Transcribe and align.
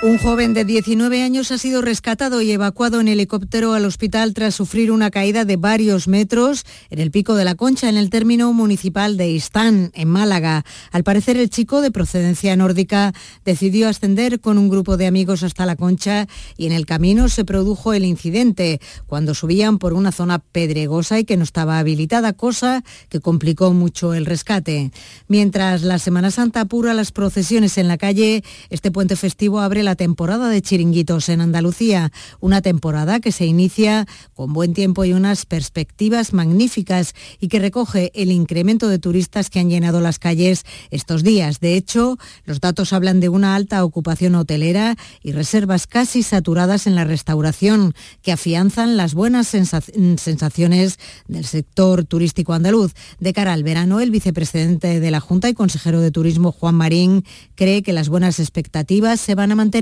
Un 0.00 0.16
joven 0.16 0.54
de 0.54 0.64
19 0.64 1.24
años 1.24 1.50
ha 1.50 1.58
sido 1.58 1.82
rescatado 1.82 2.40
y 2.40 2.52
evacuado 2.52 3.00
en 3.00 3.08
helicóptero 3.08 3.72
al 3.72 3.84
hospital 3.84 4.32
tras 4.32 4.54
sufrir 4.54 4.92
una 4.92 5.10
caída 5.10 5.44
de 5.44 5.56
varios 5.56 6.06
metros 6.06 6.64
en 6.88 7.00
el 7.00 7.10
pico 7.10 7.34
de 7.34 7.44
la 7.44 7.56
Concha, 7.56 7.88
en 7.88 7.96
el 7.96 8.08
término 8.08 8.52
municipal 8.52 9.16
de 9.16 9.28
Istán, 9.28 9.90
en 9.94 10.08
Málaga. 10.08 10.64
Al 10.92 11.02
parecer, 11.02 11.36
el 11.36 11.50
chico 11.50 11.80
de 11.80 11.90
procedencia 11.90 12.54
nórdica 12.54 13.12
decidió 13.44 13.88
ascender 13.88 14.38
con 14.38 14.56
un 14.56 14.68
grupo 14.68 14.96
de 14.96 15.08
amigos 15.08 15.42
hasta 15.42 15.66
la 15.66 15.74
Concha 15.74 16.28
y 16.56 16.66
en 16.66 16.72
el 16.72 16.86
camino 16.86 17.28
se 17.28 17.44
produjo 17.44 17.92
el 17.92 18.04
incidente 18.04 18.80
cuando 19.06 19.34
subían 19.34 19.78
por 19.78 19.94
una 19.94 20.12
zona 20.12 20.38
pedregosa 20.38 21.18
y 21.18 21.24
que 21.24 21.36
no 21.36 21.42
estaba 21.42 21.80
habilitada, 21.80 22.34
cosa 22.34 22.84
que 23.08 23.18
complicó 23.18 23.72
mucho 23.72 24.14
el 24.14 24.26
rescate. 24.26 24.92
Mientras 25.26 25.82
la 25.82 25.98
Semana 25.98 26.30
Santa 26.30 26.60
apura 26.60 26.94
las 26.94 27.10
procesiones 27.10 27.78
en 27.78 27.88
la 27.88 27.98
calle, 27.98 28.44
este 28.70 28.92
puente 28.92 29.16
festivo 29.16 29.58
abre 29.58 29.82
la 29.82 29.87
temporada 29.94 30.48
de 30.48 30.60
chiringuitos 30.60 31.28
en 31.28 31.40
Andalucía, 31.40 32.12
una 32.40 32.62
temporada 32.62 33.20
que 33.20 33.32
se 33.32 33.46
inicia 33.46 34.06
con 34.34 34.52
buen 34.52 34.74
tiempo 34.74 35.04
y 35.04 35.12
unas 35.12 35.46
perspectivas 35.46 36.32
magníficas 36.32 37.14
y 37.40 37.48
que 37.48 37.58
recoge 37.58 38.10
el 38.14 38.30
incremento 38.30 38.88
de 38.88 38.98
turistas 38.98 39.50
que 39.50 39.60
han 39.60 39.70
llenado 39.70 40.00
las 40.00 40.18
calles 40.18 40.64
estos 40.90 41.22
días. 41.22 41.60
De 41.60 41.74
hecho, 41.74 42.18
los 42.44 42.60
datos 42.60 42.92
hablan 42.92 43.20
de 43.20 43.28
una 43.28 43.54
alta 43.54 43.84
ocupación 43.84 44.34
hotelera 44.34 44.96
y 45.22 45.32
reservas 45.32 45.86
casi 45.86 46.22
saturadas 46.22 46.86
en 46.86 46.94
la 46.94 47.04
restauración, 47.04 47.94
que 48.22 48.32
afianzan 48.32 48.96
las 48.96 49.14
buenas 49.14 49.48
sensaciones 49.48 50.98
del 51.26 51.44
sector 51.44 52.04
turístico 52.04 52.52
andaluz. 52.52 52.92
De 53.20 53.32
cara 53.32 53.52
al 53.52 53.62
verano, 53.62 54.00
el 54.00 54.10
vicepresidente 54.10 55.00
de 55.00 55.10
la 55.10 55.20
Junta 55.20 55.48
y 55.48 55.54
consejero 55.54 56.00
de 56.00 56.10
Turismo, 56.10 56.52
Juan 56.52 56.74
Marín, 56.74 57.24
cree 57.54 57.82
que 57.82 57.92
las 57.92 58.08
buenas 58.08 58.40
expectativas 58.40 59.20
se 59.20 59.34
van 59.34 59.52
a 59.52 59.54
mantener 59.54 59.77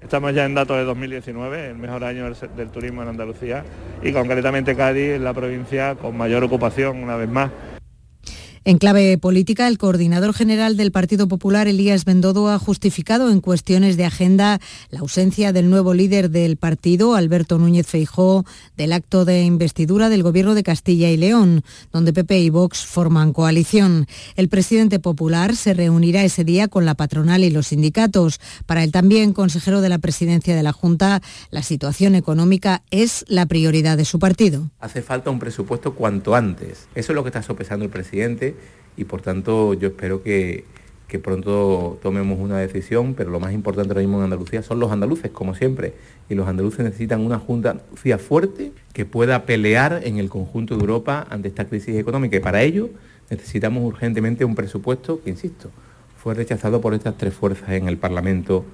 Estamos 0.00 0.34
ya 0.34 0.44
en 0.44 0.54
datos 0.54 0.76
de 0.76 0.84
2019, 0.84 1.70
el 1.70 1.76
mejor 1.76 2.04
año 2.04 2.30
del, 2.56 2.68
turismo 2.68 3.02
en 3.02 3.08
Andalucía 3.08 3.64
y 4.02 4.12
concretamente 4.12 4.76
Cádiz 4.76 5.12
es 5.12 5.20
la 5.20 5.32
provincia 5.32 5.94
con 5.94 6.16
mayor 6.16 6.44
ocupación 6.44 7.02
una 7.02 7.16
vez 7.16 7.28
más. 7.28 7.50
En 8.66 8.78
clave 8.78 9.18
política, 9.18 9.68
el 9.68 9.76
coordinador 9.76 10.32
general 10.32 10.78
del 10.78 10.90
Partido 10.90 11.28
Popular, 11.28 11.68
Elías 11.68 12.06
Bendodo, 12.06 12.48
ha 12.48 12.58
justificado 12.58 13.30
en 13.30 13.42
cuestiones 13.42 13.98
de 13.98 14.06
agenda 14.06 14.58
la 14.88 15.00
ausencia 15.00 15.52
del 15.52 15.68
nuevo 15.68 15.92
líder 15.92 16.30
del 16.30 16.56
partido, 16.56 17.14
Alberto 17.14 17.58
Núñez 17.58 17.86
Feijó, 17.86 18.46
del 18.74 18.94
acto 18.94 19.26
de 19.26 19.42
investidura 19.42 20.08
del 20.08 20.22
Gobierno 20.22 20.54
de 20.54 20.62
Castilla 20.62 21.10
y 21.10 21.18
León, 21.18 21.62
donde 21.92 22.14
PP 22.14 22.38
y 22.38 22.48
Vox 22.48 22.86
forman 22.86 23.34
coalición. 23.34 24.06
El 24.34 24.48
presidente 24.48 24.98
popular 24.98 25.56
se 25.56 25.74
reunirá 25.74 26.24
ese 26.24 26.42
día 26.42 26.66
con 26.66 26.86
la 26.86 26.94
patronal 26.94 27.44
y 27.44 27.50
los 27.50 27.66
sindicatos. 27.66 28.40
Para 28.64 28.82
el 28.82 28.92
también 28.92 29.34
consejero 29.34 29.82
de 29.82 29.90
la 29.90 29.98
presidencia 29.98 30.56
de 30.56 30.62
la 30.62 30.72
Junta, 30.72 31.20
la 31.50 31.62
situación 31.62 32.14
económica 32.14 32.82
es 32.90 33.26
la 33.28 33.44
prioridad 33.44 33.98
de 33.98 34.06
su 34.06 34.18
partido. 34.18 34.70
Hace 34.80 35.02
falta 35.02 35.28
un 35.28 35.38
presupuesto 35.38 35.92
cuanto 35.94 36.34
antes. 36.34 36.88
Eso 36.94 37.12
es 37.12 37.14
lo 37.14 37.22
que 37.24 37.28
está 37.28 37.42
sopesando 37.42 37.84
el 37.84 37.90
presidente 37.90 38.53
y 38.96 39.04
por 39.04 39.22
tanto 39.22 39.74
yo 39.74 39.88
espero 39.88 40.22
que, 40.22 40.64
pronto 41.22 41.96
tomemos 42.02 42.40
una 42.40 42.58
decisión, 42.58 43.14
pero 43.14 43.30
lo 43.30 43.38
más 43.38 43.52
importante 43.52 43.92
ahora 43.92 44.00
mismo 44.00 44.16
en 44.18 44.24
Andalucía 44.24 44.64
son 44.64 44.80
los 44.80 44.90
andaluces, 44.90 45.30
como 45.30 45.54
siempre, 45.54 45.94
y 46.28 46.34
los 46.34 46.48
andaluces 46.48 46.84
necesitan 46.84 47.20
una 47.20 47.38
Junta 47.38 47.70
Andalucía 47.70 48.18
fuerte 48.18 48.72
que 48.92 49.04
pueda 49.04 49.46
pelear 49.46 50.00
en 50.02 50.18
el 50.18 50.28
conjunto 50.28 50.74
de 50.74 50.80
Europa 50.80 51.24
ante 51.30 51.46
esta 51.46 51.66
crisis 51.66 51.94
económica 51.94 52.36
y 52.36 52.40
para 52.40 52.62
ello 52.62 52.90
necesitamos 53.30 53.84
urgentemente 53.84 54.44
un 54.44 54.56
presupuesto 54.56 55.22
que, 55.22 55.30
insisto, 55.30 55.70
fue 56.16 56.34
rechazado 56.34 56.80
por 56.80 56.94
estas 56.94 57.16
tres 57.16 57.32
fuerzas 57.32 57.68
en 57.68 57.86
el 57.86 57.96
Parlamento 57.96 58.64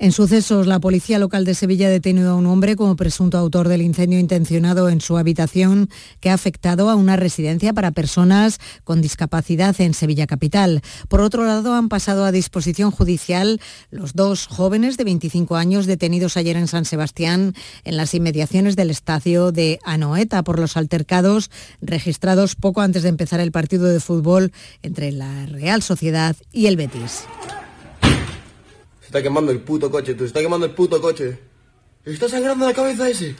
en 0.00 0.10
sucesos, 0.10 0.66
la 0.66 0.80
policía 0.80 1.20
local 1.20 1.44
de 1.44 1.54
Sevilla 1.54 1.86
ha 1.86 1.90
detenido 1.90 2.32
a 2.32 2.34
un 2.34 2.46
hombre 2.46 2.74
como 2.74 2.96
presunto 2.96 3.38
autor 3.38 3.68
del 3.68 3.80
incendio 3.80 4.18
intencionado 4.18 4.88
en 4.88 5.00
su 5.00 5.16
habitación 5.16 5.88
que 6.18 6.30
ha 6.30 6.34
afectado 6.34 6.90
a 6.90 6.96
una 6.96 7.14
residencia 7.14 7.72
para 7.72 7.92
personas 7.92 8.58
con 8.82 9.00
discapacidad 9.00 9.80
en 9.80 9.94
Sevilla 9.94 10.26
Capital. 10.26 10.82
Por 11.08 11.20
otro 11.20 11.44
lado, 11.44 11.74
han 11.74 11.88
pasado 11.88 12.24
a 12.24 12.32
disposición 12.32 12.90
judicial 12.90 13.60
los 13.90 14.14
dos 14.14 14.48
jóvenes 14.48 14.96
de 14.96 15.04
25 15.04 15.54
años 15.54 15.86
detenidos 15.86 16.36
ayer 16.36 16.56
en 16.56 16.66
San 16.66 16.84
Sebastián 16.84 17.54
en 17.84 17.96
las 17.96 18.14
inmediaciones 18.14 18.74
del 18.74 18.90
estadio 18.90 19.52
de 19.52 19.78
Anoeta 19.84 20.42
por 20.42 20.58
los 20.58 20.76
altercados 20.76 21.52
registrados 21.80 22.56
poco 22.56 22.80
antes 22.80 23.04
de 23.04 23.10
empezar 23.10 23.38
el 23.38 23.52
partido 23.52 23.84
de 23.84 24.00
fútbol 24.00 24.52
entre 24.82 25.12
la 25.12 25.46
Real 25.46 25.82
Sociedad 25.82 26.34
y 26.52 26.66
el 26.66 26.76
Betis 26.76 27.24
está 29.14 29.22
quemando 29.22 29.52
el 29.52 29.60
puto 29.60 29.92
coche, 29.92 30.14
tú, 30.14 30.24
está 30.24 30.40
quemando 30.40 30.66
el 30.66 30.72
puto 30.72 31.00
coche. 31.00 31.38
¿Está 32.04 32.28
sangrando 32.28 32.66
la 32.66 32.74
cabeza 32.74 33.08
ese? 33.08 33.36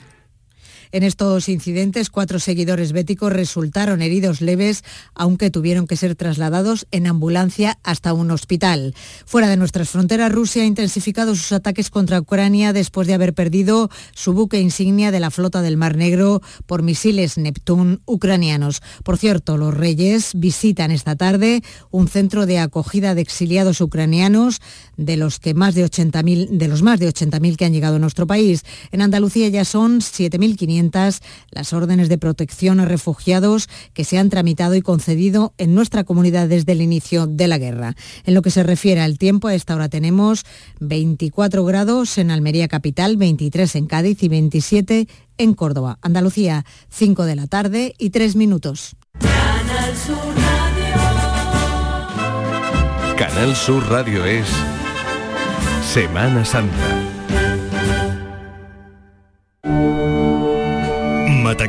En 0.95 1.03
estos 1.03 1.49
incidentes, 1.49 2.09
cuatro 2.09 2.39
seguidores 2.39 2.93
béticos 2.93 3.33
resultaron 3.33 4.01
heridos 4.01 4.39
leves, 4.39 4.85
aunque 5.13 5.51
tuvieron 5.51 5.87
que 5.87 5.97
ser 5.97 6.15
trasladados 6.15 6.87
en 6.91 7.05
ambulancia 7.05 7.77
hasta 7.83 8.13
un 8.13 8.31
hospital. 8.31 8.95
Fuera 9.25 9.49
de 9.49 9.57
nuestras 9.57 9.89
fronteras, 9.89 10.31
Rusia 10.31 10.63
ha 10.63 10.65
intensificado 10.65 11.35
sus 11.35 11.51
ataques 11.51 11.89
contra 11.89 12.21
Ucrania 12.21 12.71
después 12.71 13.09
de 13.09 13.13
haber 13.13 13.33
perdido 13.33 13.89
su 14.13 14.31
buque 14.31 14.61
insignia 14.61 15.11
de 15.11 15.19
la 15.19 15.31
flota 15.31 15.61
del 15.61 15.75
Mar 15.75 15.97
Negro 15.97 16.41
por 16.65 16.81
misiles 16.81 17.37
Neptune 17.37 17.97
ucranianos. 18.05 18.81
Por 19.03 19.17
cierto, 19.17 19.57
los 19.57 19.73
reyes 19.73 20.31
visitan 20.33 20.91
esta 20.91 21.17
tarde 21.17 21.61
un 21.91 22.07
centro 22.07 22.45
de 22.45 22.59
acogida 22.59 23.15
de 23.15 23.21
exiliados 23.21 23.81
ucranianos 23.81 24.61
de 24.95 25.17
los 25.17 25.39
que 25.39 25.53
más 25.53 25.75
de 25.75 25.83
80.000 25.83 26.51
de 26.51 26.67
los 26.69 26.83
más 26.83 27.01
de 27.01 27.09
80.000 27.09 27.57
que 27.57 27.65
han 27.65 27.73
llegado 27.73 27.97
a 27.97 27.99
nuestro 27.99 28.25
país. 28.27 28.63
En 28.93 29.01
Andalucía 29.01 29.49
ya 29.49 29.65
son 29.65 29.99
7.500 29.99 30.84
las 31.51 31.73
órdenes 31.73 32.09
de 32.09 32.17
protección 32.17 32.79
a 32.79 32.85
refugiados 32.85 33.69
que 33.93 34.03
se 34.03 34.17
han 34.17 34.29
tramitado 34.29 34.75
y 34.75 34.81
concedido 34.81 35.53
en 35.57 35.75
nuestra 35.75 36.03
comunidad 36.03 36.47
desde 36.47 36.71
el 36.73 36.81
inicio 36.81 37.27
de 37.27 37.47
la 37.47 37.57
guerra. 37.57 37.95
En 38.25 38.33
lo 38.33 38.41
que 38.41 38.51
se 38.51 38.63
refiere 38.63 39.01
al 39.01 39.17
tiempo, 39.17 39.47
a 39.47 39.55
esta 39.55 39.75
hora 39.75 39.89
tenemos 39.89 40.45
24 40.79 41.63
grados 41.65 42.17
en 42.17 42.31
Almería 42.31 42.67
capital, 42.67 43.17
23 43.17 43.75
en 43.75 43.85
Cádiz 43.87 44.23
y 44.23 44.27
27 44.29 45.07
en 45.37 45.53
Córdoba. 45.53 45.97
Andalucía, 46.01 46.65
5 46.89 47.25
de 47.25 47.35
la 47.35 47.47
tarde 47.47 47.93
y 47.97 48.09
3 48.09 48.35
minutos. 48.35 48.95
Canal 53.17 53.55
Sur 53.55 53.89
Radio 53.89 54.25
es 54.25 54.45
Semana 55.81 56.43
Santa. 56.43 57.15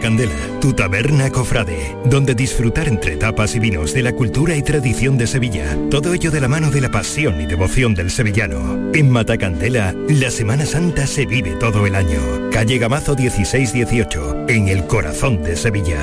Matacandela, 0.06 0.60
tu 0.60 0.72
taberna 0.72 1.30
cofrade, 1.30 1.96
donde 2.04 2.36
disfrutar 2.36 2.86
entre 2.86 3.16
tapas 3.16 3.56
y 3.56 3.58
vinos 3.58 3.92
de 3.92 4.02
la 4.02 4.12
cultura 4.12 4.54
y 4.54 4.62
tradición 4.62 5.18
de 5.18 5.26
Sevilla, 5.26 5.76
todo 5.90 6.14
ello 6.14 6.30
de 6.30 6.40
la 6.40 6.46
mano 6.46 6.70
de 6.70 6.80
la 6.80 6.90
pasión 6.90 7.40
y 7.40 7.46
devoción 7.46 7.92
del 7.94 8.12
sevillano. 8.12 8.92
En 8.94 9.10
Matacandela, 9.10 9.96
la 10.08 10.30
Semana 10.30 10.64
Santa 10.64 11.08
se 11.08 11.26
vive 11.26 11.56
todo 11.56 11.86
el 11.86 11.96
año. 11.96 12.20
Calle 12.52 12.78
Gamazo 12.78 13.16
1618, 13.16 14.46
en 14.48 14.68
el 14.68 14.86
corazón 14.86 15.42
de 15.42 15.56
Sevilla. 15.56 16.00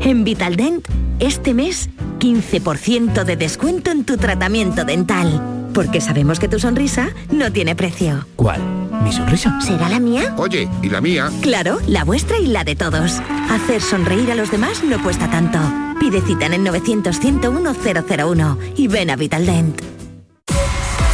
En 0.00 0.24
Vitaldent, 0.24 0.88
este 1.20 1.54
mes, 1.54 1.90
15% 2.18 3.22
de 3.22 3.36
descuento 3.36 3.92
en 3.92 4.04
tu 4.04 4.16
tratamiento 4.16 4.84
dental. 4.84 5.51
Porque 5.74 6.00
sabemos 6.00 6.38
que 6.38 6.48
tu 6.48 6.58
sonrisa 6.58 7.10
no 7.30 7.52
tiene 7.52 7.74
precio. 7.74 8.26
¿Cuál? 8.36 8.60
¿Mi 9.02 9.12
sonrisa? 9.12 9.60
¿Será 9.60 9.88
la 9.88 9.98
mía? 9.98 10.34
Oye, 10.36 10.68
¿y 10.82 10.88
la 10.88 11.00
mía? 11.00 11.30
Claro, 11.40 11.80
la 11.86 12.04
vuestra 12.04 12.38
y 12.38 12.46
la 12.46 12.64
de 12.64 12.76
todos. 12.76 13.20
Hacer 13.50 13.80
sonreír 13.80 14.30
a 14.30 14.34
los 14.34 14.50
demás 14.50 14.84
no 14.84 15.02
cuesta 15.02 15.30
tanto. 15.30 15.58
Pide 15.98 16.20
cita 16.20 16.46
en 16.46 16.54
el 16.54 16.64
900 16.64 17.18
101 17.18 17.74
001 17.74 18.58
y 18.76 18.88
ven 18.88 19.10
a 19.10 19.16
Vitaldent. 19.16 19.80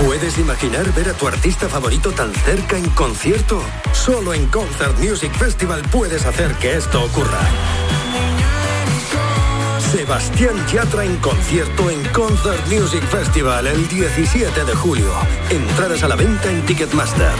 ¿Puedes 0.05 0.38
imaginar 0.38 0.93
ver 0.94 1.09
a 1.09 1.12
tu 1.12 1.27
artista 1.27 1.69
favorito 1.69 2.12
tan 2.12 2.33
cerca 2.33 2.79
en 2.79 2.88
concierto? 2.91 3.61
Solo 3.93 4.33
en 4.33 4.47
Concert 4.47 4.97
Music 4.99 5.33
Festival 5.33 5.83
puedes 5.91 6.25
hacer 6.25 6.53
que 6.55 6.77
esto 6.77 7.03
ocurra. 7.03 7.41
Sebastián 9.90 10.55
Yatra 10.70 11.02
en 11.02 11.17
concierto 11.17 11.88
en 11.88 12.05
Concert 12.12 12.67
Music 12.67 13.02
Festival 13.05 13.67
el 13.67 13.88
17 13.88 14.64
de 14.64 14.75
julio. 14.75 15.11
Entradas 15.49 16.02
a 16.02 16.08
la 16.08 16.14
venta 16.14 16.50
en 16.50 16.62
Ticketmaster. 16.67 17.32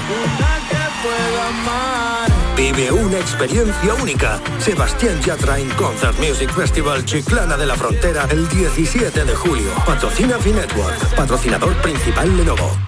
Vive 2.57 2.91
una 2.91 3.19
experiencia 3.19 3.95
única. 3.95 4.41
Sebastián 4.61 5.21
Yatra 5.21 5.59
en 5.59 5.69
Concert 5.71 6.19
Music 6.19 6.51
Festival 6.51 7.05
Chiclana 7.05 7.59
de 7.59 7.67
la 7.67 7.75
Frontera 7.77 8.27
el 8.31 8.49
17 8.49 9.25
de 9.27 9.35
julio. 9.35 9.71
Patrocina 9.85 10.39
Finetwork, 10.39 11.15
patrocinador 11.17 11.75
principal 11.83 12.35
Lenovo. 12.35 12.88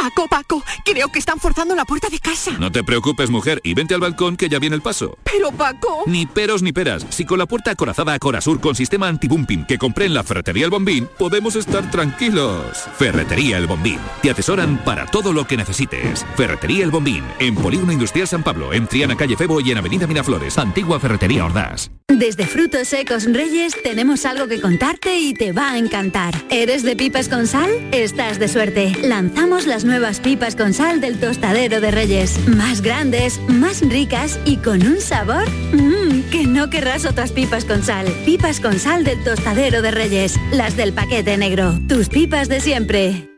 Paco, 0.00 0.28
Paco, 0.28 0.64
creo 0.84 1.08
que 1.08 1.18
están 1.18 1.40
forzando 1.40 1.74
la 1.74 1.84
puerta 1.84 2.08
de 2.08 2.20
casa. 2.20 2.52
No 2.60 2.70
te 2.70 2.84
preocupes, 2.84 3.30
mujer, 3.30 3.60
y 3.64 3.74
vente 3.74 3.94
al 3.94 4.00
balcón 4.00 4.36
que 4.36 4.48
ya 4.48 4.60
viene 4.60 4.76
el 4.76 4.82
paso. 4.82 5.18
Pero, 5.24 5.50
Paco... 5.50 6.04
Ni 6.06 6.24
peros 6.24 6.62
ni 6.62 6.72
peras. 6.72 7.04
Si 7.08 7.24
con 7.24 7.40
la 7.40 7.46
puerta 7.46 7.72
acorazada 7.72 8.14
a 8.14 8.18
Corasur 8.20 8.60
con 8.60 8.76
sistema 8.76 9.08
anti-bumping 9.08 9.66
que 9.66 9.76
compré 9.76 10.04
en 10.04 10.14
la 10.14 10.22
Ferretería 10.22 10.66
El 10.66 10.70
Bombín, 10.70 11.08
podemos 11.18 11.56
estar 11.56 11.90
tranquilos. 11.90 12.78
Ferretería 12.96 13.58
El 13.58 13.66
Bombín. 13.66 13.98
Te 14.22 14.30
asesoran 14.30 14.78
para 14.84 15.04
todo 15.06 15.32
lo 15.32 15.48
que 15.48 15.56
necesites. 15.56 16.24
Ferretería 16.36 16.84
El 16.84 16.92
Bombín. 16.92 17.24
En 17.40 17.56
Polígono 17.56 17.90
Industrial 17.90 18.28
San 18.28 18.44
Pablo, 18.44 18.72
en 18.72 18.86
Triana 18.86 19.16
Calle 19.16 19.36
Febo 19.36 19.60
y 19.60 19.72
en 19.72 19.78
Avenida 19.78 20.06
Miraflores. 20.06 20.58
Antigua 20.58 21.00
Ferretería 21.00 21.44
Ordaz. 21.44 21.90
Desde 22.06 22.46
Frutos 22.46 22.88
Secos 22.88 23.24
Reyes 23.24 23.74
tenemos 23.82 24.24
algo 24.24 24.48
que 24.48 24.60
contarte 24.60 25.18
y 25.18 25.34
te 25.34 25.52
va 25.52 25.72
a 25.72 25.78
encantar. 25.78 26.34
¿Eres 26.50 26.82
de 26.82 26.96
pipas 26.96 27.28
con 27.28 27.46
sal? 27.46 27.70
Estás 27.92 28.38
de 28.38 28.48
suerte. 28.48 28.96
Lanzamos 29.02 29.66
las 29.66 29.84
nuevas 29.88 30.20
pipas 30.20 30.54
con 30.54 30.74
sal 30.74 31.00
del 31.00 31.18
tostadero 31.18 31.80
de 31.80 31.90
Reyes. 31.90 32.46
Más 32.46 32.82
grandes, 32.82 33.40
más 33.48 33.80
ricas 33.80 34.38
y 34.44 34.58
con 34.58 34.86
un 34.86 35.00
sabor 35.00 35.48
mmm, 35.72 36.20
que 36.30 36.46
no 36.46 36.70
querrás 36.70 37.06
otras 37.06 37.32
pipas 37.32 37.64
con 37.64 37.82
sal. 37.82 38.06
Pipas 38.24 38.60
con 38.60 38.78
sal 38.78 39.02
del 39.02 39.24
tostadero 39.24 39.82
de 39.82 39.90
Reyes. 39.90 40.36
Las 40.52 40.76
del 40.76 40.92
paquete 40.92 41.36
negro. 41.38 41.74
Tus 41.88 42.08
pipas 42.08 42.48
de 42.48 42.60
siempre. 42.60 43.37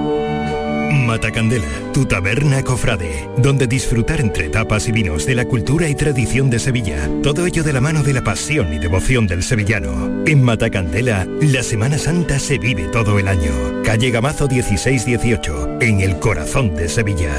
Matacandela, 1.11 1.67
tu 1.91 2.05
taberna 2.05 2.63
cofrade, 2.63 3.29
donde 3.35 3.67
disfrutar 3.67 4.21
entre 4.21 4.47
tapas 4.47 4.87
y 4.87 4.93
vinos 4.93 5.25
de 5.25 5.35
la 5.35 5.43
cultura 5.43 5.89
y 5.89 5.93
tradición 5.93 6.49
de 6.49 6.57
Sevilla, 6.57 7.09
todo 7.21 7.45
ello 7.45 7.65
de 7.65 7.73
la 7.73 7.81
mano 7.81 8.01
de 8.01 8.13
la 8.13 8.21
pasión 8.21 8.71
y 8.73 8.79
devoción 8.79 9.27
del 9.27 9.43
sevillano. 9.43 10.23
En 10.25 10.41
Matacandela, 10.41 11.27
la 11.41 11.63
Semana 11.63 11.97
Santa 11.97 12.39
se 12.39 12.59
vive 12.59 12.83
todo 12.93 13.19
el 13.19 13.27
año. 13.27 13.51
Calle 13.83 14.09
Gamazo 14.09 14.47
1618, 14.47 15.79
en 15.81 15.99
el 15.99 16.17
corazón 16.17 16.75
de 16.75 16.87
Sevilla. 16.87 17.35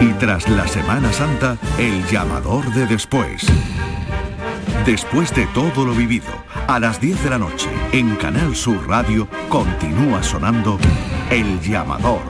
Y 0.00 0.08
tras 0.18 0.48
la 0.48 0.66
Semana 0.66 1.12
Santa, 1.12 1.58
el 1.78 2.02
llamador 2.06 2.72
de 2.72 2.86
después. 2.86 3.44
Después 4.86 5.34
de 5.34 5.46
todo 5.48 5.84
lo 5.84 5.92
vivido, 5.92 6.32
a 6.66 6.80
las 6.80 7.00
10 7.02 7.24
de 7.24 7.30
la 7.30 7.38
noche, 7.38 7.68
en 7.92 8.16
Canal 8.16 8.56
Sur 8.56 8.88
Radio, 8.88 9.28
continúa 9.50 10.22
sonando 10.22 10.78
El 11.30 11.60
Llamador. 11.60 12.22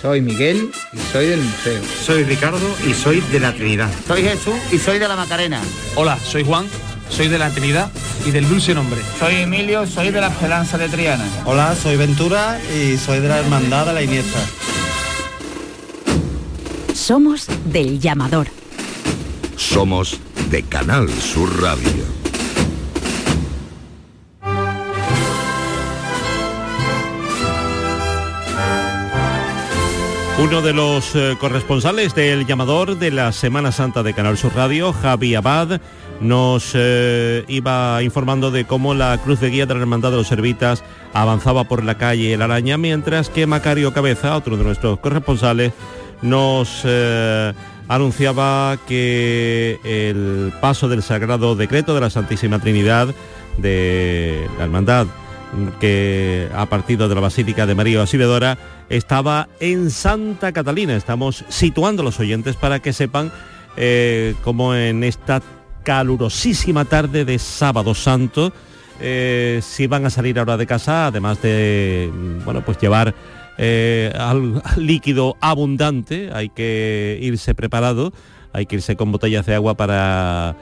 Soy 0.00 0.20
Miguel 0.20 0.70
y 0.92 0.98
soy 1.12 1.26
del 1.26 1.40
museo. 1.40 1.82
Soy 2.04 2.22
Ricardo 2.22 2.76
y 2.88 2.94
soy 2.94 3.20
de 3.20 3.40
la 3.40 3.52
Trinidad. 3.52 3.90
Soy 4.06 4.22
Jesús 4.22 4.54
y 4.70 4.78
soy 4.78 5.00
de 5.00 5.08
la 5.08 5.16
Macarena. 5.16 5.60
Hola, 5.96 6.16
soy 6.16 6.44
Juan, 6.44 6.66
soy 7.08 7.26
de 7.26 7.36
la 7.36 7.50
Trinidad 7.50 7.90
y 8.24 8.30
del 8.30 8.48
Dulce 8.48 8.74
Nombre. 8.74 9.00
Soy 9.18 9.34
Emilio, 9.36 9.86
soy 9.88 10.10
de 10.10 10.20
la 10.20 10.28
Esperanza 10.28 10.78
de 10.78 10.88
Triana. 10.88 11.24
Hola, 11.44 11.74
soy 11.74 11.96
Ventura 11.96 12.60
y 12.72 12.96
soy 12.96 13.18
de 13.18 13.28
la 13.28 13.40
Hermandad 13.40 13.86
de 13.86 13.92
la 13.92 14.02
Iniesta. 14.02 14.38
Somos 17.00 17.46
del 17.72 17.98
llamador. 17.98 18.48
Somos 19.56 20.20
de 20.50 20.62
Canal 20.62 21.08
Sur 21.08 21.48
Radio. 21.62 22.04
Uno 30.38 30.60
de 30.60 30.74
los 30.74 31.16
eh, 31.16 31.36
corresponsales 31.40 32.14
del 32.14 32.46
llamador 32.46 32.98
de 32.98 33.10
la 33.10 33.32
Semana 33.32 33.72
Santa 33.72 34.02
de 34.02 34.12
Canal 34.12 34.36
Sur 34.36 34.54
Radio, 34.54 34.92
Javi 34.92 35.34
Abad, 35.34 35.80
nos 36.20 36.72
eh, 36.74 37.46
iba 37.48 38.02
informando 38.02 38.50
de 38.50 38.66
cómo 38.66 38.92
la 38.92 39.16
cruz 39.24 39.40
de 39.40 39.48
guía 39.48 39.64
de 39.64 39.72
la 39.72 39.80
Hermandad 39.80 40.10
de 40.10 40.18
los 40.18 40.28
Servitas 40.28 40.84
avanzaba 41.14 41.64
por 41.64 41.82
la 41.82 41.96
calle 41.96 42.34
El 42.34 42.42
Araña, 42.42 42.76
mientras 42.76 43.30
que 43.30 43.46
Macario 43.46 43.94
Cabeza, 43.94 44.36
otro 44.36 44.58
de 44.58 44.64
nuestros 44.64 44.98
corresponsales, 45.00 45.72
nos 46.22 46.82
eh, 46.84 47.52
anunciaba 47.88 48.78
que 48.86 49.80
el 49.84 50.52
paso 50.60 50.88
del 50.88 51.02
Sagrado 51.02 51.56
Decreto 51.56 51.94
de 51.94 52.00
la 52.00 52.10
Santísima 52.10 52.58
Trinidad 52.58 53.08
de 53.58 54.48
la 54.58 54.64
Hermandad 54.64 55.06
que 55.80 56.48
ha 56.54 56.66
partido 56.66 57.08
de 57.08 57.14
la 57.14 57.20
Basílica 57.20 57.66
de 57.66 57.74
María 57.74 58.00
Auxiliadora 58.00 58.56
estaba 58.88 59.48
en 59.58 59.90
Santa 59.90 60.52
Catalina. 60.52 60.96
Estamos 60.96 61.44
situando 61.48 62.02
a 62.02 62.04
los 62.04 62.20
oyentes 62.20 62.56
para 62.56 62.80
que 62.80 62.92
sepan 62.92 63.32
eh, 63.76 64.34
cómo 64.42 64.74
en 64.74 65.04
esta 65.04 65.42
calurosísima 65.82 66.84
tarde 66.84 67.24
de 67.24 67.38
sábado 67.38 67.94
santo, 67.94 68.52
eh, 69.00 69.60
si 69.62 69.86
van 69.86 70.06
a 70.06 70.10
salir 70.10 70.38
ahora 70.38 70.56
de 70.56 70.66
casa, 70.66 71.06
además 71.06 71.40
de 71.42 72.10
bueno, 72.44 72.62
pues 72.64 72.78
llevar 72.78 73.14
eh, 73.60 74.12
al, 74.18 74.62
líquido 74.76 75.36
abundante, 75.40 76.30
hay 76.32 76.48
que 76.48 77.18
irse 77.20 77.54
preparado, 77.54 78.12
hay 78.52 78.66
que 78.66 78.76
irse 78.76 78.96
con 78.96 79.12
botellas 79.12 79.46
de 79.46 79.54
agua 79.54 79.76
para 79.76 80.56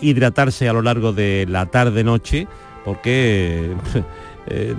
hidratarse 0.00 0.66
a 0.66 0.72
lo 0.72 0.80
largo 0.80 1.12
de 1.12 1.44
la 1.46 1.66
tarde-noche 1.66 2.48
porque 2.88 3.70
eh, 4.46 4.74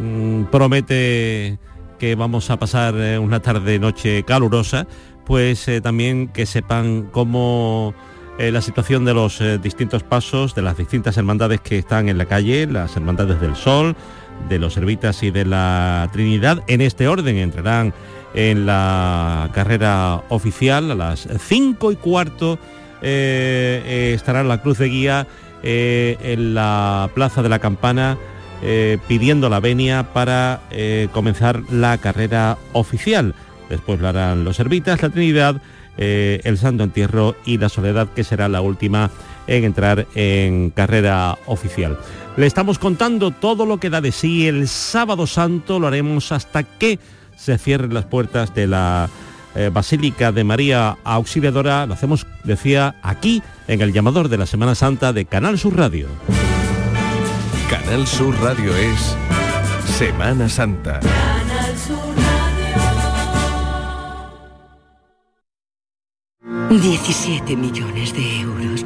promete 0.52 1.60
que 2.00 2.16
vamos 2.16 2.50
a 2.50 2.58
pasar 2.58 2.96
eh, 2.96 3.20
una 3.20 3.40
tarde-noche 3.40 4.24
calurosa, 4.24 4.88
pues 5.28 5.68
eh, 5.68 5.80
también 5.80 6.30
que 6.30 6.48
sepan 6.48 7.10
cómo 7.12 7.94
la 8.40 8.62
situación 8.62 9.04
de 9.04 9.14
los 9.14 9.44
distintos 9.62 10.02
pasos, 10.04 10.56
de 10.56 10.62
las 10.62 10.78
distintas 10.78 11.18
hermandades 11.18 11.60
que 11.60 11.78
están 11.78 12.08
en 12.08 12.18
la 12.18 12.24
calle, 12.24 12.68
las 12.68 12.96
hermandades 12.96 13.42
del 13.42 13.54
Sol, 13.58 13.98
de 14.48 14.60
los 14.60 14.74
Servitas 14.74 15.22
y 15.24 15.32
de 15.32 15.46
la 15.46 16.10
Trinidad, 16.14 16.64
en 16.68 16.82
este 16.82 17.08
orden 17.08 17.38
entrarán 17.38 17.94
en 18.34 18.66
la 18.66 19.50
carrera 19.54 20.24
oficial 20.30 20.92
a 20.92 20.96
las 20.96 21.28
5 21.40 21.92
y 21.92 21.96
cuarto 21.96 22.60
estará 23.02 24.44
la 24.44 24.62
cruz 24.62 24.78
de 24.78 24.90
guía 24.90 25.28
eh, 25.62 26.18
en 26.22 26.54
la 26.54 27.10
Plaza 27.14 27.44
de 27.44 27.50
la 27.50 27.60
Campana 27.60 28.18
eh, 28.62 28.98
pidiendo 29.10 29.50
la 29.50 29.60
venia 29.60 30.14
para 30.14 30.62
eh, 30.72 31.10
comenzar 31.12 31.64
la 31.70 31.98
carrera 31.98 32.58
oficial. 32.72 33.36
Después 33.70 34.00
lo 34.00 34.08
harán 34.08 34.46
los 34.46 34.56
Servitas, 34.56 35.02
la 35.02 35.10
Trinidad, 35.10 35.62
el 35.98 36.58
Santo 36.58 36.86
Entierro 36.86 37.36
y 37.46 37.58
la 37.58 37.68
Soledad, 37.68 38.08
que 38.16 38.24
será 38.24 38.48
la 38.48 38.62
última 38.62 39.12
en 39.50 39.64
entrar 39.64 40.08
en 40.16 40.70
carrera 40.70 41.38
oficial. 41.48 41.98
Le 42.38 42.46
estamos 42.46 42.80
contando 42.80 43.32
todo 43.32 43.66
lo 43.66 43.80
que 43.80 43.90
da 43.90 44.00
de 44.00 44.12
sí 44.12 44.48
el 44.48 44.68
sábado 44.68 45.28
santo, 45.28 45.80
lo 45.80 45.88
haremos 45.88 46.32
hasta 46.32 46.64
que 46.64 47.00
se 47.36 47.58
cierren 47.58 47.94
las 47.94 48.06
puertas 48.06 48.54
de 48.54 48.68
la 48.68 49.10
eh, 49.56 49.72
Basílica 49.74 50.32
de 50.32 50.44
María 50.44 50.98
Auxiliadora, 51.04 51.86
lo 51.88 51.96
hacemos, 51.96 52.28
decía, 52.44 52.96
aquí 53.02 53.42
en 53.68 53.82
el 53.82 53.92
llamador 53.92 54.30
de 54.30 54.38
la 54.38 54.46
Semana 54.46 54.76
Santa 54.76 55.12
de 55.14 55.26
Canal 55.26 55.58
Sur 55.58 55.76
Radio. 55.76 56.08
Canal 57.70 58.06
Sur 58.06 58.40
Radio 58.42 58.76
es 58.76 59.16
Semana 59.98 60.48
Santa. 60.48 61.00
Canal 61.00 61.78
Sur 61.78 62.20
17 66.70 67.56
millones 67.56 68.14
de 68.14 68.42
euros. 68.42 68.86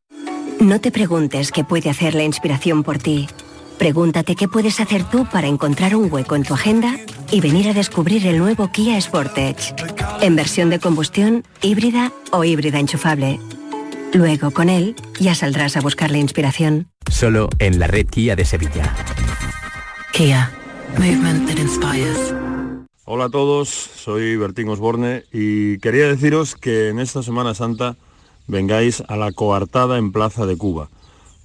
No 0.61 0.79
te 0.79 0.91
preguntes 0.91 1.51
qué 1.51 1.63
puede 1.63 1.89
hacer 1.89 2.13
la 2.13 2.23
inspiración 2.23 2.83
por 2.83 2.99
ti. 2.99 3.27
Pregúntate 3.79 4.35
qué 4.35 4.47
puedes 4.47 4.79
hacer 4.79 5.03
tú 5.09 5.25
para 5.25 5.47
encontrar 5.47 5.95
un 5.95 6.13
hueco 6.13 6.35
en 6.35 6.43
tu 6.43 6.53
agenda 6.53 6.97
y 7.31 7.41
venir 7.41 7.67
a 7.67 7.73
descubrir 7.73 8.27
el 8.27 8.37
nuevo 8.37 8.71
Kia 8.71 9.01
Sportage, 9.01 9.73
en 10.21 10.35
versión 10.35 10.69
de 10.69 10.77
combustión, 10.77 11.43
híbrida 11.63 12.13
o 12.31 12.43
híbrida 12.43 12.77
enchufable. 12.77 13.39
Luego, 14.13 14.51
con 14.51 14.69
él, 14.69 14.95
ya 15.19 15.33
saldrás 15.33 15.77
a 15.77 15.81
buscar 15.81 16.11
la 16.11 16.19
inspiración. 16.19 16.91
Solo 17.09 17.49
en 17.57 17.79
la 17.79 17.87
red 17.87 18.05
Kia 18.05 18.35
de 18.35 18.45
Sevilla. 18.45 18.95
Kia. 20.13 20.51
Movement 20.99 21.47
that 21.47 21.57
inspires. 21.57 22.35
Hola 23.05 23.25
a 23.25 23.29
todos, 23.29 23.67
soy 23.67 24.35
Bertín 24.35 24.69
Osborne 24.69 25.23
y 25.33 25.79
quería 25.79 26.05
deciros 26.05 26.53
que 26.53 26.89
en 26.89 26.99
esta 26.99 27.23
Semana 27.23 27.55
Santa 27.55 27.95
vengáis 28.47 29.03
a 29.07 29.17
la 29.17 29.31
coartada 29.31 29.97
en 29.97 30.11
Plaza 30.11 30.45
de 30.45 30.57
Cuba 30.57 30.89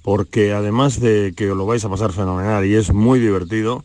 porque 0.07 0.53
además 0.53 1.01
de 1.01 1.33
que 1.35 1.47
lo 1.47 1.65
vais 1.65 1.83
a 1.83 1.89
pasar 1.89 2.13
fenomenal 2.13 2.65
y 2.65 2.75
es 2.75 2.93
muy 2.93 3.19
divertido, 3.19 3.83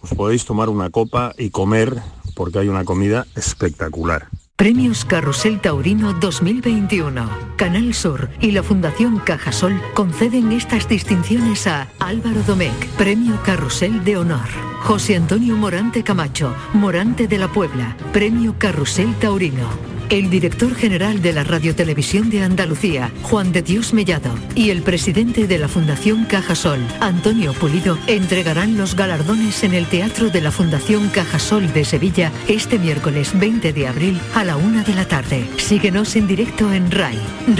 os 0.00 0.10
podéis 0.10 0.44
tomar 0.44 0.68
una 0.68 0.90
copa 0.90 1.32
y 1.36 1.50
comer, 1.50 2.00
porque 2.36 2.60
hay 2.60 2.68
una 2.68 2.84
comida 2.84 3.26
espectacular. 3.34 4.28
Premios 4.54 5.04
Carrusel 5.04 5.60
Taurino 5.60 6.12
2021. 6.12 7.28
Canal 7.56 7.94
Sur 7.94 8.30
y 8.40 8.52
la 8.52 8.62
Fundación 8.62 9.18
Cajasol 9.18 9.82
conceden 9.92 10.52
estas 10.52 10.88
distinciones 10.88 11.66
a 11.66 11.88
Álvaro 11.98 12.44
Domecq, 12.44 12.86
Premio 12.96 13.36
Carrusel 13.44 14.04
de 14.04 14.18
Honor. 14.18 14.46
José 14.84 15.16
Antonio 15.16 15.56
Morante 15.56 16.04
Camacho, 16.04 16.54
Morante 16.74 17.26
de 17.26 17.38
la 17.38 17.48
Puebla, 17.48 17.96
Premio 18.12 18.54
Carrusel 18.56 19.16
Taurino 19.16 19.99
el 20.10 20.28
director 20.28 20.74
general 20.74 21.22
de 21.22 21.32
la 21.32 21.44
Radiotelevisión 21.44 22.30
de 22.30 22.42
Andalucía, 22.42 23.12
Juan 23.22 23.52
de 23.52 23.62
Dios 23.62 23.94
Mellado, 23.94 24.34
y 24.56 24.70
el 24.70 24.82
presidente 24.82 25.46
de 25.46 25.58
la 25.58 25.68
Fundación 25.68 26.24
Cajasol, 26.24 26.80
Antonio 27.00 27.52
Pulido, 27.52 27.96
entregarán 28.08 28.76
los 28.76 28.96
galardones 28.96 29.62
en 29.62 29.72
el 29.72 29.86
Teatro 29.86 30.28
de 30.28 30.40
la 30.40 30.50
Fundación 30.50 31.08
Cajasol 31.10 31.72
de 31.72 31.84
Sevilla 31.84 32.32
este 32.48 32.78
miércoles 32.78 33.38
20 33.38 33.72
de 33.72 33.86
abril 33.86 34.20
a 34.34 34.44
la 34.44 34.56
una 34.56 34.82
de 34.82 34.94
la 34.94 35.06
tarde. 35.06 35.48
Síguenos 35.58 36.16
en 36.16 36.26
directo 36.26 36.72
en 36.72 36.90
RAI, 36.90 37.18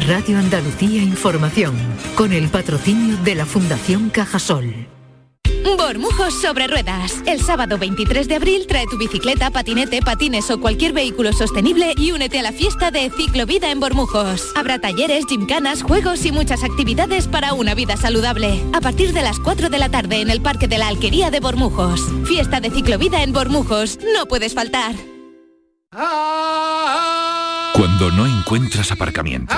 Radio 0.09 0.39
Andalucía 0.39 1.03
Información, 1.03 1.77
con 2.17 2.33
el 2.33 2.49
patrocinio 2.49 3.17
de 3.19 3.37
la 3.37 3.47
Fundación 3.47 4.11
Cajasol. 4.11 5.00
Bormujos 5.65 6.35
sobre 6.41 6.67
ruedas. 6.67 7.23
El 7.27 7.41
sábado 7.41 7.79
23 7.79 8.29
de 8.29 8.37
abril 8.37 8.67
trae 8.67 8.87
tu 8.87 8.97
bicicleta, 8.97 9.51
patinete, 9.51 10.01
patines 10.03 10.51
o 10.51 10.61
cualquier 10.61 10.93
vehículo 10.93 11.33
sostenible 11.33 11.95
y 11.97 12.13
únete 12.13 12.39
a 12.39 12.43
la 12.43 12.53
fiesta 12.53 12.91
de 12.91 13.11
Ciclovida 13.11 13.71
en 13.71 13.81
Bormujos. 13.81 14.53
Habrá 14.55 14.81
talleres, 14.81 15.27
gimcanas, 15.27 15.83
juegos 15.83 16.25
y 16.25 16.33
muchas 16.33 16.65
actividades 16.65 17.27
para 17.29 17.53
una 17.55 17.75
vida 17.75 17.97
saludable. 17.97 18.63
A 18.73 18.81
partir 18.81 19.13
de 19.13 19.23
las 19.23 19.39
4 19.39 19.69
de 19.69 19.79
la 19.79 19.89
tarde 19.89 20.21
en 20.21 20.31
el 20.31 20.41
Parque 20.41 20.69
de 20.69 20.79
la 20.79 20.89
Alquería 20.89 21.31
de 21.31 21.41
Bormujos. 21.41 22.01
Fiesta 22.25 22.61
de 22.61 22.71
Ciclovida 22.71 23.23
en 23.23 23.33
Bormujos. 23.33 23.99
No 24.15 24.27
puedes 24.27 24.55
faltar. 24.55 24.95
Cuando 27.75 28.11
no 28.13 28.27
encuentras 28.27 28.93
aparcamiento. 28.93 29.55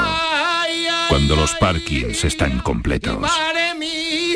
Cuando 1.08 1.36
los 1.36 1.54
parkings 1.56 2.24
están 2.24 2.60
completos. 2.60 3.28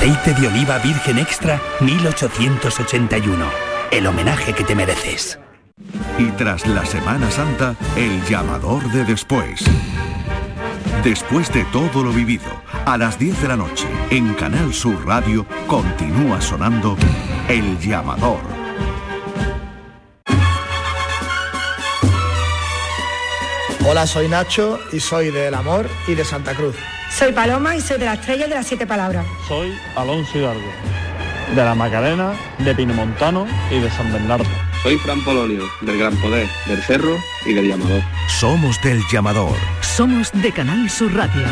Aceite 0.00 0.32
de 0.32 0.48
oliva 0.48 0.78
virgen 0.78 1.18
extra 1.18 1.60
1881. 1.80 3.44
El 3.90 4.06
homenaje 4.06 4.54
que 4.54 4.64
te 4.64 4.74
mereces. 4.74 5.38
Y 6.18 6.24
tras 6.38 6.66
la 6.66 6.86
Semana 6.86 7.30
Santa, 7.30 7.76
el 7.96 8.24
llamador 8.24 8.82
de 8.92 9.04
después. 9.04 9.62
Después 11.04 11.52
de 11.52 11.66
todo 11.66 12.02
lo 12.02 12.12
vivido, 12.12 12.48
A 12.86 12.96
las 12.96 13.18
10 13.18 13.42
de 13.42 13.48
la 13.48 13.56
noche, 13.56 13.86
en 14.08 14.32
Canal 14.32 14.72
Sur 14.72 15.06
Radio, 15.06 15.44
continúa 15.66 16.40
sonando 16.40 16.96
El 17.46 17.78
Llamador. 17.78 18.59
Hola, 23.90 24.06
soy 24.06 24.28
Nacho 24.28 24.78
y 24.92 25.00
soy 25.00 25.32
del 25.32 25.52
Amor 25.52 25.90
y 26.06 26.14
de 26.14 26.24
Santa 26.24 26.54
Cruz. 26.54 26.76
Soy 27.10 27.32
Paloma 27.32 27.74
y 27.74 27.80
soy 27.80 27.98
de 27.98 28.04
la 28.04 28.14
Estrella 28.14 28.46
de 28.46 28.54
las 28.54 28.64
Siete 28.64 28.86
Palabras. 28.86 29.26
Soy 29.48 29.76
Alonso 29.96 30.38
Hidalgo, 30.38 30.70
de 31.56 31.56
la 31.56 31.74
Macarena, 31.74 32.32
de 32.58 32.72
Pinomontano 32.72 33.48
y 33.68 33.80
de 33.80 33.90
San 33.90 34.12
Bernardo. 34.12 34.48
Soy 34.84 34.96
Fran 34.98 35.20
Polonio, 35.24 35.64
del 35.80 35.98
Gran 35.98 36.14
Poder, 36.18 36.48
del 36.66 36.80
Cerro 36.84 37.16
y 37.44 37.52
del 37.52 37.66
Llamador. 37.66 38.00
Somos 38.28 38.80
del 38.80 39.02
Llamador. 39.10 39.56
Somos 39.80 40.30
de 40.34 40.52
Canal 40.52 40.88
Sur 40.88 41.12
Radio. 41.12 41.48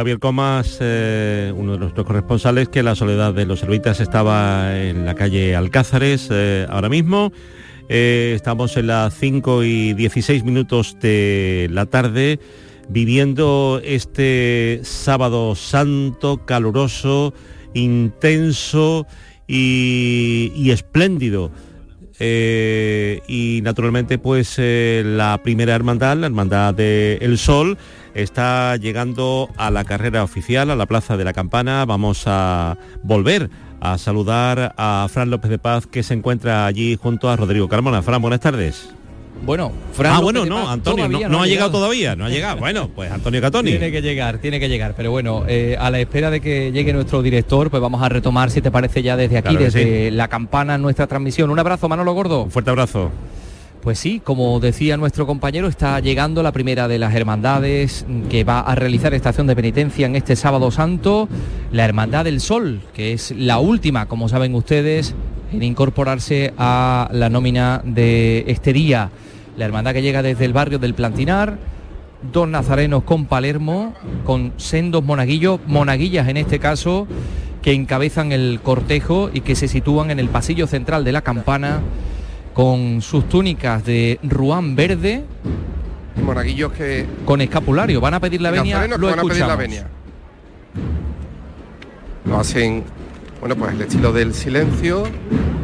Javier 0.00 0.18
Comas, 0.18 0.78
eh, 0.80 1.52
uno 1.54 1.72
de 1.72 1.78
nuestros 1.78 2.06
corresponsales, 2.06 2.70
que 2.70 2.82
la 2.82 2.94
soledad 2.94 3.34
de 3.34 3.44
los 3.44 3.60
servitas 3.60 4.00
estaba 4.00 4.80
en 4.80 5.04
la 5.04 5.14
calle 5.14 5.54
Alcázares 5.54 6.28
eh, 6.30 6.66
ahora 6.70 6.88
mismo. 6.88 7.32
Eh, 7.90 8.32
estamos 8.34 8.78
en 8.78 8.86
las 8.86 9.12
5 9.12 9.62
y 9.62 9.92
16 9.92 10.42
minutos 10.42 10.96
de 11.02 11.68
la 11.70 11.84
tarde 11.84 12.40
viviendo 12.88 13.78
este 13.84 14.80
sábado 14.84 15.54
santo, 15.54 16.46
caluroso, 16.46 17.34
intenso 17.74 19.06
y, 19.46 20.70
espléndido. 20.70 21.50
Y 22.18 23.60
naturalmente 23.62 24.16
pues 24.16 24.56
la 24.58 25.38
primera 25.42 25.74
hermandad, 25.74 26.16
la 26.16 26.26
hermandad 26.26 26.72
del 26.72 27.36
Sol, 27.36 27.76
está 28.22 28.76
llegando 28.76 29.48
a 29.56 29.70
la 29.70 29.84
carrera 29.84 30.22
oficial, 30.22 30.70
a 30.70 30.76
la 30.76 30.86
Plaza 30.86 31.16
de 31.16 31.24
la 31.24 31.32
Campana. 31.32 31.84
Vamos 31.84 32.24
a 32.26 32.76
volver 33.02 33.50
a 33.80 33.98
saludar 33.98 34.74
a 34.76 35.06
Fran 35.10 35.30
López 35.30 35.50
de 35.50 35.58
Paz 35.58 35.86
que 35.86 36.02
se 36.02 36.14
encuentra 36.14 36.66
allí 36.66 36.96
junto 37.00 37.28
a 37.28 37.36
Rodrigo 37.36 37.68
Carmona. 37.68 38.02
Fran, 38.02 38.20
buenas 38.20 38.40
tardes. 38.40 38.90
Bueno, 39.42 39.72
Fran 39.92 40.12
ah, 40.16 40.20
bueno, 40.20 40.44
no, 40.44 40.68
Antonio, 40.68 41.08
no, 41.08 41.28
no 41.28 41.42
ha 41.42 41.46
llegado 41.46 41.70
todavía, 41.70 42.14
no 42.14 42.26
ha 42.26 42.28
llegado. 42.28 42.58
Bueno, 42.58 42.90
pues 42.94 43.10
Antonio 43.10 43.40
Catoni. 43.40 43.70
Tiene 43.70 43.90
que 43.90 44.02
llegar, 44.02 44.38
tiene 44.38 44.60
que 44.60 44.68
llegar. 44.68 44.94
Pero 44.96 45.10
bueno, 45.10 45.44
eh, 45.48 45.76
a 45.80 45.90
la 45.90 45.98
espera 45.98 46.30
de 46.30 46.40
que 46.40 46.72
llegue 46.72 46.92
nuestro 46.92 47.22
director, 47.22 47.70
pues 47.70 47.80
vamos 47.80 48.02
a 48.02 48.08
retomar, 48.10 48.50
si 48.50 48.60
te 48.60 48.70
parece, 48.70 49.02
ya 49.02 49.16
desde 49.16 49.38
aquí, 49.38 49.56
Claro 49.56 49.64
desde 49.64 50.10
la 50.10 50.28
campana, 50.28 50.76
nuestra 50.76 51.06
transmisión. 51.06 51.48
Un 51.50 51.58
abrazo, 51.58 51.88
Manolo 51.88 52.12
Gordo. 52.12 52.42
Un 52.42 52.50
fuerte 52.50 52.70
abrazo. 52.70 53.10
Pues 53.82 53.98
sí, 53.98 54.20
como 54.22 54.60
decía 54.60 54.98
nuestro 54.98 55.26
compañero, 55.26 55.66
está 55.66 56.00
llegando 56.00 56.42
la 56.42 56.52
primera 56.52 56.86
de 56.86 56.98
las 56.98 57.14
hermandades 57.14 58.04
que 58.28 58.44
va 58.44 58.60
a 58.60 58.74
realizar 58.74 59.14
estación 59.14 59.46
de 59.46 59.56
penitencia 59.56 60.04
en 60.04 60.16
este 60.16 60.36
sábado 60.36 60.70
santo, 60.70 61.30
la 61.72 61.86
Hermandad 61.86 62.26
del 62.26 62.42
Sol, 62.42 62.82
que 62.92 63.14
es 63.14 63.30
la 63.30 63.58
última, 63.58 64.04
como 64.04 64.28
saben 64.28 64.54
ustedes, 64.54 65.14
en 65.50 65.62
incorporarse 65.62 66.52
a 66.58 67.08
la 67.10 67.30
nómina 67.30 67.80
de 67.82 68.44
este 68.48 68.74
día. 68.74 69.10
La 69.56 69.64
hermandad 69.64 69.94
que 69.94 70.02
llega 70.02 70.20
desde 70.20 70.44
el 70.44 70.52
barrio 70.52 70.78
del 70.78 70.92
Plantinar, 70.92 71.56
dos 72.34 72.46
nazarenos 72.46 73.04
con 73.04 73.24
Palermo, 73.24 73.94
con 74.26 74.52
sendos 74.58 75.02
monaguillos, 75.02 75.58
monaguillas 75.66 76.28
en 76.28 76.36
este 76.36 76.58
caso, 76.58 77.06
que 77.62 77.72
encabezan 77.72 78.32
el 78.32 78.60
cortejo 78.62 79.30
y 79.32 79.40
que 79.40 79.54
se 79.54 79.68
sitúan 79.68 80.10
en 80.10 80.18
el 80.18 80.28
pasillo 80.28 80.66
central 80.66 81.02
de 81.02 81.12
la 81.12 81.22
campana 81.22 81.80
con 82.54 83.00
sus 83.02 83.28
túnicas 83.28 83.84
de 83.84 84.18
ruán 84.22 84.76
verde. 84.76 85.24
Monaguillos 86.22 86.72
que... 86.72 87.06
Con 87.24 87.40
escapulario, 87.40 88.00
van 88.00 88.14
a 88.14 88.20
pedir 88.20 88.40
la 88.40 88.50
venia, 88.50 88.86
lo 88.86 89.06
van 89.06 89.18
a 89.18 89.22
pedir 89.22 89.40
la 89.40 89.54
escuchamos. 89.54 89.58
venia. 89.58 89.86
Lo 92.26 92.38
hacen, 92.38 92.84
bueno, 93.40 93.56
pues 93.56 93.72
el 93.72 93.80
estilo 93.82 94.12
del 94.12 94.34
silencio. 94.34 95.04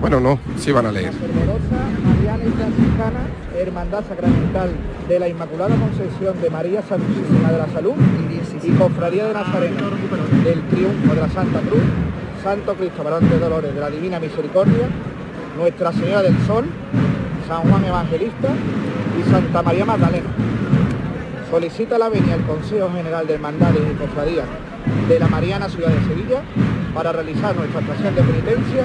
Bueno, 0.00 0.20
no, 0.20 0.38
sí 0.58 0.72
van 0.72 0.86
a 0.86 0.92
leer. 0.92 1.12
Mariana 1.12 2.44
y 2.44 2.50
Franciscana, 2.50 3.20
Hermandad 3.58 4.04
Sacramental 4.08 4.70
de 5.08 5.18
la 5.18 5.28
Inmaculada 5.28 5.74
Concepción 5.76 6.40
de 6.40 6.50
María 6.50 6.82
Santísima 6.82 7.52
de 7.52 7.58
la 7.58 7.68
Salud 7.68 7.94
y 8.62 8.70
Cofradía 8.70 9.26
de 9.26 9.34
Nazareno 9.34 9.90
del 10.44 10.62
Triunfo 10.68 11.14
de 11.14 11.20
la 11.20 11.28
Santa 11.30 11.60
Cruz, 11.60 11.82
Santo 12.42 12.74
Cristo 12.74 13.04
Varón 13.04 13.28
de 13.28 13.38
Dolores 13.38 13.74
de 13.74 13.80
la 13.80 13.90
Divina 13.90 14.18
Misericordia, 14.18 14.88
Nuestra 15.56 15.90
Señora 15.90 16.22
del 16.22 16.36
Sol, 16.46 16.66
San 17.48 17.62
Juan 17.62 17.84
Evangelista 17.84 18.48
y 19.18 19.30
Santa 19.30 19.62
María 19.62 19.86
Magdalena. 19.86 20.28
Solicita 21.50 21.96
la 21.96 22.10
venia 22.10 22.34
al 22.34 22.44
Consejo 22.44 22.90
General 22.90 23.26
de 23.26 23.34
Hermandades 23.34 23.80
y 23.90 23.94
Cofradías 23.94 24.46
de 25.08 25.18
la 25.18 25.28
Mariana 25.28 25.68
Ciudad 25.68 25.88
de 25.88 26.00
Sevilla 26.08 26.42
para 26.94 27.12
realizar 27.12 27.56
nuestra 27.56 27.80
estación 27.80 28.14
de 28.14 28.22
penitencia 28.22 28.84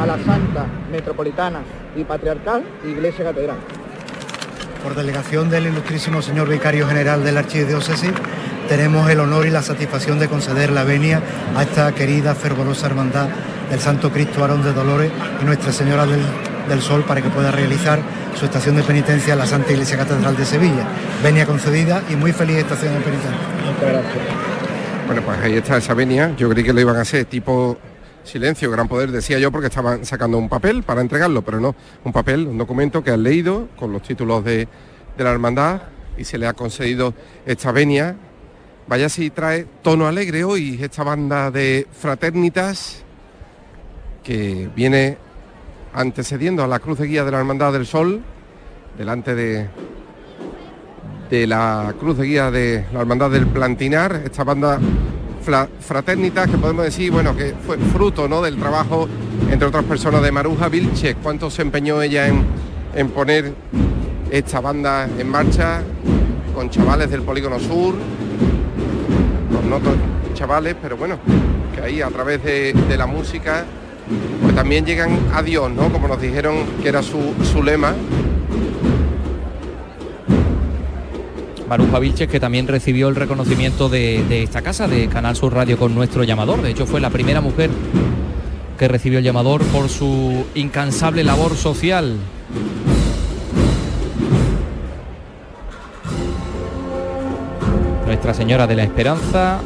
a 0.00 0.06
la 0.06 0.18
Santa 0.18 0.66
Metropolitana 0.92 1.60
y 1.96 2.04
Patriarcal 2.04 2.62
Iglesia 2.84 3.24
Catedral. 3.24 3.56
Por 4.82 4.96
delegación 4.96 5.48
del 5.48 5.66
ilustrísimo 5.66 6.22
señor 6.22 6.48
vicario 6.48 6.88
general 6.88 7.22
de 7.22 7.30
la 7.30 7.40
Archidiócesis, 7.40 8.10
tenemos 8.68 9.08
el 9.10 9.20
honor 9.20 9.46
y 9.46 9.50
la 9.50 9.62
satisfacción 9.62 10.18
de 10.18 10.28
conceder 10.28 10.70
la 10.70 10.82
venia 10.82 11.20
a 11.56 11.62
esta 11.62 11.92
querida, 11.92 12.34
fervorosa 12.34 12.86
hermandad 12.86 13.28
del 13.70 13.78
Santo 13.78 14.10
Cristo 14.10 14.42
Arón 14.42 14.64
de 14.64 14.72
Dolores 14.72 15.12
y 15.40 15.44
Nuestra 15.44 15.72
Señora 15.72 16.04
del, 16.04 16.22
del 16.68 16.80
Sol 16.80 17.04
para 17.04 17.22
que 17.22 17.28
pueda 17.30 17.52
realizar 17.52 18.00
su 18.34 18.44
estación 18.44 18.74
de 18.74 18.82
penitencia 18.82 19.34
en 19.34 19.38
la 19.38 19.46
Santa 19.46 19.72
Iglesia 19.72 19.98
Catedral 19.98 20.36
de 20.36 20.44
Sevilla. 20.44 20.84
Venia 21.22 21.46
concedida 21.46 22.02
y 22.10 22.16
muy 22.16 22.32
feliz 22.32 22.56
estación 22.56 22.94
de 22.94 23.00
penitencia. 23.00 23.38
Muchas 23.64 23.88
gracias. 23.88 24.42
Bueno, 25.06 25.22
pues 25.22 25.38
ahí 25.42 25.54
está 25.54 25.76
esa 25.76 25.94
venia. 25.94 26.34
Yo 26.36 26.48
creí 26.48 26.64
que 26.64 26.72
lo 26.72 26.80
iban 26.80 26.96
a 26.96 27.02
hacer 27.02 27.26
tipo 27.26 27.78
silencio, 28.24 28.70
gran 28.70 28.88
poder, 28.88 29.10
decía 29.10 29.38
yo, 29.38 29.50
porque 29.50 29.68
estaban 29.68 30.04
sacando 30.04 30.38
un 30.38 30.48
papel 30.48 30.82
para 30.82 31.00
entregarlo, 31.00 31.42
pero 31.42 31.60
no, 31.60 31.74
un 32.04 32.12
papel, 32.12 32.46
un 32.46 32.58
documento 32.58 33.02
que 33.02 33.10
han 33.10 33.22
leído 33.22 33.68
con 33.76 33.92
los 33.92 34.02
títulos 34.02 34.44
de, 34.44 34.68
de 35.16 35.24
la 35.24 35.30
hermandad 35.30 35.82
y 36.16 36.24
se 36.24 36.38
le 36.38 36.46
ha 36.46 36.52
concedido 36.52 37.14
esta 37.46 37.72
venia. 37.72 38.16
Vaya 38.86 39.08
si 39.08 39.30
trae 39.30 39.66
tono 39.82 40.06
alegre 40.06 40.44
hoy 40.44 40.78
esta 40.82 41.04
banda 41.04 41.50
de 41.50 41.86
fraternitas 41.92 43.02
que 44.22 44.68
viene 44.74 45.18
antecediendo 45.94 46.62
a 46.62 46.66
la 46.66 46.78
cruz 46.78 46.98
de 46.98 47.06
guía 47.06 47.24
de 47.24 47.30
la 47.30 47.38
Hermandad 47.38 47.72
del 47.72 47.86
Sol, 47.86 48.22
delante 48.96 49.34
de, 49.34 49.68
de 51.30 51.46
la 51.46 51.94
cruz 51.98 52.18
de 52.18 52.26
guía 52.26 52.50
de 52.50 52.86
la 52.92 53.00
Hermandad 53.00 53.30
del 53.30 53.46
Plantinar, 53.46 54.22
esta 54.24 54.44
banda 54.44 54.78
fraternitas 55.42 56.48
que 56.48 56.56
podemos 56.56 56.84
decir, 56.84 57.10
bueno, 57.10 57.36
que 57.36 57.54
fue 57.66 57.76
fruto 57.78 58.28
¿no? 58.28 58.42
del 58.42 58.56
trabajo, 58.56 59.08
entre 59.50 59.68
otras 59.68 59.84
personas, 59.84 60.22
de 60.22 60.32
Maruja 60.32 60.68
Vilches, 60.68 61.16
cuánto 61.22 61.50
se 61.50 61.62
empeñó 61.62 62.00
ella 62.00 62.28
en, 62.28 62.44
en 62.94 63.08
poner 63.10 63.52
esta 64.30 64.60
banda 64.60 65.08
en 65.18 65.28
marcha, 65.28 65.82
con 66.54 66.70
chavales 66.70 67.10
del 67.10 67.22
Polígono 67.22 67.58
Sur, 67.58 67.94
con 69.52 69.70
no 69.70 69.80
chavales, 70.34 70.76
pero 70.80 70.96
bueno, 70.96 71.18
que 71.74 71.80
ahí 71.82 72.02
a 72.02 72.08
través 72.08 72.42
de, 72.42 72.72
de 72.72 72.96
la 72.96 73.06
música, 73.06 73.64
pues 74.42 74.54
también 74.54 74.84
llegan 74.84 75.18
a 75.34 75.42
Dios, 75.42 75.70
¿no? 75.70 75.90
Como 75.90 76.08
nos 76.08 76.20
dijeron 76.20 76.64
que 76.82 76.88
era 76.88 77.02
su, 77.02 77.34
su 77.44 77.62
lema. 77.62 77.94
Maruja 81.68 81.98
Vilches, 81.98 82.28
que 82.28 82.40
también 82.40 82.68
recibió 82.68 83.08
el 83.08 83.16
reconocimiento 83.16 83.88
de, 83.88 84.24
de 84.28 84.42
esta 84.42 84.62
casa, 84.62 84.88
de 84.88 85.08
Canal 85.08 85.36
Sur 85.36 85.54
Radio 85.54 85.78
con 85.78 85.94
nuestro 85.94 86.24
llamador. 86.24 86.62
De 86.62 86.70
hecho, 86.70 86.86
fue 86.86 87.00
la 87.00 87.10
primera 87.10 87.40
mujer 87.40 87.70
que 88.78 88.88
recibió 88.88 89.18
el 89.18 89.24
llamador 89.24 89.62
por 89.66 89.88
su 89.88 90.44
incansable 90.54 91.22
labor 91.22 91.54
social. 91.54 92.16
Nuestra 98.06 98.34
Señora 98.34 98.66
de 98.66 98.76
la 98.76 98.82
Esperanza, 98.82 99.60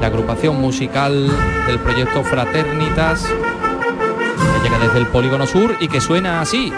la 0.00 0.06
agrupación 0.06 0.60
musical 0.60 1.30
del 1.66 1.78
proyecto 1.78 2.24
Fraternitas, 2.24 3.24
que 3.24 4.68
llega 4.68 4.78
desde 4.78 4.98
el 4.98 5.06
Polígono 5.06 5.46
Sur 5.46 5.76
y 5.80 5.88
que 5.88 6.00
suena 6.00 6.40
así. 6.40 6.72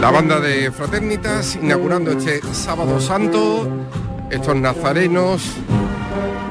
La 0.00 0.10
banda 0.10 0.40
de 0.40 0.72
Fraternitas 0.72 1.56
inaugurando 1.56 2.10
este 2.10 2.40
sábado 2.52 3.00
santo, 3.00 3.68
estos 4.30 4.56
nazarenos 4.56 5.42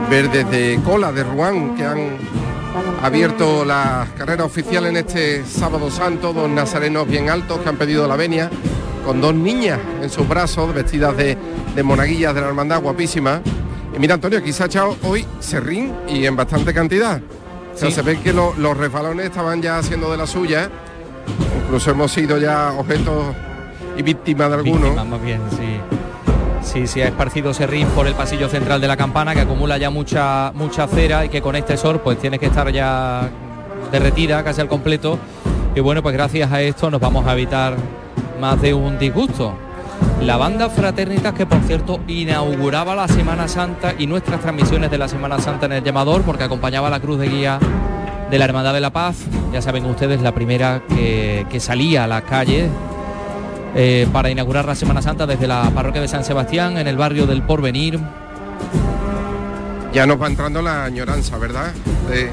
verdes 0.10 0.50
de 0.50 0.80
cola 0.86 1.12
de 1.12 1.24
Ruán 1.24 1.76
que 1.76 1.84
han 1.84 2.18
abierto 3.02 3.66
la 3.66 4.08
carrera 4.18 4.46
oficial 4.46 4.86
en 4.86 4.98
este 4.98 5.46
sábado 5.46 5.90
santo, 5.90 6.32
dos 6.32 6.50
nazarenos 6.50 7.08
bien 7.08 7.30
altos 7.30 7.60
que 7.60 7.70
han 7.70 7.78
pedido 7.78 8.08
la 8.08 8.16
venia, 8.16 8.50
con 9.04 9.20
dos 9.20 9.34
niñas 9.34 9.80
en 10.02 10.10
sus 10.10 10.28
brazos, 10.28 10.74
vestidas 10.74 11.18
de, 11.18 11.38
de 11.76 11.84
monaguillas 11.84 12.34
de 12.36 12.42
la 12.42 12.48
hermandad 12.48 12.82
guapísima. 12.82 13.42
Y 13.96 14.00
mira 14.00 14.14
Antonio, 14.14 14.40
aquí 14.40 14.54
se 14.54 14.64
ha 14.64 14.66
echado 14.68 14.96
hoy 15.04 15.26
serrín 15.40 15.94
y 16.08 16.26
en 16.26 16.36
bastante 16.36 16.74
cantidad. 16.74 17.22
O 17.78 17.80
sea, 17.80 17.90
Sí. 17.90 17.96
se 17.96 18.02
ve 18.02 18.20
que 18.20 18.34
lo- 18.34 18.56
los 18.58 18.76
resbalones 18.76 19.28
estaban 19.28 19.62
ya 19.62 19.78
haciendo 19.78 20.10
de 20.12 20.18
la 20.18 20.26
suya. 20.26 20.70
Incluso 21.64 21.92
hemos 21.92 22.12
sido 22.12 22.40
ya 22.40 22.72
objetos 22.76 23.36
y 23.96 24.02
víctimas 24.02 24.50
de 24.50 24.56
algunos. 24.56 24.82
Víctimas, 24.82 25.06
más 25.06 25.22
bien, 25.22 25.42
sí. 25.52 25.80
Sí, 26.64 26.88
se 26.88 27.04
ha 27.04 27.08
esparcido 27.08 27.54
serrín 27.54 27.88
por 27.90 28.08
el 28.08 28.16
pasillo 28.16 28.50
central 28.50 28.82
de 28.82 28.88
la 28.88 28.98
campana 28.98 29.34
que 29.36 29.42
acumula 29.42 29.78
ya 29.78 29.90
mucha 29.92 30.52
mucha 30.56 30.88
cera 30.88 31.24
y 31.24 31.30
que 31.30 31.42
con 31.42 31.56
este 31.56 31.78
sol 31.78 32.02
pues 32.04 32.18
tiene 32.18 32.40
que 32.40 32.48
estar 32.48 32.70
ya 32.72 33.30
derretida 33.92 34.44
casi 34.44 34.60
al 34.62 34.68
completo. 34.68 35.20
Y 35.76 35.80
bueno, 35.80 36.02
pues 36.02 36.14
gracias 36.16 36.52
a 36.52 36.62
esto 36.62 36.90
nos 36.90 37.00
vamos 37.00 37.28
a 37.28 37.34
evitar 37.34 37.76
más 38.42 38.60
de 38.60 38.74
un 38.74 38.98
disgusto. 38.98 39.54
La 40.22 40.36
banda 40.38 40.70
Fraternitas 40.70 41.34
que 41.34 41.46
por 41.46 41.62
cierto 41.62 42.00
inauguraba 42.08 42.96
la 42.96 43.08
Semana 43.08 43.48
Santa 43.48 43.94
y 43.98 44.08
nuestras 44.08 44.42
transmisiones 44.42 44.92
de 44.92 44.98
la 44.98 45.08
Semana 45.08 45.40
Santa 45.40 45.68
en 45.68 45.74
el 45.74 45.84
llamador 45.84 46.24
porque 46.24 46.44
acompañaba 46.44 46.90
la 46.90 47.00
cruz 47.00 47.20
de 47.20 47.30
guía 47.30 47.60
de 48.30 48.38
la 48.38 48.46
Hermandad 48.46 48.74
de 48.74 48.82
la 48.82 48.92
Paz. 48.92 49.18
Ya 49.54 49.62
saben 49.62 49.86
ustedes, 49.86 50.22
la 50.22 50.34
primera 50.34 50.82
que, 50.90 51.46
que 51.50 51.60
salía 51.60 52.04
a 52.04 52.08
las 52.08 52.24
calles 52.24 52.70
eh, 53.76 54.08
para 54.12 54.30
inaugurar 54.32 54.66
la 54.66 54.76
Semana 54.76 55.02
Santa 55.02 55.28
desde 55.28 55.48
la 55.48 55.70
parroquia 55.70 56.02
de 56.02 56.08
San 56.08 56.24
Sebastián 56.24 56.78
en 56.78 56.88
el 56.88 56.98
barrio 56.98 57.28
del 57.28 57.44
Porvenir. 57.44 58.00
Ya 59.94 60.06
nos 60.06 60.22
va 60.22 60.28
entrando 60.28 60.62
la 60.62 60.86
añoranza, 60.86 61.38
¿verdad? 61.38 61.72
De 62.10 62.30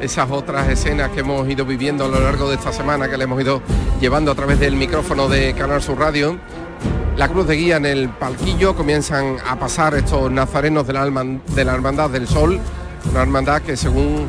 esas 0.00 0.30
otras 0.30 0.68
escenas 0.68 1.10
que 1.10 1.20
hemos 1.20 1.48
ido 1.48 1.64
viviendo 1.64 2.06
a 2.06 2.08
lo 2.08 2.20
largo 2.20 2.48
de 2.48 2.56
esta 2.56 2.72
semana, 2.72 3.08
que 3.08 3.16
le 3.16 3.24
hemos 3.24 3.40
ido 3.40 3.62
llevando 4.00 4.30
a 4.32 4.34
través 4.34 4.58
del 4.58 4.74
micrófono 4.76 5.28
de 5.28 5.52
Canal 5.54 5.82
Sur 5.82 5.98
Radio. 5.98 6.38
La 7.16 7.28
cruz 7.28 7.46
de 7.46 7.56
guía 7.56 7.76
en 7.76 7.86
el 7.86 8.08
palquillo 8.10 8.76
comienzan 8.76 9.36
a 9.46 9.58
pasar 9.58 9.94
estos 9.94 10.30
nazarenos 10.30 10.86
de 10.86 10.92
la, 10.92 11.04
de 11.04 11.64
la 11.64 11.74
Hermandad 11.74 12.10
del 12.10 12.28
Sol, 12.28 12.60
una 13.10 13.22
hermandad 13.22 13.62
que 13.62 13.76
según 13.76 14.26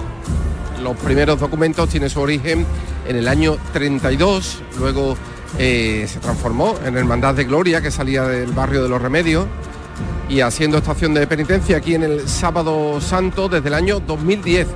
los 0.82 0.96
primeros 0.98 1.40
documentos 1.40 1.90
tiene 1.90 2.10
su 2.10 2.22
origen 2.22 2.66
en 3.08 3.16
el 3.16 3.28
año 3.28 3.58
32, 3.74 4.62
luego 4.80 5.18
eh, 5.60 6.06
se 6.08 6.20
transformó 6.20 6.76
en 6.86 6.96
Hermandad 6.98 7.34
de 7.34 7.46
Gloria 7.46 7.82
que 7.82 7.92
salía 7.92 8.24
del 8.24 8.52
barrio 8.52 8.84
de 8.84 8.90
los 8.90 9.02
Remedios 9.02 9.48
y 10.30 10.42
haciendo 10.42 10.78
estación 10.78 11.14
de 11.14 11.26
penitencia 11.26 11.78
aquí 11.78 11.96
en 11.96 12.04
el 12.04 12.28
sábado 12.28 13.02
santo 13.02 13.50
desde 13.50 13.70
el 13.70 13.74
año 13.74 14.00
2010. 14.00 14.68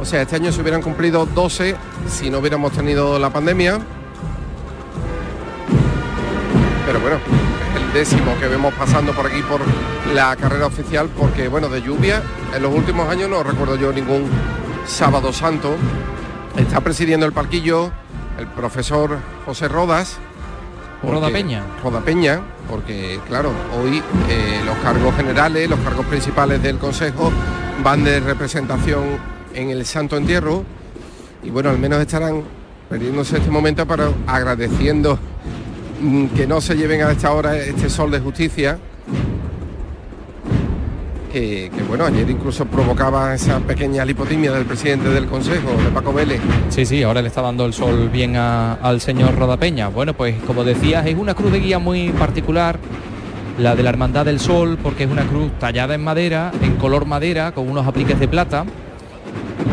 O 0.00 0.04
sea, 0.04 0.22
este 0.22 0.36
año 0.36 0.52
se 0.52 0.62
hubieran 0.62 0.82
cumplido 0.82 1.26
12 1.26 1.76
si 2.08 2.30
no 2.30 2.38
hubiéramos 2.38 2.72
tenido 2.72 3.18
la 3.18 3.30
pandemia. 3.30 3.78
Pero 6.90 7.02
bueno, 7.02 7.18
el 7.76 7.92
décimo 7.92 8.36
que 8.40 8.48
vemos 8.48 8.74
pasando 8.74 9.12
por 9.12 9.24
aquí 9.24 9.42
por 9.42 9.60
la 10.12 10.34
carrera 10.34 10.66
oficial 10.66 11.08
porque 11.16 11.46
bueno, 11.46 11.68
de 11.68 11.82
lluvia 11.82 12.20
en 12.52 12.60
los 12.64 12.74
últimos 12.74 13.08
años 13.08 13.30
no 13.30 13.44
recuerdo 13.44 13.76
yo 13.76 13.92
ningún 13.92 14.24
sábado 14.86 15.32
santo. 15.32 15.76
Está 16.56 16.80
presidiendo 16.80 17.26
el 17.26 17.32
parquillo 17.32 17.92
el 18.40 18.48
profesor 18.48 19.18
José 19.46 19.68
Rodas. 19.68 20.18
Roda 21.04 21.30
Peña. 21.30 21.62
Roda 21.80 22.00
Peña, 22.00 22.40
porque 22.68 23.20
claro, 23.28 23.52
hoy 23.80 24.02
eh, 24.28 24.60
los 24.66 24.76
cargos 24.78 25.14
generales, 25.14 25.70
los 25.70 25.78
cargos 25.78 26.06
principales 26.06 26.60
del 26.60 26.78
Consejo 26.78 27.30
van 27.84 28.02
de 28.02 28.18
representación 28.18 29.04
en 29.54 29.70
el 29.70 29.86
Santo 29.86 30.16
Entierro 30.16 30.64
y 31.44 31.50
bueno, 31.50 31.70
al 31.70 31.78
menos 31.78 32.00
estarán 32.00 32.42
perdiéndose 32.88 33.36
este 33.36 33.50
momento 33.52 33.86
para 33.86 34.08
agradeciendo 34.26 35.20
que 36.36 36.46
no 36.46 36.60
se 36.60 36.76
lleven 36.76 37.02
a 37.02 37.12
esta 37.12 37.32
hora 37.32 37.56
este 37.56 37.90
sol 37.90 38.10
de 38.10 38.20
justicia 38.20 38.78
que, 41.32 41.70
bueno, 41.88 42.04
ayer 42.06 42.28
incluso 42.28 42.66
provocaba 42.66 43.34
esa 43.34 43.60
pequeña 43.60 44.04
lipotimia 44.04 44.50
del 44.50 44.64
presidente 44.64 45.10
del 45.10 45.26
Consejo, 45.26 45.70
de 45.70 45.90
Paco 45.90 46.12
Vélez. 46.12 46.40
Sí, 46.70 46.84
sí, 46.84 47.02
ahora 47.04 47.22
le 47.22 47.28
está 47.28 47.40
dando 47.40 47.66
el 47.66 47.72
sol 47.72 48.08
bien 48.08 48.34
al 48.36 49.00
señor 49.00 49.36
Rodapeña. 49.36 49.88
Bueno, 49.88 50.14
pues 50.14 50.34
como 50.46 50.64
decías, 50.64 51.06
es 51.06 51.16
una 51.16 51.34
cruz 51.34 51.52
de 51.52 51.60
guía 51.60 51.78
muy 51.78 52.08
particular, 52.10 52.80
la 53.58 53.76
de 53.76 53.82
la 53.82 53.90
Hermandad 53.90 54.24
del 54.24 54.40
Sol, 54.40 54.78
porque 54.82 55.04
es 55.04 55.10
una 55.10 55.22
cruz 55.22 55.52
tallada 55.60 55.94
en 55.94 56.02
madera, 56.02 56.50
en 56.62 56.76
color 56.76 57.06
madera, 57.06 57.52
con 57.52 57.68
unos 57.68 57.86
apliques 57.86 58.18
de 58.18 58.26
plata 58.26 58.64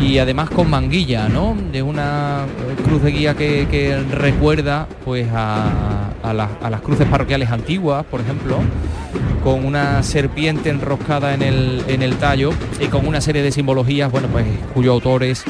y 0.02 0.17
además 0.19 0.50
con 0.50 0.69
manguilla, 0.69 1.28
¿no? 1.28 1.56
Es 1.73 1.82
una 1.82 2.45
cruz 2.86 3.02
de 3.04 3.12
guía 3.12 3.36
que, 3.36 3.97
recuerda 4.12 4.88
pues 5.04 5.28
a, 5.34 6.12
las- 6.34 6.82
cruces 6.82 7.08
parroquiales 7.08 7.50
antiguas, 7.50 8.06
por 8.06 8.21
ejemplo, 8.21 8.58
con 9.43 9.65
una 9.65 10.04
serpiente 10.04 10.69
enroscada 10.69 11.34
en 11.34 11.41
el, 11.41 12.15
tallo 12.19 12.52
y 12.80 12.88
con 12.88 13.08
una 13.08 13.21
serie 13.21 13.41
de 13.41 13.52
simbologías, 13.52 14.12
bueno, 14.12 14.28
pues 14.28 14.45
cuyo 14.73 14.93
autor 14.93 15.23
es 15.23 15.43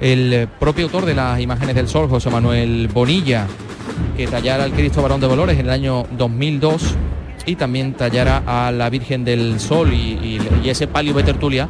el 0.00 0.48
propio 0.58 0.84
autor 0.86 1.04
de 1.06 1.14
las 1.14 1.40
imágenes 1.40 1.74
del 1.74 1.88
sol, 1.88 2.08
José 2.08 2.30
Manuel 2.30 2.88
Bonilla, 2.92 3.46
que 4.16 4.26
tallara 4.26 4.64
al 4.64 4.72
Cristo 4.72 5.02
Varón 5.02 5.20
de 5.20 5.28
Dolores 5.28 5.58
en 5.58 5.66
el 5.66 5.70
año 5.72 6.04
2002 6.16 6.94
y 7.46 7.56
también 7.56 7.92
tallara 7.94 8.42
a 8.46 8.70
la 8.72 8.88
Virgen 8.90 9.24
del 9.24 9.60
Sol 9.60 9.92
y, 9.92 9.96
y- 9.96 10.40
y 10.64 10.70
ese 10.70 10.86
palio 10.86 11.12
de 11.14 11.22
tertulia 11.22 11.68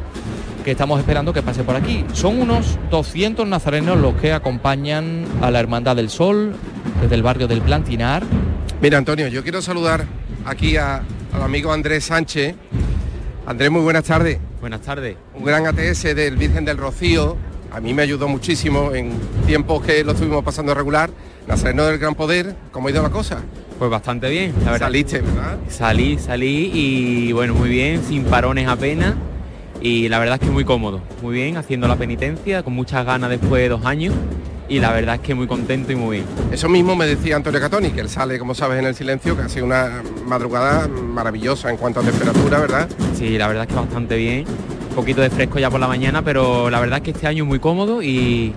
que 0.65 0.71
estamos 0.71 0.99
esperando 0.99 1.31
que 1.31 1.43
pase 1.43 1.63
por 1.63 1.75
aquí. 1.75 2.03
Son 2.13 2.41
unos 2.41 2.79
200 2.89 3.47
nazarenos 3.47 3.99
los 3.99 4.15
que 4.15 4.33
acompañan 4.33 5.23
a 5.41 5.51
la 5.51 5.59
Hermandad 5.59 5.95
del 5.95 6.09
Sol 6.09 6.55
desde 7.01 7.13
el 7.13 7.21
barrio 7.21 7.47
del 7.47 7.61
Plantinar. 7.61 8.23
Mira, 8.81 8.97
Antonio, 8.97 9.27
yo 9.27 9.43
quiero 9.43 9.61
saludar 9.61 10.05
aquí 10.43 10.75
a- 10.75 11.03
al 11.33 11.41
amigo 11.43 11.71
Andrés 11.71 12.05
Sánchez. 12.05 12.55
Andrés, 13.45 13.69
muy 13.69 13.81
buenas 13.81 14.05
tardes. 14.05 14.39
Buenas 14.59 14.81
tardes. 14.81 15.15
Un 15.35 15.45
gran 15.45 15.67
ATS 15.67 16.15
del 16.15 16.35
Virgen 16.35 16.65
del 16.65 16.77
Rocío. 16.77 17.37
A 17.71 17.79
mí 17.79 17.93
me 17.93 18.01
ayudó 18.01 18.27
muchísimo 18.27 18.91
en 18.93 19.11
tiempos 19.45 19.85
que 19.85 20.03
lo 20.03 20.13
estuvimos 20.13 20.43
pasando 20.43 20.73
regular. 20.73 21.11
Nazareno 21.47 21.83
del 21.85 21.99
Gran 21.99 22.15
Poder, 22.15 22.55
¿cómo 22.71 22.87
ha 22.87 22.91
ido 22.91 23.03
la 23.03 23.11
cosa? 23.11 23.37
Pues 23.77 23.91
bastante 23.91 24.31
bien, 24.31 24.51
la 24.65 24.71
verdad. 24.71 24.87
Saliste, 24.87 25.21
¿verdad? 25.21 25.57
Salí, 25.69 26.17
salí 26.17 26.71
y 26.73 27.31
bueno, 27.33 27.53
muy 27.53 27.69
bien, 27.69 28.01
sin 28.03 28.23
parones 28.23 28.67
apenas. 28.67 29.13
Y 29.85 30.09
la 30.09 30.17
verdad 30.17 30.39
es 30.41 30.47
que 30.47 30.51
muy 30.51 30.65
cómodo, 30.65 30.99
muy 31.21 31.35
bien, 31.35 31.57
haciendo 31.57 31.87
la 31.87 31.95
penitencia, 31.95 32.63
con 32.63 32.73
muchas 32.73 33.05
ganas 33.05 33.29
después 33.29 33.61
de 33.61 33.69
dos 33.69 33.85
años. 33.85 34.15
Y 34.67 34.79
la 34.79 34.91
verdad 34.91 35.13
es 35.13 35.21
que 35.21 35.35
muy 35.35 35.45
contento 35.45 35.91
y 35.91 35.95
muy 35.95 36.17
bien. 36.17 36.27
Eso 36.51 36.67
mismo 36.67 36.95
me 36.95 37.05
decía 37.05 37.35
Antonio 37.35 37.59
Catoni, 37.59 37.91
que 37.91 38.01
él 38.01 38.09
sale, 38.09 38.39
como 38.39 38.55
sabes, 38.55 38.79
en 38.79 38.85
el 38.87 38.95
silencio, 38.95 39.37
que 39.37 39.43
ha 39.43 39.47
sido 39.47 39.67
una 39.67 40.01
madrugada 40.25 40.87
maravillosa 40.87 41.69
en 41.69 41.77
cuanto 41.77 41.99
a 41.99 42.03
temperatura, 42.03 42.61
¿verdad? 42.61 42.89
Sí, 43.13 43.37
la 43.37 43.47
verdad 43.47 43.65
es 43.65 43.69
que 43.69 43.75
bastante 43.75 44.17
bien. 44.17 44.45
Un 44.89 44.95
poquito 44.95 45.21
de 45.21 45.29
fresco 45.29 45.59
ya 45.59 45.69
por 45.69 45.79
la 45.79 45.87
mañana, 45.87 46.23
pero 46.23 46.71
la 46.71 46.79
verdad 46.79 46.97
es 46.97 47.03
que 47.03 47.11
este 47.11 47.27
año 47.27 47.45
muy 47.45 47.59
cómodo 47.59 48.01
y, 48.01 48.55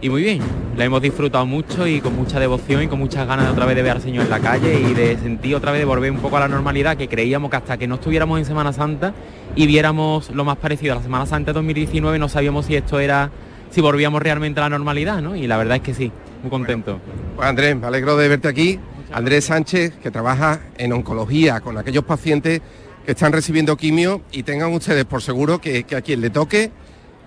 y 0.00 0.10
muy 0.10 0.22
bien. 0.22 0.42
La 0.76 0.84
hemos 0.84 1.02
disfrutado 1.02 1.44
mucho 1.44 1.88
y 1.88 2.00
con 2.00 2.14
mucha 2.14 2.38
devoción 2.38 2.84
y 2.84 2.86
con 2.86 3.00
muchas 3.00 3.26
ganas 3.26 3.46
de 3.46 3.50
otra 3.50 3.66
vez 3.66 3.74
de 3.74 3.82
ver 3.82 3.96
al 3.96 4.00
Señor 4.00 4.26
en 4.26 4.30
la 4.30 4.38
calle 4.38 4.80
y 4.80 4.94
de 4.94 5.18
sentir 5.18 5.56
otra 5.56 5.72
vez 5.72 5.80
de 5.80 5.86
volver 5.86 6.12
un 6.12 6.18
poco 6.18 6.36
a 6.36 6.40
la 6.40 6.48
normalidad 6.48 6.96
que 6.96 7.08
creíamos 7.08 7.50
que 7.50 7.56
hasta 7.56 7.76
que 7.76 7.88
no 7.88 7.96
estuviéramos 7.96 8.38
en 8.38 8.44
Semana 8.44 8.72
Santa 8.72 9.12
y 9.56 9.66
viéramos 9.66 10.30
lo 10.30 10.44
más 10.44 10.56
parecido 10.56 10.92
a 10.92 10.96
la 10.96 11.02
Semana 11.02 11.26
Santa 11.26 11.50
de 11.52 11.54
2019 11.54 12.18
no 12.18 12.28
sabíamos 12.28 12.66
si 12.66 12.76
esto 12.76 12.98
era, 13.00 13.30
si 13.70 13.80
volvíamos 13.80 14.22
realmente 14.22 14.60
a 14.60 14.64
la 14.64 14.68
normalidad, 14.70 15.20
¿no? 15.20 15.36
Y 15.36 15.46
la 15.46 15.56
verdad 15.56 15.76
es 15.76 15.82
que 15.82 15.94
sí, 15.94 16.10
muy 16.42 16.50
contento. 16.50 16.98
Pues 17.36 17.48
Andrés, 17.48 17.76
me 17.76 17.86
alegro 17.86 18.16
de 18.16 18.28
verte 18.28 18.48
aquí. 18.48 18.78
Andrés 19.12 19.44
Sánchez, 19.44 19.94
que 20.02 20.10
trabaja 20.10 20.60
en 20.78 20.92
oncología 20.92 21.60
con 21.60 21.76
aquellos 21.76 22.04
pacientes 22.04 22.62
que 23.04 23.12
están 23.12 23.32
recibiendo 23.32 23.76
quimio 23.76 24.22
y 24.32 24.42
tengan 24.42 24.72
ustedes 24.72 25.04
por 25.04 25.20
seguro 25.22 25.60
que, 25.60 25.84
que 25.84 25.96
a 25.96 26.00
quien 26.02 26.20
le 26.22 26.30
toque 26.30 26.70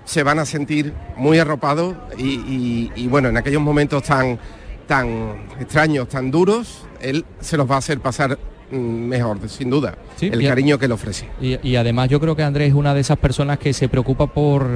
se 0.03 0.23
van 0.23 0.39
a 0.39 0.45
sentir 0.45 0.93
muy 1.17 1.38
arropados 1.38 1.95
y, 2.17 2.23
y- 2.23 2.91
y, 2.95 3.07
bueno, 3.07 3.29
en 3.29 3.38
aquellos 3.38 3.61
momentos 3.61 4.01
tan, 4.03 4.39
tan 4.88 5.47
extraños, 5.59 6.07
tan 6.09 6.31
duros, 6.31 6.88
él 7.01 7.23
se 7.39 7.57
los 7.57 7.69
va 7.69 7.75
a 7.75 7.79
hacer 7.79 7.99
pasar 7.99 8.38
mejor, 8.71 9.38
sin 9.49 9.69
duda, 9.69 9.95
Sí, 10.15 10.28
el 10.28 10.45
cariño 10.47 10.78
que 10.78 10.88
le 10.88 10.93
ofrece. 10.93 11.28
Y, 11.41 11.58
y 11.67 11.75
además 11.75 12.10
yo 12.10 12.19
creo 12.19 12.36
que 12.36 12.43
Andrés 12.43 12.69
es 12.69 12.73
una 12.75 12.93
de 12.93 13.01
esas 13.01 13.17
personas 13.17 13.60
que 13.60 13.73
se 13.73 13.88
preocupa 13.89 14.28
por 14.28 14.67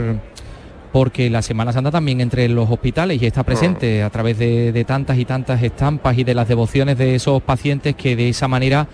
porque 0.91 1.30
la 1.30 1.43
Semana 1.43 1.71
Santa 1.71 1.91
también 1.91 2.19
entre 2.19 2.47
los 2.49 2.67
hospitales 2.69 3.21
y 3.21 3.25
está 3.28 3.43
presente 3.43 4.02
a 4.02 4.10
través 4.10 4.39
de, 4.39 4.71
de 4.71 4.84
tantas 4.86 5.19
y 5.19 5.25
tantas 5.25 5.62
estampas 5.62 6.17
y 6.17 6.23
de 6.23 6.34
las 6.34 6.47
devociones 6.47 6.97
de 6.97 7.13
esos 7.13 7.43
pacientes 7.43 7.95
que 7.95 8.15
de 8.15 8.30
esa 8.30 8.47
manera 8.47 8.88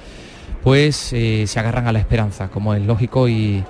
pues 0.62 1.14
eh, 1.14 1.46
se 1.48 1.60
agarran 1.60 1.88
a 1.88 1.94
la 1.94 2.00
esperanza, 2.00 2.50
como 2.50 2.74
es 2.74 2.82
lógico 2.82 3.30
y, 3.30 3.64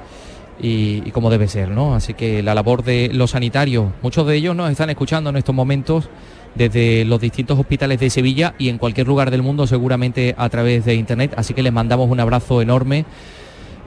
y- 0.59 1.03
y 1.05 1.11
como 1.11 1.29
debe 1.29 1.47
ser, 1.47 1.69
¿no? 1.69 1.93
Así 1.93 2.13
que 2.15 2.41
la 2.41 2.55
labor 2.55 2.83
de 2.83 3.11
los 3.13 3.31
sanitarios, 3.31 3.87
muchos 4.01 4.25
de 4.25 4.35
ellos 4.37 4.55
nos 4.55 4.71
están 4.71 4.89
escuchando 4.89 5.29
en 5.29 5.35
estos 5.37 5.53
momentos 5.53 6.09
desde 6.55 7.05
los 7.05 7.21
distintos 7.21 7.59
hospitales 7.59 7.99
de 7.99 8.09
Sevilla 8.09 8.55
y 8.57 8.69
en 8.69 8.77
cualquier 8.77 9.07
lugar 9.07 9.31
del 9.31 9.41
mundo 9.41 9.67
seguramente 9.67 10.33
a 10.37 10.49
través 10.49 10.85
de 10.85 10.95
internet. 10.95 11.33
Así 11.37 11.53
que 11.53 11.63
les 11.63 11.73
mandamos 11.73 12.09
un 12.09 12.19
abrazo 12.19 12.61
enorme. 12.61 13.05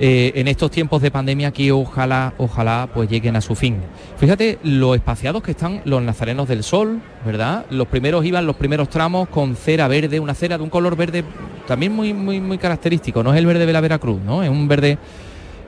Eh, 0.00 0.32
en 0.36 0.46
estos 0.46 0.70
tiempos 0.70 1.02
de 1.02 1.10
pandemia 1.10 1.50
que 1.50 1.72
ojalá, 1.72 2.32
ojalá 2.38 2.88
pues 2.94 3.10
lleguen 3.10 3.34
a 3.34 3.40
su 3.40 3.56
fin. 3.56 3.78
Fíjate 4.16 4.60
lo 4.62 4.94
espaciados 4.94 5.42
que 5.42 5.50
están 5.50 5.80
los 5.84 6.00
nazarenos 6.00 6.46
del 6.46 6.62
sol, 6.62 7.00
¿verdad? 7.26 7.66
Los 7.70 7.88
primeros 7.88 8.24
iban 8.24 8.46
los 8.46 8.54
primeros 8.54 8.88
tramos 8.88 9.28
con 9.28 9.56
cera 9.56 9.88
verde, 9.88 10.20
una 10.20 10.34
cera 10.34 10.56
de 10.56 10.62
un 10.62 10.70
color 10.70 10.94
verde 10.94 11.24
también 11.66 11.92
muy, 11.92 12.14
muy, 12.14 12.40
muy 12.40 12.58
característico, 12.58 13.24
no 13.24 13.32
es 13.32 13.38
el 13.38 13.46
verde 13.46 13.66
de 13.66 13.72
la 13.72 13.80
Veracruz, 13.80 14.20
¿no? 14.24 14.44
Es 14.44 14.48
un 14.48 14.68
verde 14.68 14.98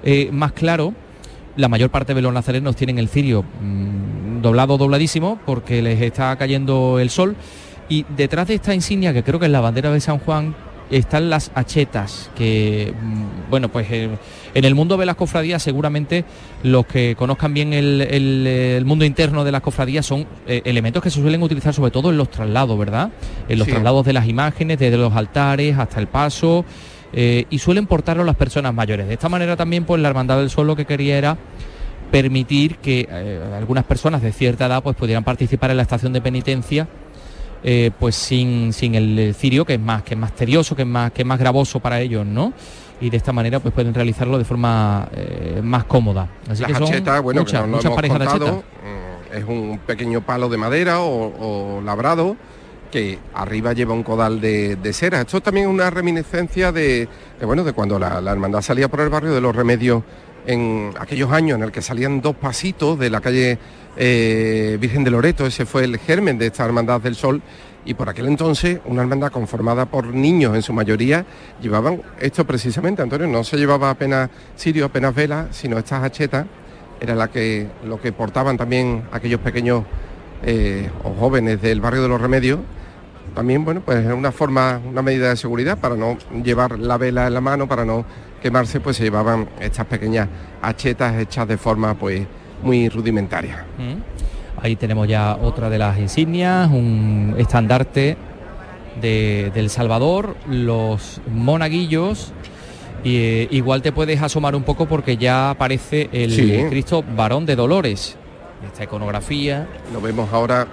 eh, 0.04 0.28
más 0.32 0.52
claro. 0.52 0.94
La 1.56 1.68
mayor 1.68 1.90
parte 1.90 2.14
de 2.14 2.22
los 2.22 2.32
nazarenos 2.32 2.76
tienen 2.76 3.00
el 3.00 3.08
cirio 3.08 3.42
mm, 3.42 4.29
doblado, 4.42 4.78
dobladísimo, 4.78 5.38
porque 5.46 5.82
les 5.82 6.00
está 6.00 6.36
cayendo 6.36 6.98
el 6.98 7.10
sol. 7.10 7.36
Y 7.88 8.06
detrás 8.16 8.48
de 8.48 8.54
esta 8.54 8.74
insignia, 8.74 9.12
que 9.12 9.22
creo 9.22 9.40
que 9.40 9.46
es 9.46 9.52
la 9.52 9.60
bandera 9.60 9.90
de 9.90 10.00
San 10.00 10.18
Juan, 10.18 10.54
están 10.90 11.30
las 11.30 11.50
achetas, 11.54 12.30
que, 12.34 12.92
mm, 13.00 13.50
bueno, 13.50 13.68
pues 13.68 13.86
eh, 13.90 14.10
en 14.54 14.64
el 14.64 14.74
mundo 14.74 14.96
de 14.96 15.06
las 15.06 15.16
cofradías 15.16 15.62
seguramente 15.62 16.24
los 16.62 16.84
que 16.86 17.14
conozcan 17.16 17.54
bien 17.54 17.72
el, 17.72 18.82
mundo 18.84 19.04
interno 19.04 19.44
de 19.44 19.52
las 19.52 19.60
cofradías 19.60 20.04
son 20.04 20.26
eh, 20.46 20.62
elementos 20.64 21.02
que 21.02 21.10
se 21.10 21.20
suelen 21.20 21.42
utilizar 21.42 21.72
sobre 21.72 21.90
todo 21.90 22.10
en 22.10 22.16
los 22.16 22.30
traslados, 22.30 22.76
¿verdad? 22.78 23.10
En 23.48 23.58
los 23.58 23.68
traslados 23.68 24.04
de 24.04 24.12
las 24.12 24.26
imágenes, 24.26 24.78
desde 24.78 24.96
los 24.96 25.14
altares 25.14 25.78
hasta 25.78 26.00
el 26.00 26.08
paso, 26.08 26.64
eh, 27.12 27.44
y 27.50 27.58
suelen 27.58 27.86
portarlo 27.86 28.24
las 28.24 28.36
personas 28.36 28.74
mayores. 28.74 29.06
De 29.06 29.14
esta 29.14 29.28
manera 29.28 29.56
también, 29.56 29.84
pues 29.84 30.00
la 30.00 30.08
Hermandad 30.08 30.38
del 30.38 30.50
Sol 30.50 30.66
lo 30.66 30.76
que 30.76 30.84
quería 30.84 31.18
era 31.18 31.36
permitir 32.10 32.76
que 32.78 33.08
algunas 33.56 33.84
personas 33.84 34.22
de 34.22 34.32
cierta 34.32 34.66
edad 34.66 34.82
pues 34.82 34.96
pudieran 34.96 35.24
participar 35.24 35.70
en 35.70 35.76
la 35.76 35.82
estación 35.82 36.12
de 36.12 36.20
penitencia 36.20 36.88
eh, 37.62 37.90
pues 37.98 38.16
sin, 38.16 38.72
sin 38.72 38.94
el 38.94 39.34
cirio, 39.34 39.66
que 39.66 39.74
es 39.74 39.80
más, 39.80 40.02
que 40.02 40.14
es 40.14 40.20
más 40.20 40.34
tedioso, 40.34 40.74
que 40.74 40.82
es 40.82 40.88
más, 40.88 41.12
que 41.12 41.22
es 41.22 41.28
más 41.28 41.38
gravoso 41.38 41.78
para 41.78 42.00
ellos, 42.00 42.24
¿no? 42.24 42.54
Y 43.02 43.10
de 43.10 43.18
esta 43.18 43.32
manera 43.32 43.60
pues 43.60 43.74
pueden 43.74 43.92
realizarlo 43.92 44.38
de 44.38 44.44
forma 44.44 45.08
eh, 45.12 45.60
más 45.62 45.84
cómoda. 45.84 46.28
Así 46.48 46.64
que 46.64 46.74
son 46.74 46.88
bueno, 47.22 47.42
muchas, 47.42 47.92
parejas 47.94 48.40
de 48.40 48.46
mm, 48.46 48.62
Es 49.34 49.44
un 49.44 49.78
pequeño 49.86 50.22
palo 50.22 50.48
de 50.48 50.56
madera 50.56 51.00
o, 51.00 51.82
labrado 51.84 52.36
que 52.90 53.18
arriba 53.34 53.72
lleva 53.72 53.94
un 53.94 54.02
codal 54.02 54.40
de, 54.40 54.92
cera. 54.92 55.20
Esto 55.20 55.40
también 55.40 55.68
es 55.68 55.72
una 55.72 55.90
reminiscencia 55.90 56.72
de, 56.72 57.08
bueno, 57.42 57.62
de 57.62 57.72
cuando 57.72 57.98
la, 57.98 58.18
hermandad 58.32 58.62
salía 58.62 58.88
por 58.88 59.00
el 59.00 59.10
barrio 59.10 59.32
de 59.32 59.40
los 59.40 59.54
remedios 59.54 60.02
en 60.46 60.92
aquellos 60.98 61.30
años 61.32 61.58
en 61.58 61.64
el 61.64 61.72
que 61.72 61.82
salían 61.82 62.20
dos 62.20 62.36
pasitos 62.36 62.98
de 62.98 63.10
la 63.10 63.20
calle 63.20 63.58
eh, 63.96 64.78
Virgen 64.80 65.04
de 65.04 65.10
Loreto, 65.10 65.46
ese 65.46 65.66
fue 65.66 65.84
el 65.84 65.98
germen 65.98 66.38
de 66.38 66.46
esta 66.46 66.64
Hermandad 66.64 67.00
del 67.00 67.14
Sol, 67.14 67.42
y 67.84 67.94
por 67.94 68.08
aquel 68.08 68.26
entonces 68.26 68.78
una 68.84 69.02
hermandad 69.02 69.32
conformada 69.32 69.86
por 69.86 70.06
niños 70.06 70.54
en 70.54 70.62
su 70.62 70.72
mayoría 70.72 71.24
llevaban 71.62 72.02
esto 72.20 72.44
precisamente, 72.44 73.02
Antonio, 73.02 73.26
no 73.26 73.42
se 73.42 73.56
llevaba 73.56 73.90
apenas 73.90 74.30
sirio, 74.54 74.86
apenas 74.86 75.14
vela, 75.14 75.48
sino 75.50 75.78
estas 75.78 76.04
hachetas, 76.04 76.46
era 77.00 77.14
la 77.14 77.28
que, 77.28 77.66
lo 77.86 78.00
que 78.00 78.12
portaban 78.12 78.56
también 78.58 79.04
aquellos 79.12 79.40
pequeños 79.40 79.84
eh, 80.42 80.90
o 81.04 81.14
jóvenes 81.14 81.62
del 81.62 81.80
barrio 81.80 82.02
de 82.02 82.08
los 82.08 82.20
Remedios, 82.20 82.60
también, 83.34 83.64
bueno, 83.64 83.80
pues 83.80 84.04
es 84.04 84.12
una 84.12 84.32
forma, 84.32 84.80
una 84.84 85.02
medida 85.02 85.30
de 85.30 85.36
seguridad 85.36 85.78
para 85.78 85.94
no 85.96 86.18
llevar 86.42 86.78
la 86.78 86.98
vela 86.98 87.28
en 87.28 87.34
la 87.34 87.40
mano, 87.40 87.68
para 87.68 87.84
no 87.84 88.04
quemarse, 88.40 88.80
pues 88.80 88.96
se 88.96 89.04
llevaban 89.04 89.48
estas 89.60 89.86
pequeñas 89.86 90.28
hachetas 90.62 91.16
hechas 91.18 91.46
de 91.46 91.56
forma, 91.56 91.94
pues, 91.94 92.26
muy 92.62 92.88
rudimentaria. 92.88 93.64
Mm. 93.78 94.62
Ahí 94.62 94.76
tenemos 94.76 95.08
ya 95.08 95.36
otra 95.40 95.70
de 95.70 95.78
las 95.78 95.98
insignias, 95.98 96.68
un 96.70 97.34
estandarte 97.38 98.16
de, 99.00 99.50
del 99.54 99.70
Salvador, 99.70 100.36
los 100.48 101.20
monaguillos. 101.32 102.32
Y, 103.02 103.16
eh, 103.16 103.48
igual 103.50 103.80
te 103.80 103.92
puedes 103.92 104.20
asomar 104.20 104.54
un 104.54 104.62
poco 104.62 104.86
porque 104.86 105.16
ya 105.16 105.50
aparece 105.50 106.10
el 106.12 106.68
Cristo 106.68 107.02
varón 107.16 107.46
de 107.46 107.56
Dolores. 107.56 108.16
Esta 108.66 108.84
iconografía. 108.84 109.66
Lo 109.92 110.02
vemos 110.02 110.30
ahora 110.32 110.66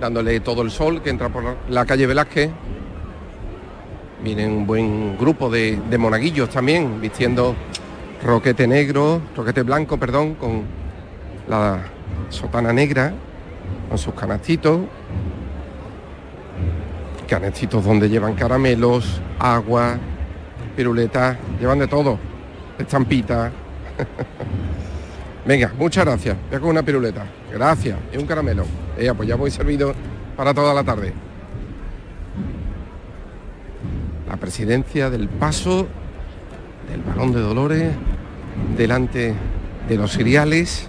dándole 0.00 0.40
todo 0.40 0.62
el 0.62 0.72
sol 0.72 1.02
que 1.02 1.10
entra 1.10 1.28
por 1.28 1.56
la 1.68 1.86
calle 1.86 2.06
Velázquez. 2.06 2.50
Viene 4.22 4.46
un 4.46 4.66
buen 4.66 5.16
grupo 5.16 5.48
de, 5.48 5.80
monaguillos 5.98 6.50
también, 6.50 7.00
vistiendo 7.00 7.54
roquete 8.24 8.66
negro, 8.66 9.22
roquete 9.36 9.62
blanco, 9.62 9.96
perdón, 9.96 10.34
con 10.34 10.62
la 11.48 11.82
sotana 12.30 12.72
negra 12.72 13.12
con 13.88 13.98
sus 13.98 14.14
canastitos, 14.14 14.80
canastitos 17.26 17.84
donde 17.84 18.08
llevan 18.08 18.34
caramelos, 18.34 19.20
agua, 19.38 19.96
piruletas, 20.76 21.36
llevan 21.60 21.78
de 21.78 21.86
todo, 21.86 22.18
estampitas. 22.78 23.52
Venga, 25.46 25.72
muchas 25.78 26.04
gracias. 26.04 26.36
Voy 26.50 26.60
con 26.60 26.68
una 26.70 26.82
piruleta. 26.82 27.24
Gracias. 27.50 27.98
Y 28.12 28.18
un 28.18 28.26
caramelo. 28.26 28.64
Ella, 28.98 29.14
pues 29.14 29.28
ya 29.28 29.34
voy 29.34 29.50
servido 29.50 29.94
para 30.36 30.52
toda 30.52 30.74
la 30.74 30.84
tarde. 30.84 31.14
La 34.28 34.36
presidencia 34.36 35.10
del 35.10 35.28
paso 35.28 35.86
del 36.90 37.02
balón 37.02 37.32
de 37.32 37.40
Dolores 37.40 37.92
delante 38.76 39.34
de 39.88 39.96
los 39.96 40.12
cereales 40.12 40.88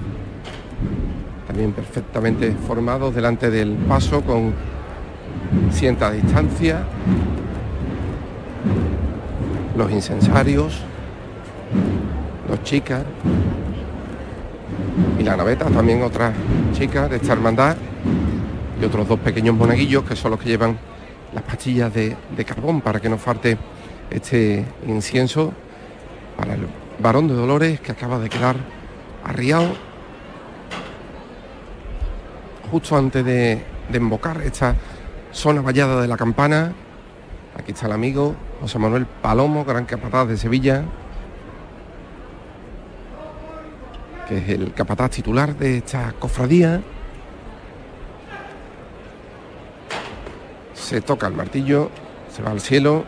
también 1.49 1.71
perfectamente 1.71 2.55
formados 2.67 3.15
delante 3.15 3.49
del 3.49 3.71
paso 3.71 4.21
con 4.21 4.53
cierta 5.71 6.11
distancia, 6.11 6.83
los 9.75 9.91
incensarios, 9.91 10.79
los 12.47 12.63
chicas 12.63 13.03
y 15.19 15.23
la 15.23 15.35
naveta, 15.35 15.65
también 15.65 16.03
otras 16.03 16.35
chicas 16.73 17.09
de 17.09 17.15
esta 17.15 17.33
hermandad 17.33 17.75
y 18.79 18.85
otros 18.85 19.07
dos 19.07 19.19
pequeños 19.19 19.55
monaguillos 19.55 20.03
que 20.03 20.15
son 20.15 20.29
los 20.29 20.39
que 20.39 20.49
llevan 20.49 20.77
las 21.33 21.43
pastillas 21.43 21.93
de, 21.93 22.15
de 22.35 22.45
carbón 22.45 22.81
para 22.81 22.99
que 22.99 23.09
no 23.09 23.17
falte 23.17 23.57
este 24.09 24.65
incienso 24.87 25.53
para 26.37 26.55
el 26.55 26.67
varón 26.99 27.27
de 27.27 27.33
Dolores 27.33 27.79
que 27.79 27.91
acaba 27.91 28.19
de 28.19 28.29
quedar 28.29 28.55
arriado 29.23 29.89
justo 32.71 32.95
antes 32.95 33.25
de, 33.25 33.63
embocar 33.91 34.41
esta 34.41 34.75
zona 35.31 35.61
vallada 35.61 36.01
de 36.01 36.07
la 36.07 36.17
campana. 36.17 36.73
Aquí 37.57 37.71
está 37.71 37.87
el 37.87 37.93
amigo 37.93 38.35
José 38.61 38.77
Manuel 38.77 39.05
Palomo, 39.05 39.65
gran 39.65 39.85
capataz 39.85 40.27
de 40.27 40.37
Sevilla, 40.37 40.83
que 44.27 44.37
es 44.37 44.49
el 44.49 44.73
capataz 44.73 45.11
titular 45.11 45.55
de 45.55 45.77
esta 45.77 46.13
cofradía. 46.19 46.81
Se 50.89 51.01
toca 51.01 51.27
el 51.27 51.35
martillo, 51.35 51.91
se 52.35 52.41
va 52.41 52.49
al 52.49 52.59
cielo. 52.59 53.05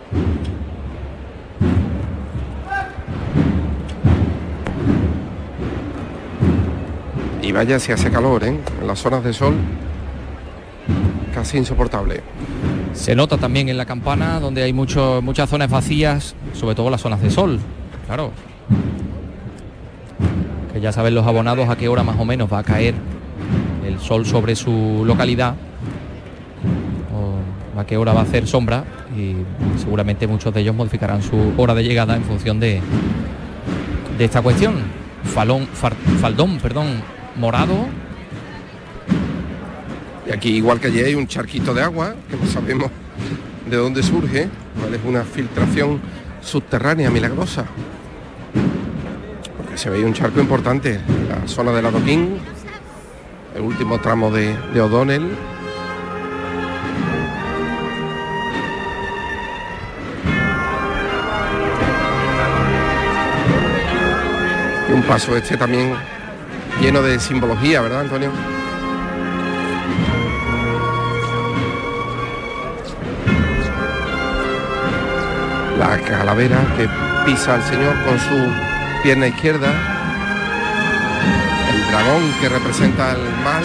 Y 7.42 7.52
vaya 7.52 7.80
si 7.80 7.92
hace 7.92 8.12
calor, 8.12 8.44
¿eh? 8.44 8.60
En 8.80 8.86
las 8.86 9.00
zonas 9.00 9.24
de 9.24 9.34
sol 9.34 9.56
casi 11.34 11.58
insoportable. 11.58 12.22
Se 12.94 13.16
nota 13.16 13.40
también 13.40 13.68
en 13.68 13.78
la 13.78 13.88
campana 13.88 14.40
donde 14.40 14.62
hay 14.62 14.74
muchas 14.74 15.50
zonas 15.50 15.72
vacías, 15.72 16.36
sobre 16.54 16.76
todo 16.76 16.92
las 16.92 17.02
zonas 17.02 17.20
de 17.24 17.32
sol, 17.32 17.60
claro. 18.06 18.32
Que 20.72 20.80
ya 20.80 20.92
saben 20.92 21.16
los 21.16 21.26
abonados 21.26 21.68
a 21.68 21.76
qué 21.78 21.88
hora 21.88 22.04
más 22.04 22.20
o 22.20 22.26
menos 22.26 22.54
va 22.54 22.60
a 22.60 22.64
caer 22.64 22.94
el 23.84 24.00
sol 24.00 24.28
sobre 24.28 24.56
su 24.56 25.02
localidad 25.04 25.56
a 27.78 27.86
qué 27.86 27.98
hora 27.98 28.14
va 28.14 28.22
a 28.22 28.24
hacer 28.24 28.48
sombra 28.48 28.84
y 29.18 29.36
seguramente 29.80 30.28
muchos 30.28 30.54
de 30.54 30.62
ellos 30.62 30.76
modificarán 30.76 31.22
su 31.22 31.54
hora 31.58 31.74
de 31.74 31.84
llegada 31.84 32.16
en 32.16 32.24
función 32.24 32.60
de, 32.60 32.82
de 34.18 34.26
esta 34.26 34.42
cuestión. 34.42 34.76
Falón, 35.24 35.68
faldón, 35.68 36.58
perdón, 36.60 37.02
morado. 37.38 37.88
Y 40.28 40.32
aquí, 40.32 40.50
igual 40.58 40.80
que 40.80 40.88
allí, 40.88 41.00
hay 41.00 41.16
un 41.16 41.28
charquito 41.28 41.74
de 41.74 41.82
agua, 41.82 42.16
que 42.30 42.38
no 42.38 42.46
sabemos 42.46 42.90
de 43.70 43.78
dónde 43.78 44.04
surge, 44.04 44.50
cuál 44.80 44.94
es 44.94 45.02
una 45.06 45.24
filtración 45.24 46.00
subterránea 46.42 47.10
milagrosa. 47.10 47.66
Porque 49.58 49.78
se 49.78 49.90
veía 49.90 50.06
un 50.06 50.14
charco 50.14 50.40
importante, 50.40 51.00
la 51.30 51.48
zona 51.48 51.72
del 51.72 51.86
adoquín, 51.86 52.38
el 53.56 53.62
último 53.62 54.00
tramo 54.00 54.32
de 54.32 54.56
O'Donnell. 54.82 55.30
Un 64.94 65.04
paso 65.04 65.38
este 65.38 65.56
también 65.56 65.94
lleno 66.82 67.02
de 67.02 67.18
simbología, 67.20 67.80
¿verdad, 67.80 68.02
Antonio? 68.02 68.32
La 75.80 75.98
calavera 76.00 76.60
que 76.76 76.90
pisa 77.26 77.56
al 77.56 77.64
Señor 77.64 77.96
con 78.04 78.20
su 78.20 78.54
pierna 79.02 79.28
izquierda, 79.28 79.70
el 81.74 81.92
dragón 81.92 82.34
que 82.42 82.50
representa 82.50 83.12
el 83.12 83.22
mal 83.44 83.64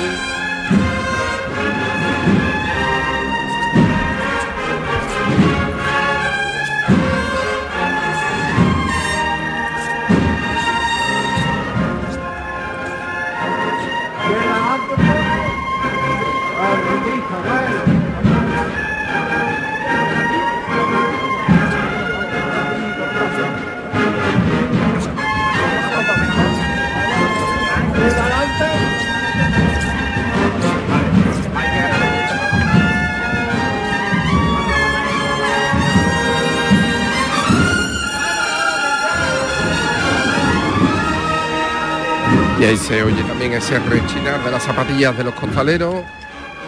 ahí 42.69 42.77
se 42.77 43.03
oye 43.03 43.23
también 43.23 43.53
ese 43.53 43.79
rechinar 43.79 44.43
de 44.43 44.51
las 44.51 44.63
zapatillas 44.63 45.17
de 45.17 45.25
los 45.25 45.35
costaleros, 45.35 46.03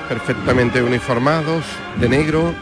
perfectamente 0.08 0.82
uniformados, 0.82 1.64
de 1.96 2.08
negro. 2.08 2.54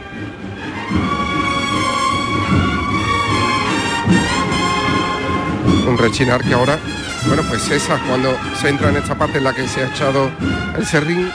Un 5.86 5.98
rechinar 5.98 6.42
que 6.42 6.54
ahora, 6.54 6.78
bueno, 7.26 7.42
pues 7.48 7.70
esa 7.70 7.98
cuando 8.06 8.34
se 8.60 8.70
entra 8.70 8.88
en 8.88 8.96
esta 8.96 9.14
parte 9.14 9.38
en 9.38 9.44
la 9.44 9.52
que 9.52 9.68
se 9.68 9.82
ha 9.82 9.88
echado 9.88 10.30
el 10.76 10.86
serrín. 10.86 11.30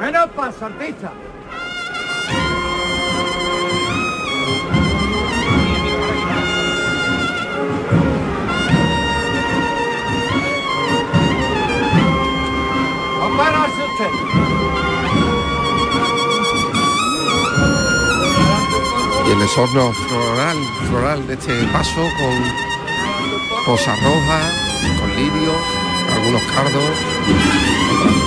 Menos 0.00 0.26
paso, 0.36 0.66
artista. 0.66 1.12
Y 19.26 19.30
el 19.30 19.42
esorno 19.42 19.92
floral, 19.92 20.56
floral 20.88 21.26
de 21.26 21.34
este 21.34 21.64
paso 21.72 22.02
con 22.18 23.64
cosa 23.64 23.94
roja, 23.96 24.40
con 25.00 25.10
lirio, 25.16 25.52
algunos 26.12 26.42
cardos, 26.54 26.90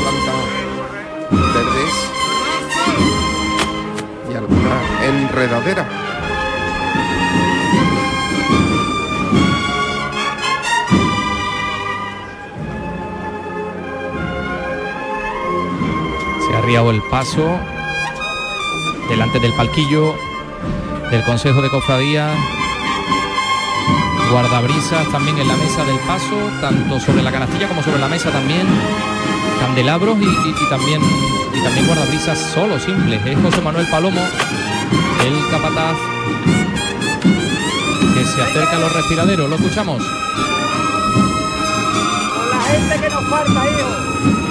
plantas 0.02 1.54
verdes 1.54 1.96
y 4.32 4.36
alguna 4.36 5.06
enredadera. 5.06 6.15
Arriado 16.66 16.90
el 16.90 17.02
paso 17.12 17.60
delante 19.08 19.40
del 19.40 19.54
palquillo 19.54 20.16
del 21.12 21.22
Consejo 21.22 21.62
de 21.62 21.70
Cofradía. 21.70 22.34
Guardabrisas 24.32 25.08
también 25.12 25.38
en 25.38 25.48
la 25.48 25.56
mesa 25.58 25.86
del 25.86 26.00
paso, 26.00 26.36
tanto 26.62 27.00
sobre 27.00 27.22
la 27.22 27.32
canastilla 27.32 27.68
como 27.68 27.84
sobre 27.84 28.00
la 28.00 28.08
mesa 28.08 28.32
también. 28.32 28.66
Candelabros 29.60 30.18
y, 30.20 30.70
también 30.72 31.02
y 31.54 31.64
también 31.64 31.86
guardabrisas 31.86 32.40
solo, 32.40 32.80
simples. 32.80 33.24
Es 33.24 33.38
José 33.40 33.62
Manuel 33.62 33.86
Palomo, 33.92 34.22
el 35.24 35.52
capataz 35.52 35.98
que 38.16 38.26
se 38.26 38.42
acerca 38.42 38.78
a 38.78 38.80
los 38.80 38.92
respiraderos. 38.92 39.48
¿Lo 39.52 39.56
escuchamos? 39.58 40.02
La 42.50 42.60
gente 42.60 43.02
que 43.02 43.10
nos 43.14 43.24
falta, 43.30 43.70
hijo. 43.70 44.45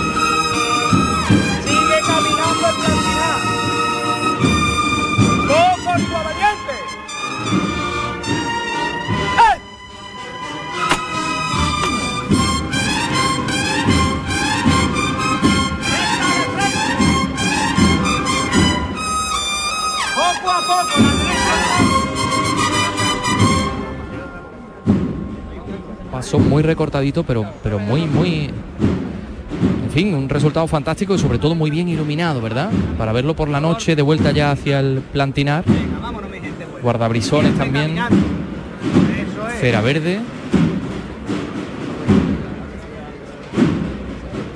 Paso 26.24 26.38
muy 26.38 26.62
recortadito, 26.62 27.22
pero, 27.22 27.44
pero 27.62 27.78
muy, 27.78 28.06
muy... 28.06 28.50
En 29.84 29.90
fin, 29.92 30.14
un 30.14 30.26
resultado 30.26 30.66
fantástico 30.66 31.14
y 31.14 31.18
sobre 31.18 31.38
todo 31.38 31.54
muy 31.54 31.70
bien 31.70 31.86
iluminado, 31.86 32.40
¿verdad? 32.40 32.70
Para 32.96 33.12
verlo 33.12 33.36
por 33.36 33.50
la 33.50 33.60
noche 33.60 33.94
de 33.94 34.00
vuelta 34.00 34.30
ya 34.30 34.50
hacia 34.50 34.80
el 34.80 35.02
plantinar. 35.12 35.64
Guardabrisones 36.82 37.58
también. 37.58 37.96
Cera 39.60 39.82
verde. 39.82 40.20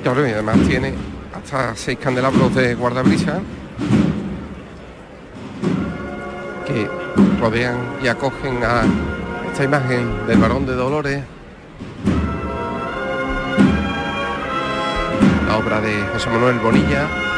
Y 0.03 0.07
además 0.07 0.57
tiene 0.67 0.93
hasta 1.35 1.75
seis 1.75 1.99
candelabros 1.99 2.55
de 2.55 2.73
guardabrisa 2.73 3.41
que 6.65 6.87
rodean 7.39 7.77
y 8.03 8.07
acogen 8.07 8.63
a 8.63 8.81
esta 9.51 9.65
imagen 9.65 10.25
del 10.25 10.39
varón 10.39 10.65
de 10.65 10.73
Dolores, 10.73 11.23
la 15.49 15.57
obra 15.57 15.81
de 15.81 16.05
José 16.13 16.29
Manuel 16.29 16.59
Bonilla. 16.59 17.28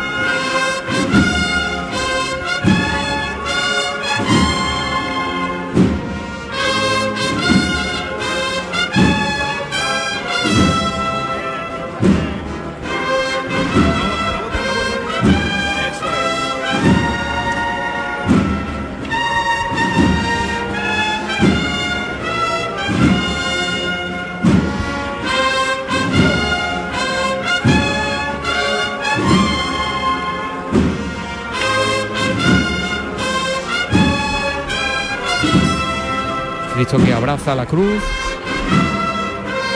Que 36.91 37.13
abraza 37.13 37.55
la 37.55 37.65
cruz. 37.65 38.03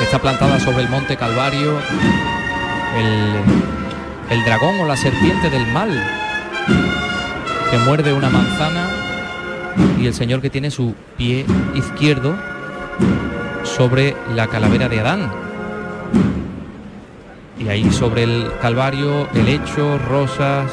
Está 0.04 0.20
plantada 0.20 0.60
sobre 0.60 0.84
el 0.84 0.90
monte 0.90 1.16
Calvario. 1.16 1.80
El, 2.98 4.38
el 4.38 4.44
dragón 4.44 4.82
o 4.82 4.86
la 4.86 4.98
serpiente 4.98 5.50
del 5.50 5.66
mal 5.68 5.90
que 7.72 7.78
muerde 7.80 8.12
una 8.12 8.30
manzana 8.30 8.90
y 9.98 10.08
el 10.08 10.14
Señor 10.14 10.42
que 10.42 10.50
tiene 10.50 10.70
su 10.72 10.94
pie 11.16 11.46
izquierdo 11.74 12.36
sobre 13.64 14.14
la 14.36 14.48
calavera 14.48 14.90
de 14.90 15.00
Adán. 15.00 15.32
Y 17.58 17.70
ahí 17.70 17.92
sobre 17.94 18.24
el 18.24 18.52
Calvario, 18.62 19.30
el 19.34 19.48
hecho, 19.48 19.98
rosas, 20.00 20.70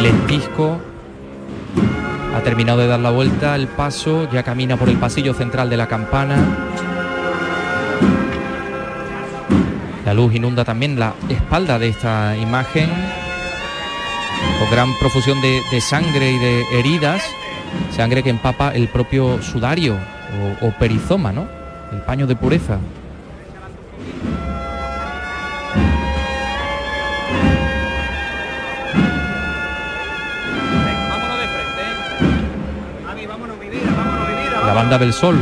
lentisco. 0.00 0.80
Ha 2.38 2.42
terminado 2.42 2.78
de 2.78 2.86
dar 2.86 3.00
la 3.00 3.10
vuelta, 3.10 3.56
el 3.56 3.66
paso, 3.66 4.30
ya 4.30 4.44
camina 4.44 4.76
por 4.76 4.88
el 4.88 4.96
pasillo 4.96 5.34
central 5.34 5.68
de 5.68 5.76
la 5.76 5.88
campana. 5.88 6.36
La 10.06 10.14
luz 10.14 10.32
inunda 10.32 10.64
también 10.64 11.00
la 11.00 11.14
espalda 11.28 11.80
de 11.80 11.88
esta 11.88 12.36
imagen, 12.36 12.90
con 14.60 14.70
gran 14.70 14.96
profusión 15.00 15.40
de, 15.42 15.80
sangre 15.80 16.30
y 16.30 16.38
de 16.38 16.78
heridas, 16.78 17.24
sangre 17.90 18.22
que 18.22 18.30
empapa 18.30 18.72
el 18.72 18.86
propio 18.86 19.42
sudario 19.42 19.96
o 20.60 20.70
perizoma, 20.78 21.32
¿no? 21.32 21.48
El 21.90 22.02
paño 22.02 22.28
de 22.28 22.36
pureza. 22.36 22.78
La 34.68 34.74
banda 34.74 34.98
del 34.98 35.14
sol. 35.14 35.34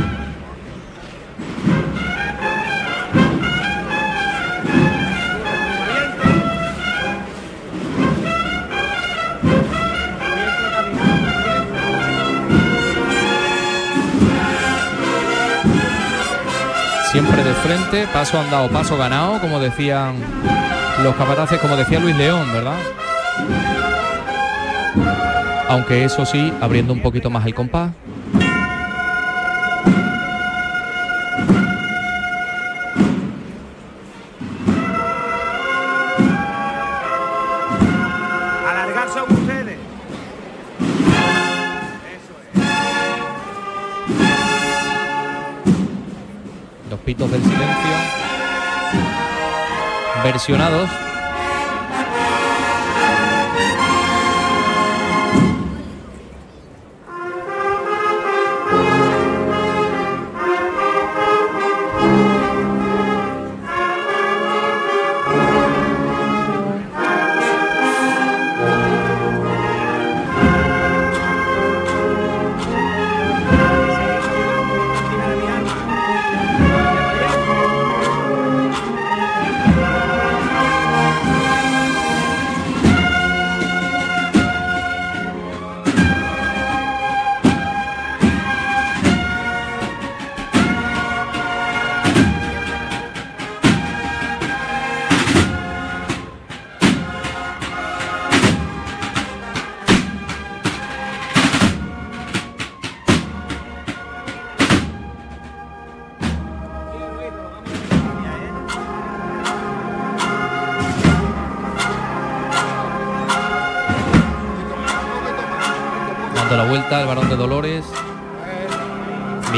Siempre 17.11 17.43
de 17.43 17.53
frente, 17.55 18.07
paso 18.13 18.39
andado, 18.39 18.69
paso 18.69 18.95
ganado, 18.95 19.41
como 19.41 19.59
decían 19.59 20.15
los 21.03 21.13
capataces, 21.15 21.59
como 21.59 21.75
decía 21.75 21.99
Luis 21.99 22.15
León, 22.15 22.45
¿verdad? 22.53 22.77
Aunque 25.67 26.05
eso 26.05 26.25
sí, 26.25 26.53
abriendo 26.61 26.93
un 26.93 27.01
poquito 27.01 27.29
más 27.29 27.45
el 27.45 27.53
compás. 27.53 27.91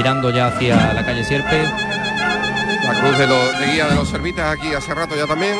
Ya 0.09 0.47
hacia 0.47 0.91
la 0.93 1.05
calle 1.05 1.23
Sierpe. 1.23 1.63
La 2.83 2.99
cruz 2.99 3.15
de, 3.19 3.27
los- 3.27 3.59
de 3.59 3.65
guía 3.71 3.85
de 3.87 3.93
los 3.95 4.09
servitas 4.09 4.51
aquí 4.57 4.73
hace 4.73 4.91
rato 4.95 5.15
ya 5.15 5.27
también. 5.27 5.55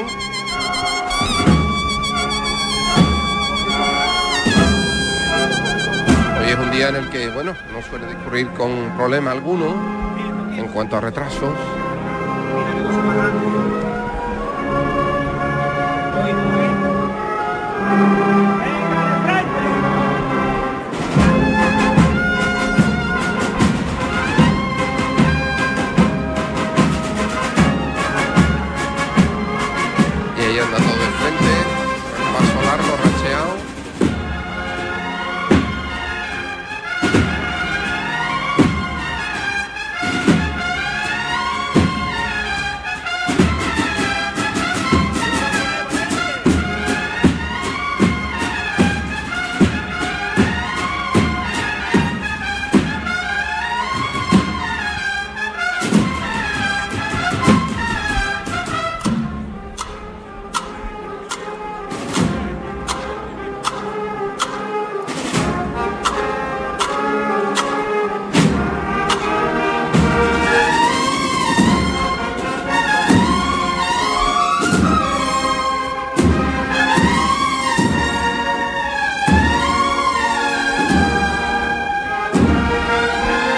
Hoy 6.39 6.49
es 6.49 6.57
un 6.57 6.71
día 6.71 6.89
en 6.89 6.95
el 6.95 7.09
que, 7.09 7.29
bueno, 7.29 7.53
no 7.71 7.81
suele 7.83 8.07
discurrir 8.07 8.47
con 8.51 8.71
problema 8.97 9.31
alguno 9.31 9.75
en 10.57 10.67
cuanto 10.69 10.97
a 10.97 11.01
retrasos. 11.01 11.53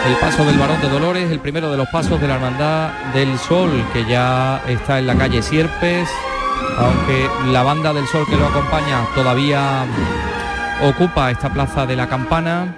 El 0.08 0.16
paso 0.16 0.44
del 0.46 0.58
varón 0.58 0.82
de 0.82 0.90
Dolores, 0.90 1.32
el 1.32 1.40
primero 1.40 1.70
de 1.70 1.78
los 1.78 1.88
pasos 1.90 2.20
de 2.20 2.28
la 2.28 2.36
Hermandad 2.36 2.90
del 3.14 3.38
Sol, 3.38 3.70
que 3.94 4.04
ya 4.06 4.62
está 4.68 4.98
en 4.98 5.06
la 5.06 5.16
calle 5.16 5.44
Sierpes, 5.44 6.10
aunque 6.78 7.30
la 7.52 7.62
banda 7.62 7.94
del 7.94 8.08
Sol 8.08 8.26
que 8.28 8.36
lo 8.36 8.48
acompaña 8.48 9.06
todavía 9.14 9.86
ocupa 10.84 11.30
esta 11.30 11.54
plaza 11.54 11.86
de 11.86 11.96
la 11.96 12.08
Campana. 12.10 12.74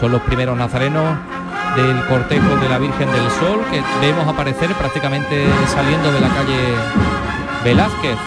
Son 0.00 0.10
los 0.10 0.22
primeros 0.22 0.56
nazarenos 0.56 1.16
del 1.76 2.06
cortejo 2.06 2.56
de 2.56 2.68
la 2.68 2.78
Virgen 2.78 3.12
del 3.12 3.30
Sol 3.30 3.60
que 3.70 3.82
vemos 4.00 4.26
aparecer 4.26 4.72
prácticamente 4.74 5.46
saliendo 5.66 6.10
de 6.10 6.20
la 6.20 6.28
calle 6.28 6.74
Velázquez. 7.64 8.18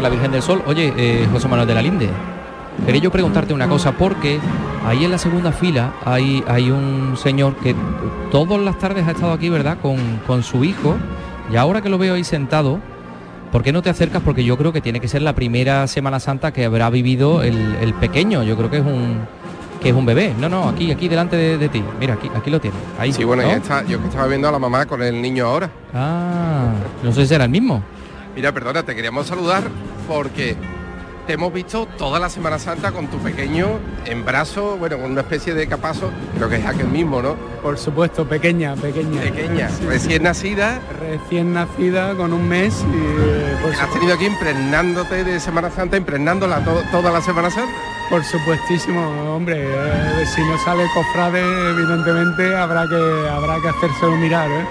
La 0.00 0.08
Virgen 0.08 0.32
del 0.32 0.42
Sol. 0.42 0.62
Oye, 0.66 0.92
eh, 0.96 1.28
José 1.32 1.48
Manuel 1.48 1.68
de 1.68 1.74
la 1.74 1.82
Linde, 1.82 2.08
quería 2.86 3.00
yo 3.00 3.10
preguntarte 3.10 3.52
una 3.54 3.68
cosa, 3.68 3.92
porque 3.92 4.38
ahí 4.86 5.04
en 5.04 5.10
la 5.10 5.18
segunda 5.18 5.52
fila 5.52 5.92
hay, 6.04 6.42
hay 6.46 6.70
un 6.70 7.16
señor 7.16 7.56
que 7.56 7.74
todas 8.30 8.60
las 8.60 8.78
tardes 8.78 9.06
ha 9.06 9.12
estado 9.12 9.32
aquí, 9.32 9.48
¿verdad?, 9.48 9.78
con, 9.82 9.96
con 10.26 10.42
su 10.42 10.64
hijo, 10.64 10.96
y 11.52 11.56
ahora 11.56 11.80
que 11.82 11.88
lo 11.88 11.98
veo 11.98 12.14
ahí 12.14 12.24
sentado, 12.24 12.78
¿por 13.50 13.62
qué 13.62 13.72
no 13.72 13.82
te 13.82 13.90
acercas? 13.90 14.22
Porque 14.22 14.44
yo 14.44 14.56
creo 14.56 14.72
que 14.72 14.80
tiene 14.80 15.00
que 15.00 15.08
ser 15.08 15.22
la 15.22 15.34
primera 15.34 15.86
Semana 15.86 16.20
Santa 16.20 16.52
que 16.52 16.64
habrá 16.64 16.90
vivido 16.90 17.42
el, 17.42 17.76
el 17.80 17.94
pequeño, 17.94 18.42
yo 18.42 18.56
creo 18.56 18.70
que 18.70 18.78
es 18.78 18.84
un 18.84 19.18
que 19.80 19.90
es 19.90 19.94
un 19.94 20.04
bebé. 20.04 20.34
No, 20.40 20.48
no, 20.48 20.68
aquí, 20.68 20.90
aquí 20.90 21.06
delante 21.06 21.36
de, 21.36 21.56
de 21.56 21.68
ti. 21.68 21.84
Mira, 22.00 22.14
aquí, 22.14 22.28
aquí 22.34 22.50
lo 22.50 22.60
tienes. 22.60 22.80
Ahí. 22.98 23.12
Sí, 23.12 23.22
bueno, 23.22 23.44
¿no? 23.44 23.48
está, 23.50 23.84
yo 23.86 24.00
que 24.00 24.08
estaba 24.08 24.26
viendo 24.26 24.48
a 24.48 24.50
la 24.50 24.58
mamá 24.58 24.86
con 24.86 25.00
el 25.00 25.22
niño 25.22 25.46
ahora. 25.46 25.70
Ah, 25.94 26.72
no 27.04 27.12
sé 27.12 27.20
si 27.22 27.28
será 27.28 27.44
el 27.44 27.50
mismo. 27.50 27.80
Mira, 28.38 28.52
perdona, 28.52 28.84
te 28.84 28.94
queríamos 28.94 29.26
saludar 29.26 29.64
porque 30.06 30.54
te 31.26 31.32
hemos 31.32 31.52
visto 31.52 31.86
toda 31.98 32.20
la 32.20 32.30
Semana 32.30 32.60
Santa 32.60 32.92
con 32.92 33.08
tu 33.08 33.18
pequeño 33.18 33.80
en 34.04 34.24
brazo, 34.24 34.76
bueno, 34.76 34.96
con 34.96 35.10
una 35.10 35.22
especie 35.22 35.54
de 35.54 35.66
capazo, 35.66 36.12
creo 36.36 36.48
que 36.48 36.54
es 36.54 36.64
aquel 36.64 36.86
mismo, 36.86 37.20
¿no? 37.20 37.34
Por 37.64 37.76
supuesto, 37.76 38.28
pequeña, 38.28 38.76
pequeña. 38.76 39.22
Pequeña, 39.22 39.68
recién 39.88 40.22
nacida. 40.22 40.80
Recién 41.00 41.52
nacida, 41.52 42.14
con 42.14 42.32
un 42.32 42.48
mes 42.48 42.84
y... 42.94 43.60
Pues, 43.60 43.76
¿Has 43.80 43.92
tenido 43.92 44.14
aquí 44.14 44.26
impregnándote 44.26 45.24
de 45.24 45.40
Semana 45.40 45.72
Santa, 45.72 45.96
impregnándola 45.96 46.62
toda 46.92 47.10
la 47.10 47.20
Semana 47.20 47.50
Santa? 47.50 47.74
Por 48.08 48.22
supuestísimo, 48.22 49.34
hombre, 49.34 49.64
eh, 49.66 50.26
si 50.32 50.42
no 50.42 50.56
sale 50.58 50.84
cofrade, 50.94 51.40
evidentemente 51.70 52.54
habrá 52.54 52.88
que 52.88 53.28
habrá 53.28 53.60
que 53.60 53.68
hacérselo 53.68 54.16
mirar. 54.16 54.48
¿eh? 54.48 54.64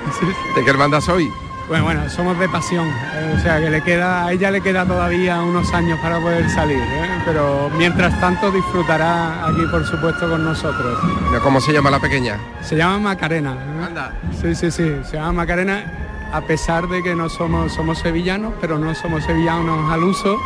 ¿De 0.56 0.64
qué 0.64 0.70
hermandad 0.70 1.02
soy? 1.02 1.30
Bueno, 1.68 1.84
bueno, 1.84 2.10
somos 2.10 2.40
de 2.40 2.48
pasión, 2.48 2.88
eh, 2.88 3.36
o 3.38 3.42
sea 3.42 3.60
que 3.60 3.70
le 3.70 3.82
queda, 3.82 4.26
a 4.26 4.32
ella 4.32 4.52
le 4.52 4.62
queda 4.62 4.86
todavía 4.86 5.42
unos 5.42 5.74
años 5.74 6.00
para 6.00 6.18
poder 6.18 6.50
salir, 6.50 6.80
¿eh? 6.80 7.10
pero 7.26 7.70
mientras 7.78 8.18
tanto 8.22 8.50
disfrutará 8.52 9.46
aquí 9.46 9.66
por 9.70 9.86
supuesto 9.86 10.30
con 10.30 10.46
nosotros. 10.46 10.98
¿Cómo 11.44 11.60
se 11.60 11.74
llama 11.74 11.92
la 11.92 12.00
pequeña? 12.00 12.40
Se 12.62 12.78
llama 12.78 13.00
Macarena. 13.00 13.52
¿eh? 13.52 13.84
Anda. 13.86 14.14
Sí, 14.42 14.56
sí, 14.56 14.72
sí, 14.72 14.96
se 15.04 15.18
llama 15.18 15.34
Macarena, 15.34 15.84
a 16.32 16.40
pesar 16.40 16.88
de 16.88 17.04
que 17.04 17.16
no 17.16 17.28
somos, 17.28 17.74
somos 17.74 18.00
sevillanos, 18.00 18.54
pero 18.62 18.80
no 18.80 18.96
somos 18.96 19.26
sevillanos 19.26 19.92
al 19.92 20.04
uso, 20.04 20.40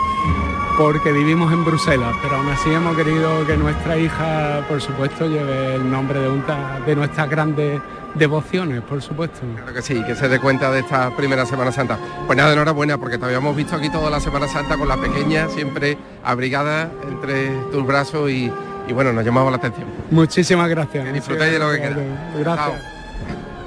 porque 0.75 1.11
vivimos 1.11 1.53
en 1.53 1.63
Bruselas, 1.63 2.15
pero 2.23 2.37
aún 2.37 2.49
así 2.49 2.71
hemos 2.73 2.95
querido 2.97 3.45
que 3.45 3.57
nuestra 3.57 3.95
hija, 3.95 4.65
por 4.67 4.81
supuesto, 4.81 5.27
lleve 5.27 5.75
el 5.75 5.91
nombre 5.91 6.19
de, 6.19 6.29
una 6.29 6.79
de 6.83 6.95
nuestras 6.95 7.29
grandes 7.29 7.79
devociones, 8.15 8.81
por 8.81 9.01
supuesto. 9.01 9.39
Claro 9.55 9.73
que 9.73 9.81
sí, 9.81 10.03
que 10.05 10.15
se 10.15 10.27
dé 10.27 10.39
cuenta 10.39 10.71
de 10.71 10.79
esta 10.79 11.15
primera 11.15 11.45
Semana 11.45 11.71
Santa. 11.71 11.97
Pues 12.27 12.37
nada, 12.37 12.53
enhorabuena, 12.53 12.97
porque 12.97 13.17
te 13.17 13.25
habíamos 13.25 13.55
visto 13.55 13.75
aquí 13.75 13.89
toda 13.89 14.09
la 14.09 14.19
Semana 14.19 14.47
Santa 14.47 14.77
con 14.77 14.87
la 14.87 14.97
pequeña, 14.97 15.47
siempre 15.49 15.97
abrigada 16.23 16.91
entre 17.09 17.51
tus 17.71 17.85
brazos 17.85 18.29
y, 18.29 18.51
bueno, 18.93 19.13
nos 19.13 19.23
llamaba 19.23 19.49
la 19.49 19.57
atención. 19.57 19.87
Muchísimas 20.09 20.69
gracias. 20.69 21.05
Que 21.05 21.13
disfrutéis 21.13 21.51
de 21.53 21.59
lo 21.59 21.71
que 21.71 21.81
queda. 21.81 21.95
Gracias. 22.39 22.81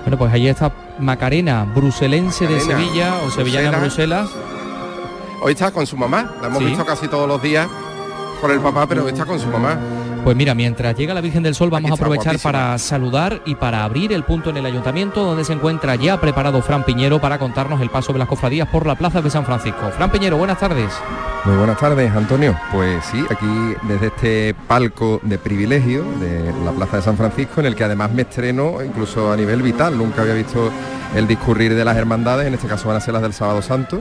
Bueno, 0.02 0.18
pues 0.18 0.32
allí 0.32 0.48
está 0.48 0.70
Macarena, 0.98 1.64
bruselense 1.64 2.46
de 2.46 2.60
Sevilla 2.60 3.14
o 3.26 3.30
sevillana 3.30 3.78
en 3.78 3.80
Bruselas. 3.80 4.28
Hoy 5.40 5.52
está 5.52 5.70
con 5.70 5.86
su 5.86 5.96
mamá, 5.96 6.34
la 6.40 6.48
hemos 6.48 6.64
visto 6.64 6.84
casi 6.84 7.08
todos 7.08 7.26
los 7.26 7.40
días 7.42 7.68
con 8.40 8.50
el 8.50 8.60
papá, 8.60 8.86
pero 8.86 9.04
hoy 9.04 9.12
está 9.12 9.24
con 9.24 9.40
su 9.40 9.48
mamá. 9.48 9.78
Pues 10.24 10.38
mira, 10.38 10.54
mientras 10.54 10.96
llega 10.96 11.12
la 11.12 11.20
Virgen 11.20 11.42
del 11.42 11.54
Sol 11.54 11.68
vamos 11.68 11.90
a 11.90 11.94
aprovechar 11.94 12.38
para 12.38 12.78
saludar 12.78 13.42
y 13.44 13.56
para 13.56 13.84
abrir 13.84 14.10
el 14.10 14.24
punto 14.24 14.48
en 14.48 14.56
el 14.56 14.64
ayuntamiento 14.64 15.22
donde 15.22 15.44
se 15.44 15.52
encuentra 15.52 15.96
ya 15.96 16.18
preparado 16.18 16.62
Fran 16.62 16.82
Piñero 16.82 17.20
para 17.20 17.38
contarnos 17.38 17.82
el 17.82 17.90
paso 17.90 18.14
de 18.14 18.20
las 18.20 18.26
cofradías 18.26 18.66
por 18.70 18.86
la 18.86 18.94
Plaza 18.94 19.20
de 19.20 19.28
San 19.28 19.44
Francisco. 19.44 19.90
Fran 19.94 20.10
Piñero, 20.10 20.38
buenas 20.38 20.58
tardes. 20.58 20.90
Muy 21.44 21.56
buenas 21.58 21.78
tardes, 21.78 22.10
Antonio. 22.10 22.58
Pues 22.72 23.04
sí, 23.04 23.22
aquí 23.28 23.74
desde 23.82 24.06
este 24.06 24.54
palco 24.66 25.20
de 25.24 25.36
privilegio 25.36 26.04
de 26.18 26.54
la 26.64 26.72
Plaza 26.72 26.96
de 26.96 27.02
San 27.02 27.18
Francisco, 27.18 27.60
en 27.60 27.66
el 27.66 27.76
que 27.76 27.84
además 27.84 28.10
me 28.10 28.22
estreno 28.22 28.82
incluso 28.82 29.30
a 29.30 29.36
nivel 29.36 29.60
vital. 29.60 29.98
Nunca 29.98 30.22
había 30.22 30.32
visto 30.32 30.70
el 31.14 31.26
discurrir 31.26 31.74
de 31.74 31.84
las 31.84 31.98
hermandades, 31.98 32.46
en 32.46 32.54
este 32.54 32.66
caso 32.66 32.88
van 32.88 32.96
a 32.96 33.00
ser 33.00 33.12
las 33.12 33.22
del 33.22 33.34
Sábado 33.34 33.60
Santo 33.60 34.00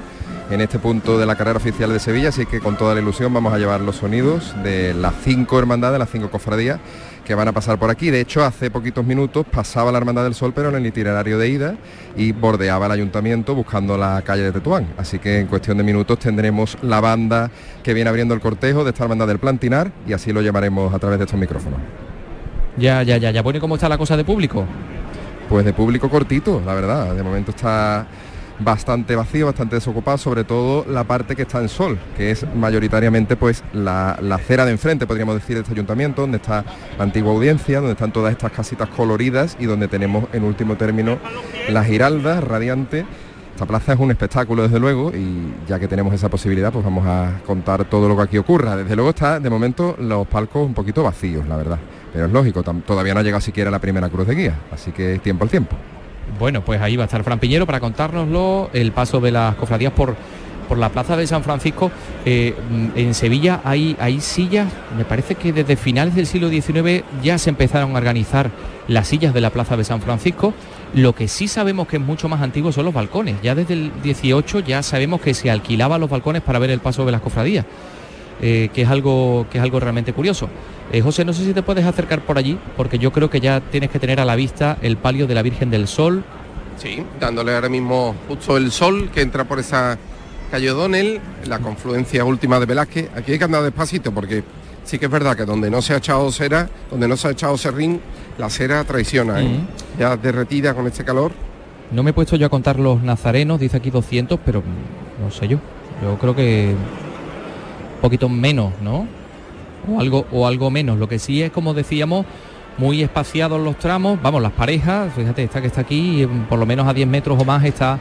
en 0.50 0.62
este 0.62 0.80
punto 0.80 1.18
de 1.18 1.26
la 1.26 1.36
carrera 1.36 1.58
oficial 1.58 1.92
de 1.92 2.00
Sevilla, 2.00 2.30
así 2.30 2.46
que 2.46 2.60
con 2.60 2.78
toda 2.78 2.94
la 2.94 3.02
ilusión 3.02 3.34
vamos 3.34 3.54
a 3.54 3.58
llevar 3.58 3.82
los 3.82 3.98
sonidos 3.98 4.54
de 4.64 4.94
las 4.94 5.14
cinco 5.24 5.58
hermandades, 5.58 6.00
las 6.00 6.10
cinco 6.10 6.30
cofradías 6.30 6.80
que 7.26 7.36
van 7.36 7.48
a 7.48 7.52
pasar 7.52 7.80
por 7.80 7.90
aquí. 7.90 8.10
De 8.12 8.20
hecho, 8.20 8.44
hace 8.44 8.70
poquitos 8.70 9.06
minutos 9.06 9.46
pasaba 9.50 9.92
la 9.92 9.98
Hermandad 9.98 10.24
del 10.24 10.36
Sol, 10.36 10.52
pero 10.54 10.70
en 10.70 10.76
el 10.76 10.86
itinerario 10.86 11.38
de 11.38 11.50
ida 11.50 11.76
y 12.18 12.32
bordeaba 12.32 12.88
el 12.88 12.92
ayuntamiento 12.92 13.56
buscando 13.56 13.98
la 13.98 14.22
calle 14.24 14.44
de 14.44 14.52
Tetuán. 14.52 14.88
Así 14.98 15.20
que 15.20 15.40
en 15.40 15.48
cuestión 15.48 15.78
de 15.78 15.84
minutos 15.84 16.20
tendremos 16.20 16.78
la 16.82 17.00
banda 17.00 17.50
que 17.82 17.94
viene 17.94 18.10
abriendo 18.10 18.34
el 18.34 18.42
cortejo 18.42 18.84
de 18.84 18.90
esta 18.92 19.04
Hermandad 19.04 19.28
del 19.28 19.40
Plantinar 19.40 19.92
y 20.08 20.14
así 20.14 20.34
lo 20.34 20.42
llamaremos 20.42 20.94
a 20.94 21.00
través 21.00 21.20
de 21.20 21.26
estos 21.26 21.40
micrófonos. 21.40 21.80
Ya, 22.78 23.04
ya, 23.04 23.18
ya, 23.18 23.32
ya. 23.32 23.42
Bueno, 23.42 23.60
¿cómo 23.60 23.76
está 23.76 23.88
la 23.88 23.98
cosa 23.98 24.18
de 24.18 24.26
público? 24.26 24.66
Pues 25.48 25.64
de 25.66 25.74
público 25.74 26.10
cortito, 26.10 26.62
la 26.66 26.74
verdad. 26.74 27.14
De 27.14 27.24
momento 27.24 27.52
está 27.52 28.08
bastante 28.60 29.16
vacío, 29.16 29.48
bastante 29.48 29.76
desocupado, 29.76 30.18
sobre 30.18 30.44
todo 30.44 30.86
la 30.88 31.04
parte 31.04 31.36
que 31.36 31.44
está 31.44 31.60
en 31.60 31.70
sol, 31.70 31.98
que 32.16 32.32
es 32.32 32.46
mayoritariamente 32.56 33.36
pues 33.36 33.64
la, 33.74 34.18
la 34.22 34.36
acera 34.36 34.66
de 34.66 34.72
enfrente, 34.72 35.08
podríamos 35.08 35.36
decir, 35.36 35.56
de 35.56 35.62
este 35.62 35.74
ayuntamiento, 35.74 36.22
donde 36.22 36.38
está 36.38 36.64
la 36.98 37.04
antigua 37.04 37.32
audiencia, 37.32 37.80
donde 37.80 37.94
están 37.94 38.12
todas 38.12 38.32
estas 38.32 38.52
casitas 38.52 38.90
coloridas 38.90 39.58
y 39.60 39.66
donde 39.66 39.88
tenemos 39.88 40.26
en 40.34 40.44
último 40.44 40.76
término 40.76 41.18
la 41.70 41.84
giralda 41.84 42.42
radiante. 42.42 43.06
Esta 43.54 43.68
plaza 43.68 43.94
es 43.94 44.00
un 44.00 44.10
espectáculo 44.10 44.64
desde 44.64 44.80
luego 44.80 45.12
y 45.12 45.54
ya 45.68 45.80
que 45.80 45.88
tenemos 45.88 46.12
esa 46.12 46.28
posibilidad 46.28 46.72
pues 46.72 46.84
vamos 46.84 47.06
a 47.06 47.40
contar 47.46 47.86
todo 47.86 48.10
lo 48.10 48.16
que 48.18 48.24
aquí 48.24 48.38
ocurra. 48.40 48.76
Desde 48.76 48.96
luego 48.96 49.12
está 49.12 49.40
de 49.40 49.50
momento 49.50 49.96
los 50.00 50.28
palcos 50.28 50.66
un 50.66 50.74
poquito 50.74 51.04
vacíos, 51.04 51.48
la 51.48 51.58
verdad. 51.58 51.78
Pero 52.12 52.26
es 52.26 52.32
lógico, 52.32 52.64
todavía 52.64 53.14
no 53.14 53.20
ha 53.20 53.24
llegado 53.24 53.42
siquiera 53.42 53.70
la 53.70 53.80
primera 53.80 54.10
cruz 54.10 54.28
de 54.28 54.36
guía, 54.36 54.60
así 54.72 54.92
que 54.92 55.16
es 55.16 55.22
tiempo 55.22 55.44
al 55.44 55.52
tiempo. 55.52 55.76
Bueno, 56.40 56.62
pues 56.62 56.82
ahí 56.82 56.96
va 56.96 57.04
a 57.04 57.06
estar 57.06 57.24
Fran 57.24 57.40
Piñero 57.40 57.66
para 57.66 57.80
contárnoslo, 57.80 58.70
el 58.74 58.92
paso 58.92 59.20
de 59.20 59.32
las 59.32 59.56
cofradías 59.56 59.94
por, 59.94 60.16
por 60.68 60.78
la 60.78 60.90
plaza 60.90 61.16
de 61.16 61.28
San 61.28 61.44
Francisco. 61.44 61.92
Eh, 62.26 62.56
en 62.96 63.14
Sevilla 63.14 63.62
hay, 63.64 63.96
hay 64.00 64.20
sillas, 64.20 64.68
me 64.98 65.06
parece 65.06 65.36
que 65.36 65.54
desde 65.54 65.76
finales 65.76 66.16
del 66.16 66.26
siglo 66.26 66.50
XIX 66.50 67.04
ya 67.22 67.38
se 67.38 67.50
empezaron 67.50 67.96
a 67.96 67.98
organizar 67.98 68.50
las 68.88 69.08
sillas 69.08 69.34
de 69.34 69.42
la 69.42 69.50
plaza 69.50 69.78
de 69.78 69.84
San 69.84 70.02
Francisco. 70.02 70.54
Lo 70.94 71.14
que 71.14 71.28
sí 71.28 71.48
sabemos 71.48 71.88
que 71.88 71.98
es 71.98 72.04
mucho 72.04 72.30
más 72.30 72.42
antiguo 72.42 72.72
son 72.72 72.86
los 72.86 72.94
balcones. 72.94 73.38
Ya 73.42 73.56
desde 73.56 73.74
el 73.74 73.92
18 74.04 74.60
ya 74.60 74.84
sabemos 74.84 75.22
que 75.22 75.34
se 75.34 75.50
alquilaban 75.50 76.02
los 76.02 76.10
balcones 76.10 76.42
para 76.42 76.60
ver 76.60 76.70
el 76.70 76.80
paso 76.80 77.06
de 77.06 77.12
las 77.12 77.22
cofradías. 77.22 77.66
Eh, 78.46 78.70
que, 78.74 78.82
es 78.82 78.90
algo, 78.90 79.48
que 79.50 79.58
es 79.58 79.64
algo 79.64 79.80
realmente 79.80 80.12
curioso. 80.12 80.50
Eh, 80.92 81.00
José, 81.00 81.24
no 81.24 81.32
sé 81.32 81.46
si 81.46 81.54
te 81.54 81.64
puedes 81.64 81.86
acercar 81.86 82.26
por 82.26 82.38
allí, 82.38 82.60
porque 82.76 83.00
yo 83.00 83.14
creo 83.14 83.30
que 83.30 83.40
ya 83.40 83.62
tienes 83.62 83.90
que 83.90 84.00
tener 84.00 84.20
a 84.20 84.26
la 84.26 84.36
vista 84.36 84.78
el 84.82 84.98
palio 84.98 85.28
de 85.28 85.34
la 85.34 85.42
Virgen 85.42 85.70
del 85.70 85.88
Sol. 85.88 86.26
Sí, 86.76 87.02
dándole 87.22 87.56
ahora 87.56 87.70
mismo 87.70 88.14
justo 88.28 88.58
el 88.58 88.74
sol 88.74 89.10
que 89.14 89.22
entra 89.22 89.46
por 89.46 89.60
esa 89.60 89.98
calle 90.52 90.72
O'Donnell, 90.72 91.22
la 91.46 91.60
confluencia 91.60 92.26
última 92.26 92.60
de 92.60 92.66
Velázquez. 92.66 93.12
Aquí 93.16 93.32
hay 93.32 93.38
que 93.38 93.46
andar 93.46 93.64
despacito 93.64 94.12
porque 94.12 94.44
sí 94.84 95.00
que 95.00 95.06
es 95.06 95.12
verdad 95.12 95.38
que 95.38 95.46
donde 95.46 95.72
no 95.72 95.82
se 95.82 95.94
ha 95.94 95.98
echado 96.00 96.30
cera, 96.30 96.68
donde 96.92 97.08
no 97.08 97.16
se 97.16 97.30
ha 97.30 97.32
echado 97.32 97.58
serrín, 97.58 98.02
la 98.38 98.50
cera 98.50 98.84
traiciona, 98.84 99.42
¿eh? 99.42 99.62
ya 99.98 100.18
derretida 100.18 100.74
con 100.74 100.86
este 100.88 101.06
calor. 101.06 101.32
No 101.94 102.04
me 102.04 102.10
he 102.10 102.14
puesto 102.14 102.36
yo 102.36 102.48
a 102.48 102.50
contar 102.50 102.78
los 102.78 103.02
nazarenos, 103.02 103.58
dice 103.58 103.78
aquí 103.78 103.90
200, 103.90 104.38
pero 104.44 104.62
no 105.24 105.32
sé 105.32 105.48
yo. 105.48 105.60
Yo 106.02 106.18
creo 106.18 106.36
que 106.36 106.76
poquito 108.04 108.28
menos, 108.28 108.74
¿no? 108.82 109.08
O 109.90 110.00
algo, 110.00 110.26
o 110.32 110.46
algo 110.46 110.70
menos. 110.70 111.00
Lo 111.00 111.08
que 111.08 111.20
sí 111.20 111.42
es, 111.42 111.52
como 111.52 111.74
decíamos, 111.74 112.26
muy 112.78 113.02
espaciados 113.02 113.62
los 113.62 113.78
tramos. 113.78 114.22
Vamos, 114.22 114.42
las 114.42 114.52
parejas, 114.52 115.14
fíjate, 115.14 115.44
esta 115.44 115.62
que 115.62 115.68
está 115.68 115.82
aquí, 115.82 116.28
por 116.50 116.60
lo 116.60 116.66
menos 116.66 116.86
a 116.86 116.94
10 116.94 117.08
metros 117.08 117.42
o 117.42 117.46
más 117.46 117.64
está 117.64 117.98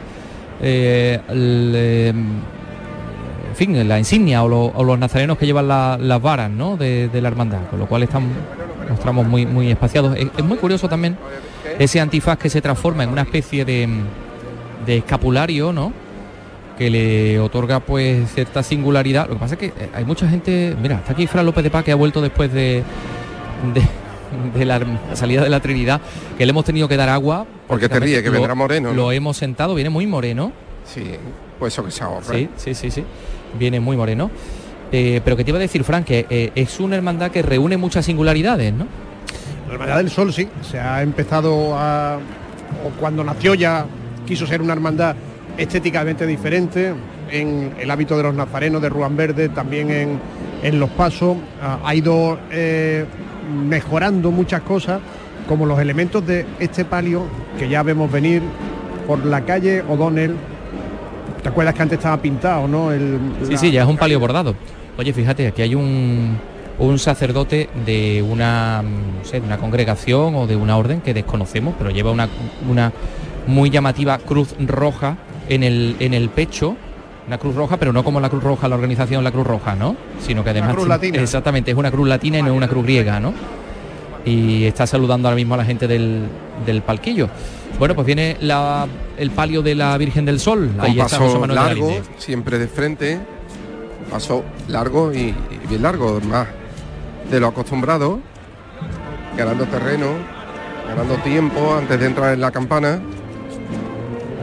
eh, 0.61 1.21
em, 1.29 2.41
en 3.49 3.57
fin, 3.57 3.89
la 3.89 3.99
insignia 3.99 4.43
o, 4.43 4.85
los 4.85 4.99
nazarenos 4.99 5.39
que 5.39 5.47
llevan 5.47 5.69
las 5.69 6.23
varas 6.23 6.51
¿no? 6.51 6.77
de, 6.77 7.09
la 7.13 7.29
hermandad, 7.29 7.61
con 7.71 7.79
lo 7.79 7.87
cual 7.87 8.03
están 8.03 8.25
los 8.89 8.99
tramos 8.99 9.27
muy, 9.27 9.47
muy 9.47 9.71
espaciados. 9.71 10.17
Es, 10.17 10.45
muy 10.45 10.57
curioso 10.57 10.89
también 10.89 11.17
ese 11.79 12.01
antifaz 12.01 12.39
que 12.39 12.51
se 12.51 12.61
transforma 12.61 13.05
en 13.05 13.11
una 13.11 13.23
especie 13.23 13.65
de, 13.65 13.89
de 14.85 14.97
escapulario, 14.97 15.73
¿no? 15.73 15.93
Que 16.83 16.91
le 16.91 17.39
otorga 17.39 17.79
pues 17.79 18.33
cierta 18.35 18.63
singularidad. 18.65 19.29
Lo 19.29 19.35
que 19.35 19.41
pasa 19.41 19.55
es 19.55 19.61
que 19.61 19.67
eh, 19.67 19.91
hay 19.95 20.05
mucha 20.05 20.29
gente, 20.29 20.77
mira, 20.83 20.97
está 20.97 21.13
aquí 21.13 21.29
Fran 21.29 21.47
López 21.47 21.63
de 21.63 21.71
Paz 21.71 21.85
que 21.85 21.93
ha 21.93 21.95
vuelto 21.95 22.21
después 22.21 22.53
de, 22.53 22.83
de, 24.55 24.65
la, 24.65 24.81
salida 25.15 25.45
de 25.45 25.51
la 25.51 25.61
Trinidad, 25.61 26.01
que 26.37 26.45
le 26.45 26.51
hemos 26.51 26.65
tenido 26.65 26.89
que 26.89 26.97
dar 26.97 27.09
agua. 27.09 27.47
Porque 27.69 27.89
te 27.89 28.01
ríe, 28.01 28.21
que 28.21 28.31
vendrá 28.31 28.57
moreno. 28.57 28.93
Lo 28.93 29.13
hemos 29.13 29.37
sentado, 29.37 29.77
viene 29.77 29.91
muy 29.91 30.09
moreno. 30.09 30.53
Sí, 30.85 31.05
pues 31.61 31.73
eso 31.73 31.85
que 31.85 31.93
se 31.93 32.03
ahorra. 32.03 32.35
Sí, 32.35 32.49
sí, 32.57 32.75
sí, 32.75 32.91
sí. 32.91 33.05
Viene 33.57 33.79
muy 33.79 33.97
moreno. 33.97 34.29
Eh, 34.91 35.21
pero 35.25 35.37
que 35.37 35.45
te 35.45 35.53
iba 35.53 35.59
a 35.59 35.61
decir, 35.61 35.85
Fran, 35.85 36.03
que 36.03 36.27
eh, 36.29 36.51
es 36.57 36.81
una 36.81 36.97
hermandad 36.97 37.31
que 37.31 37.43
reúne 37.43 37.77
muchas 37.77 38.05
singularidades, 38.05 38.75
¿no? 38.75 38.89
La 39.69 39.75
hermandad 39.75 39.99
del 39.99 40.11
sol, 40.11 40.33
sí. 40.33 40.49
Se 40.69 40.81
ha 40.81 41.01
empezado 41.01 41.79
a. 41.79 42.19
o 42.85 42.91
cuando 42.99 43.23
nació 43.23 43.55
ya 43.55 43.87
quiso 44.27 44.49
ser 44.49 44.61
una 44.61 44.73
hermandad 44.73 45.15
estéticamente 45.57 46.27
diferente 46.27 46.95
en 47.31 47.73
el 47.79 47.91
hábito 47.91 48.17
de 48.17 48.23
los 48.23 48.35
nazarenos 48.35 48.83
de 48.83 48.89
Ruan 48.89 49.17
Verde, 49.17 49.49
también 49.49 50.19
en, 50.63 50.81
los 50.81 50.91
pasos. 50.91 51.37
ha 51.61 51.95
ido 51.95 52.39
eh, 52.51 53.05
mejorando 53.69 54.31
muchas 54.31 54.63
cosas, 54.63 55.01
como 55.49 55.67
los 55.67 55.81
elementos 55.81 56.25
de 56.27 56.47
este 56.61 56.85
palio 56.85 57.25
que 57.59 57.69
ya 57.69 57.83
vemos 57.83 58.11
venir 58.11 58.43
por 59.07 59.25
la 59.25 59.41
calle 59.43 59.83
O'Donnell. 59.83 60.37
¿Te 61.43 61.49
acuerdas 61.49 61.75
que 61.75 61.83
antes 61.83 61.99
estaba 61.99 62.23
pintado, 62.23 62.69
no? 62.69 62.93
El, 62.93 63.19
sí, 63.43 63.57
sí, 63.57 63.71
ya 63.73 63.83
es 63.83 63.89
un 63.89 63.97
palio 63.97 64.21
bordado. 64.21 64.55
Oye, 64.97 65.13
fíjate, 65.13 65.49
aquí 65.49 65.63
hay 65.63 65.75
un, 65.75 66.39
un 66.79 66.99
sacerdote 66.99 67.69
de 67.85 68.23
una, 68.23 68.83
no 68.83 69.25
sé, 69.25 69.41
de 69.41 69.47
una 69.47 69.59
congregación 69.59 70.37
o 70.37 70.47
de 70.47 70.55
una 70.55 70.77
orden 70.77 71.01
que 71.01 71.15
desconocemos, 71.15 71.75
pero 71.77 71.91
lleva 71.91 72.13
una, 72.13 72.29
una 72.71 72.93
muy 73.47 73.71
llamativa 73.71 74.19
cruz 74.19 74.55
roja 74.61 75.17
en 75.49 75.63
el, 75.63 75.97
en 76.01 76.15
el 76.15 76.29
pecho 76.29 76.77
Una 77.27 77.39
cruz 77.39 77.55
roja, 77.55 77.77
pero 77.77 77.93
no 77.93 78.03
como 78.05 78.21
la 78.21 78.29
cruz 78.31 78.43
roja, 78.43 78.69
la 78.69 78.75
organización 78.75 79.23
La 79.25 79.31
Cruz 79.31 79.47
Roja, 79.47 79.75
¿no? 79.77 79.97
Sino 80.21 80.43
que 80.43 80.51
además... 80.51 80.75
cruz 80.75 80.89
latina. 80.89 81.21
Exactamente, 81.21 81.71
es 81.71 81.77
una 81.77 81.91
cruz 81.91 82.09
latina 82.09 82.39
y 82.39 82.43
no 82.43 82.53
una 82.55 82.69
cruz 82.69 82.83
griega, 82.85 83.21
¿no? 83.21 83.33
Y 84.25 84.65
está 84.65 84.87
saludando 84.87 85.29
ahora 85.29 85.37
mismo 85.37 85.55
a 85.55 85.57
la 85.59 85.65
gente 85.65 85.87
del, 85.89 86.23
del 86.67 86.83
palquillo. 86.83 87.29
Bueno, 87.79 87.95
pues 87.95 88.07
viene 88.07 88.37
la- 88.41 88.87
el 89.17 89.31
palio 89.31 89.63
de 89.63 89.75
la 89.75 89.97
Virgen 89.99 90.25
del 90.25 90.39
Sol. 90.41 90.71
Con 90.77 90.81
Ahí 90.85 91.01
está 91.01 91.17
José 91.19 91.19
paso 91.19 91.41
Manuel 91.41 91.49
de 91.49 91.55
la 91.55 91.63
largo, 91.69 91.93
siempre 92.19 92.59
de 92.59 92.69
frente, 92.69 93.19
paso 94.11 94.45
largo 94.69 95.13
y, 95.13 95.19
y 95.29 95.35
bien 95.69 95.83
largo, 95.83 96.21
más 96.29 96.47
de 97.31 97.41
lo 97.41 97.47
acostumbrado, 97.49 98.21
ganando 99.37 99.65
terreno, 99.67 100.07
ganando 100.89 101.15
tiempo 101.17 101.75
antes 101.77 101.99
de 101.99 102.07
entrar 102.07 102.35
en 102.35 102.41
la 102.41 102.51
campana. 102.51 103.01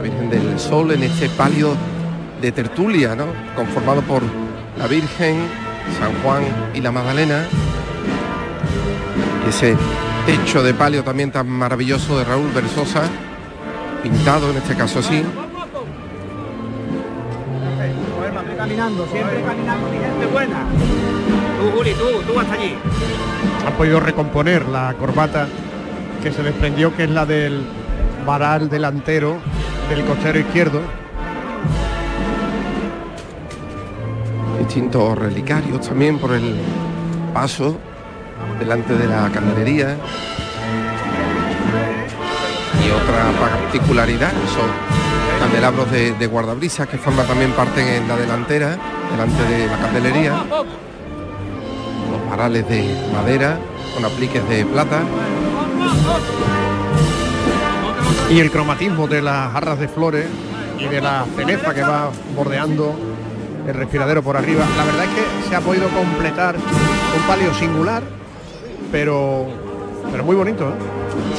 La 0.00 0.04
Virgen 0.04 0.30
del 0.30 0.58
Sol 0.58 0.90
en 0.92 1.02
este 1.02 1.28
palio 1.28 1.76
de 2.40 2.50
tertulia, 2.52 3.14
¿no? 3.14 3.26
Conformado 3.54 4.00
por 4.00 4.22
la 4.78 4.86
Virgen, 4.86 5.36
San 5.98 6.14
Juan 6.22 6.42
y 6.72 6.80
la 6.80 6.90
Magdalena. 6.90 7.44
Y 9.44 9.50
ese 9.50 9.76
techo 10.24 10.62
de 10.62 10.72
palio 10.72 11.04
también 11.04 11.30
tan 11.30 11.50
maravilloso 11.50 12.18
de 12.18 12.24
Raúl 12.24 12.50
Versosa, 12.50 13.02
pintado 14.02 14.50
en 14.50 14.56
este 14.56 14.74
caso 14.74 15.02
sí, 15.02 15.22
Tú 15.22 15.28
caminando, 18.56 19.06
siempre 19.06 19.42
caminando, 19.42 19.86
mi 19.90 19.98
gente 19.98 20.24
buena. 20.32 20.64
Tú, 21.60 21.72
Juli, 21.76 21.92
tú, 21.92 22.06
tú 22.26 22.40
hasta 22.40 22.54
allí. 22.54 22.74
Han 23.66 23.74
podido 23.74 24.00
recomponer 24.00 24.66
la 24.66 24.94
corbata 24.98 25.46
que 26.22 26.32
se 26.32 26.42
desprendió, 26.42 26.96
que 26.96 27.04
es 27.04 27.10
la 27.10 27.26
del 27.26 27.66
varal 28.24 28.70
delantero 28.70 29.59
del 29.90 30.04
costero 30.04 30.38
izquierdo. 30.38 30.80
distintos 34.60 35.18
relicarios 35.18 35.80
también 35.88 36.16
por 36.18 36.32
el 36.32 36.54
paso 37.34 37.76
delante 38.60 38.94
de 38.94 39.08
la 39.08 39.28
candelería. 39.30 39.96
Y 42.86 42.90
otra 42.90 43.32
particularidad 43.40 44.30
son 44.54 44.70
candelabros 45.40 45.90
de, 45.90 46.12
de 46.12 46.26
guardabrisas 46.28 46.86
que 46.86 46.96
forman 46.96 47.26
también 47.26 47.50
parte 47.52 47.96
en 47.96 48.06
la 48.06 48.16
delantera 48.16 48.78
delante 49.10 49.42
de 49.44 49.66
la 49.66 49.78
candelería. 49.78 50.44
Los 52.10 52.30
varales 52.30 52.68
de 52.68 52.94
madera 53.12 53.58
con 53.94 54.04
apliques 54.04 54.48
de 54.48 54.64
plata 54.66 55.02
Y 58.30 58.38
el 58.38 58.50
cromatismo 58.50 59.08
de 59.08 59.22
las 59.22 59.52
jarras 59.52 59.78
de 59.80 59.88
flores 59.88 60.26
y 60.78 60.86
de 60.86 61.00
la 61.00 61.26
cenefa 61.36 61.74
que 61.74 61.82
va 61.82 62.10
bordeando 62.36 62.94
el 63.66 63.74
respiradero 63.74 64.22
por 64.22 64.36
arriba. 64.36 64.64
La 64.76 64.84
verdad 64.84 65.04
es 65.04 65.10
que 65.10 65.48
se 65.48 65.56
ha 65.56 65.60
podido 65.60 65.88
completar 65.88 66.54
un 66.56 67.22
palio 67.26 67.52
singular, 67.54 68.02
pero, 68.92 69.46
pero 70.10 70.24
muy 70.24 70.36
bonito. 70.36 70.68
¿eh? 70.68 70.72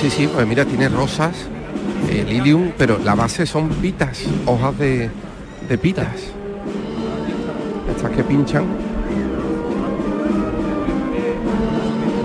Sí, 0.01 0.09
sí, 0.09 0.27
pues 0.27 0.45
mira, 0.45 0.65
tiene 0.65 0.89
rosas, 0.89 1.47
eh, 2.09 2.25
lilium, 2.27 2.71
pero 2.77 2.99
la 3.03 3.15
base 3.15 3.45
son 3.45 3.69
pitas, 3.69 4.23
hojas 4.45 4.77
de, 4.77 5.09
de 5.69 5.77
pitas. 5.77 6.07
Estas 7.89 8.11
que 8.11 8.23
pinchan. 8.23 8.65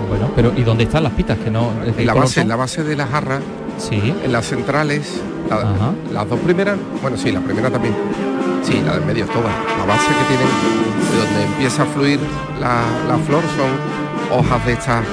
Bueno, 0.09 0.29
pero 0.35 0.51
¿y 0.55 0.63
dónde 0.63 0.83
están 0.83 1.03
las 1.03 1.13
pitas? 1.13 1.37
Que 1.39 1.49
no. 1.49 1.71
¿de 1.85 1.93
qué 1.93 2.01
En 2.01 2.07
la 2.07 2.13
base, 2.13 2.45
la 2.45 2.55
base 2.55 2.83
de 2.83 2.95
la 2.95 3.07
jarra, 3.07 3.39
Sí. 3.77 4.13
en 4.23 4.31
las 4.31 4.45
centrales, 4.47 5.21
la- 5.49 5.93
las 6.11 6.29
dos 6.29 6.39
primeras, 6.39 6.77
bueno 7.01 7.15
sí, 7.17 7.31
la 7.31 7.39
primera 7.41 7.69
también. 7.69 7.93
Sí, 8.63 8.81
la 8.85 8.93
del 8.95 9.05
medio 9.05 9.25
todas. 9.27 9.53
La 9.77 9.85
base 9.85 10.07
que 10.07 10.35
tienen, 10.35 10.47
de 11.11 11.17
donde 11.25 11.43
empieza 11.53 11.83
a 11.83 11.85
fluir 11.85 12.19
la, 12.59 12.81
la 13.07 13.17
flor, 13.23 13.41
son 13.55 14.37
hojas 14.39 14.65
de 14.65 14.73
estas 14.73 15.03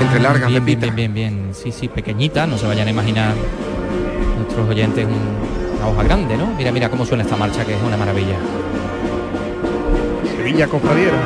entre 0.00 0.18
Ah, 0.18 0.22
largas 0.22 0.48
bien, 0.48 0.64
de 0.64 0.66
bien, 0.66 0.80
pita. 0.80 0.92
bien, 0.94 1.14
bien, 1.14 1.32
bien. 1.44 1.54
Sí, 1.54 1.70
sí, 1.72 1.88
pequeñita, 1.88 2.46
no 2.46 2.58
se 2.58 2.66
vayan 2.66 2.88
a 2.88 2.90
imaginar 2.90 3.32
nuestros 4.38 4.68
oyentes 4.68 5.06
un- 5.06 5.76
una 5.78 5.88
hoja 5.88 6.02
grande, 6.02 6.36
¿no? 6.36 6.46
Mira, 6.56 6.72
mira 6.72 6.88
cómo 6.90 7.04
suena 7.06 7.22
esta 7.22 7.36
marcha, 7.36 7.64
que 7.64 7.74
es 7.74 7.82
una 7.86 7.96
maravilla. 7.96 8.36
Sevilla 10.36 10.66
Cofradiera. 10.66 11.16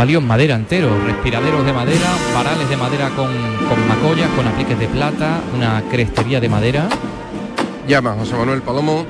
Un 0.00 0.06
palio 0.06 0.18
en 0.20 0.26
madera 0.26 0.54
entero, 0.54 0.88
respiraderos 1.04 1.62
de 1.66 1.74
madera, 1.74 2.06
varales 2.34 2.70
de 2.70 2.76
madera 2.78 3.10
con, 3.10 3.26
con 3.26 3.86
macollas, 3.86 4.30
con 4.30 4.48
apliques 4.48 4.78
de 4.78 4.88
plata, 4.88 5.42
una 5.54 5.82
crestería 5.90 6.40
de 6.40 6.48
madera. 6.48 6.88
Llama 7.86 8.14
José 8.18 8.34
Manuel 8.34 8.62
Palomo. 8.62 9.04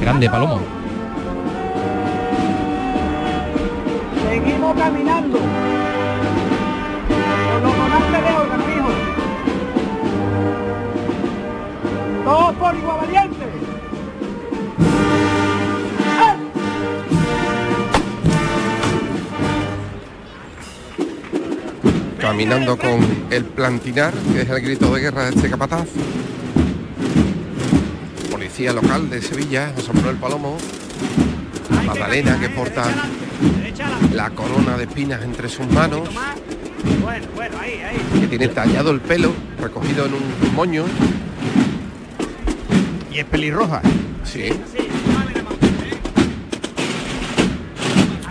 Grande 0.00 0.30
palomo. 0.30 0.60
Seguimos 4.30 4.76
caminando. 4.76 5.40
Caminando 22.32 22.78
con 22.78 23.26
el 23.30 23.44
plantinar, 23.44 24.14
que 24.32 24.40
es 24.40 24.48
el 24.48 24.62
grito 24.62 24.94
de 24.94 25.02
guerra 25.02 25.24
de 25.24 25.36
este 25.36 25.50
capataz. 25.50 25.86
Policía 28.30 28.72
local 28.72 29.10
de 29.10 29.20
Sevilla, 29.20 29.70
José 29.76 29.92
Manuel 29.92 30.16
Palomo. 30.16 30.56
Magdalena 31.84 32.40
que 32.40 32.48
porta 32.48 32.84
la 34.14 34.30
corona 34.30 34.78
de 34.78 34.84
espinas 34.84 35.22
entre 35.22 35.50
sus 35.50 35.66
manos, 35.66 36.08
Bueno, 37.02 37.26
bueno, 37.34 37.58
ahí, 37.60 37.72
ahí. 37.82 38.20
que 38.22 38.28
tiene 38.28 38.48
tallado 38.48 38.92
el 38.92 39.00
pelo, 39.02 39.30
recogido 39.60 40.06
en 40.06 40.14
un 40.14 40.54
moño. 40.54 40.86
Y 43.12 43.18
es 43.18 43.26
pelirroja. 43.26 43.82
Sí. 44.24 44.44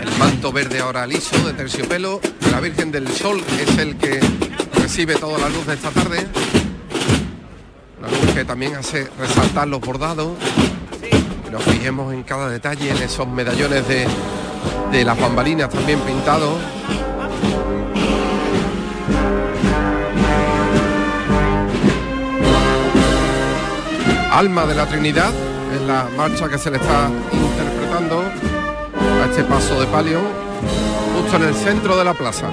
El 0.00 0.18
manto 0.18 0.50
verde 0.50 0.80
ahora 0.80 1.06
liso 1.06 1.38
de 1.46 1.52
terciopelo. 1.52 2.20
La 2.52 2.60
Virgen 2.60 2.92
del 2.92 3.08
Sol 3.08 3.42
es 3.58 3.78
el 3.78 3.96
que 3.96 4.20
recibe 4.74 5.14
toda 5.16 5.38
la 5.38 5.48
luz 5.48 5.66
de 5.66 5.72
esta 5.72 5.88
tarde. 5.88 6.26
La 7.98 8.08
luz 8.08 8.34
que 8.34 8.44
también 8.44 8.76
hace 8.76 9.08
resaltar 9.18 9.68
los 9.68 9.80
bordados. 9.80 10.36
Nos 11.50 11.62
fijemos 11.62 12.12
en 12.12 12.22
cada 12.24 12.50
detalle, 12.50 12.90
en 12.90 12.98
esos 12.98 13.26
medallones 13.26 13.88
de, 13.88 14.06
de 14.92 15.02
las 15.02 15.18
bambalinas 15.18 15.70
también 15.70 15.98
pintados. 16.00 16.58
Alma 24.30 24.66
de 24.66 24.74
la 24.74 24.86
Trinidad 24.86 25.30
es 25.74 25.80
la 25.80 26.06
marcha 26.18 26.50
que 26.50 26.58
se 26.58 26.70
le 26.70 26.76
está 26.76 27.08
interpretando 27.32 28.20
a 28.20 29.24
este 29.30 29.42
paso 29.44 29.80
de 29.80 29.86
palio 29.86 30.41
en 31.36 31.42
el 31.44 31.54
centro 31.54 31.96
de 31.96 32.04
la 32.04 32.14
plaza. 32.14 32.50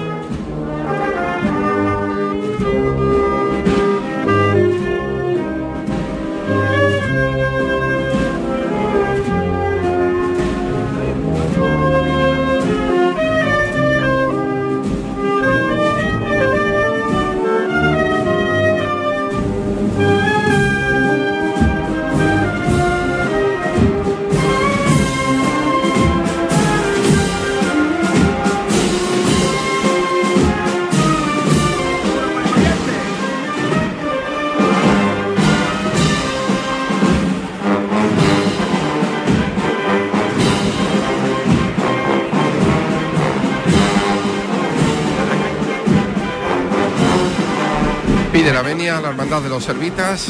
Venia, 48.62 49.00
la 49.00 49.10
hermandad 49.10 49.42
de 49.42 49.48
los 49.48 49.64
servitas. 49.64 50.28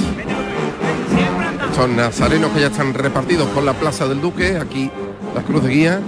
Son 1.74 1.96
nazarenos 1.96 2.50
que 2.52 2.60
ya 2.60 2.66
están 2.66 2.94
repartidos 2.94 3.48
por 3.48 3.62
la 3.62 3.72
Plaza 3.72 4.06
del 4.06 4.20
Duque, 4.20 4.58
aquí 4.58 4.90
la 5.34 5.42
cruz 5.42 5.62
de 5.62 5.70
guía, 5.70 6.00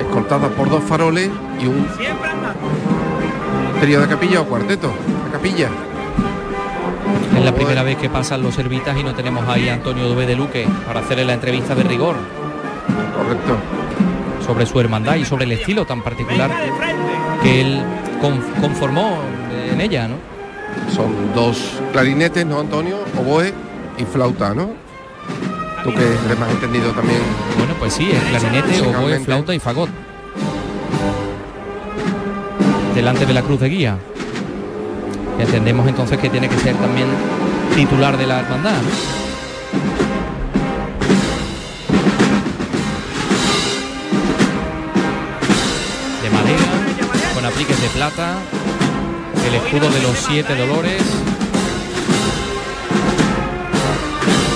escoltada 0.00 0.48
por 0.48 0.70
dos 0.70 0.82
faroles 0.84 1.30
y 1.60 1.66
un 1.66 1.86
trío 3.80 4.00
de 4.00 4.06
capilla 4.06 4.40
o 4.40 4.46
cuarteto 4.46 4.88
de 4.88 5.30
capilla. 5.32 5.68
Es 7.36 7.44
la 7.44 7.54
primera 7.54 7.82
vez 7.82 7.96
que 7.96 8.08
pasan 8.08 8.42
los 8.42 8.54
servitas 8.54 8.96
y 8.96 9.02
no 9.02 9.14
tenemos 9.14 9.46
ahí 9.48 9.68
a 9.68 9.74
Antonio 9.74 10.08
Dube 10.08 10.26
de 10.26 10.36
Luque 10.36 10.66
para 10.86 11.00
hacerle 11.00 11.24
la 11.24 11.34
entrevista 11.34 11.74
de 11.74 11.82
rigor. 11.82 12.16
Correcto. 13.16 13.56
Sobre 14.46 14.66
su 14.66 14.78
hermandad 14.80 15.16
y 15.16 15.24
sobre 15.24 15.44
el 15.44 15.52
estilo 15.52 15.84
tan 15.84 16.02
particular 16.02 16.50
que 17.42 17.60
él 17.60 17.82
conformó 18.60 19.18
en 19.70 19.80
ella, 19.80 20.08
¿no? 20.08 20.31
Son 21.02 21.34
dos 21.34 21.58
clarinetes, 21.90 22.46
¿no, 22.46 22.60
Antonio? 22.60 22.96
Oboe 23.18 23.52
y 23.98 24.04
flauta, 24.04 24.54
¿no? 24.54 24.70
Tú 25.82 25.92
que 25.92 26.04
eres 26.26 26.38
más 26.38 26.48
entendido 26.48 26.92
también. 26.92 27.18
Bueno, 27.58 27.74
pues 27.80 27.94
sí, 27.94 28.08
es 28.12 28.22
clarinete, 28.22 28.80
oboe, 28.82 29.18
flauta 29.18 29.52
y 29.52 29.58
fagot. 29.58 29.90
Delante 32.94 33.26
de 33.26 33.34
la 33.34 33.42
cruz 33.42 33.58
de 33.58 33.68
guía. 33.68 33.98
entendemos 35.40 35.88
entonces 35.88 36.18
que 36.18 36.30
tiene 36.30 36.48
que 36.48 36.56
ser 36.58 36.76
también 36.76 37.08
titular 37.74 38.16
de 38.16 38.26
la 38.28 38.38
hermandad. 38.38 38.80
De 46.22 46.30
madera, 46.30 47.34
con 47.34 47.44
apliques 47.44 47.82
de 47.82 47.88
plata, 47.88 48.36
el 49.52 49.58
escudo 49.58 49.90
de 49.90 50.00
los 50.00 50.16
siete 50.16 50.54
dolores, 50.56 51.02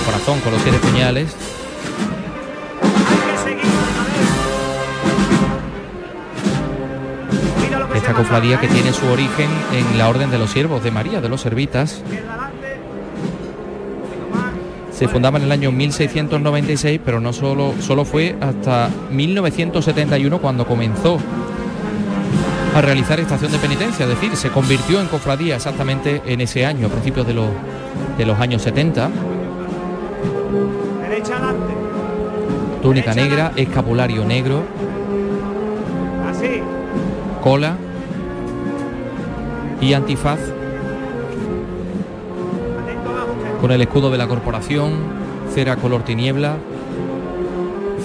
corazón 0.05 0.39
con 0.39 0.53
los 0.53 0.61
siete 0.63 0.79
puñales. 0.79 1.35
Esta 7.93 8.13
cofradía 8.13 8.59
que 8.59 8.67
tiene 8.67 8.91
su 8.91 9.05
origen 9.07 9.49
en 9.71 9.99
la 9.99 10.09
Orden 10.09 10.31
de 10.31 10.39
los 10.39 10.49
Siervos 10.49 10.83
de 10.83 10.89
María, 10.89 11.21
de 11.21 11.29
los 11.29 11.41
Servitas. 11.41 12.01
Se 14.91 15.07
fundaba 15.07 15.37
en 15.37 15.43
el 15.43 15.51
año 15.51 15.71
1696, 15.71 16.99
pero 17.05 17.19
no 17.19 17.33
solo, 17.33 17.75
solo 17.81 18.03
fue 18.03 18.35
hasta 18.41 18.89
1971 19.11 20.39
cuando 20.39 20.65
comenzó 20.65 21.19
a 22.77 22.81
realizar 22.81 23.19
estación 23.19 23.51
de 23.51 23.57
penitencia, 23.57 24.05
es 24.05 24.09
decir, 24.09 24.35
se 24.35 24.49
convirtió 24.49 25.01
en 25.01 25.07
cofradía 25.07 25.55
exactamente 25.55 26.21
en 26.27 26.41
ese 26.41 26.63
año, 26.63 26.85
a 26.85 26.89
principios 26.91 27.25
de 27.25 27.33
los, 27.33 27.47
de 28.19 28.23
los 28.23 28.39
años 28.39 28.61
70. 28.61 29.09
Túnica 32.83 33.15
negra, 33.15 33.51
escapulario 33.55 34.23
negro. 34.25 34.61
Así. 36.29 36.61
Cola 37.41 37.77
y 39.81 39.93
antifaz 39.93 40.39
con 43.59 43.71
el 43.71 43.81
escudo 43.81 44.11
de 44.11 44.19
la 44.19 44.27
corporación, 44.27 44.91
cera 45.51 45.77
color 45.77 46.03
tiniebla, 46.03 46.57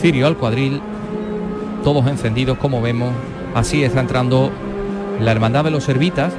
cirio 0.01 0.27
al 0.27 0.39
cuadril, 0.39 0.81
todos 1.85 2.07
encendidos 2.07 2.57
como 2.57 2.81
vemos 2.81 3.13
Así 3.55 3.85
está 3.85 4.01
entrando 4.01 4.51
la 5.21 5.31
Hermandad 5.31 5.65
de 5.65 5.71
los 5.71 5.85
Servitas. 5.85 6.33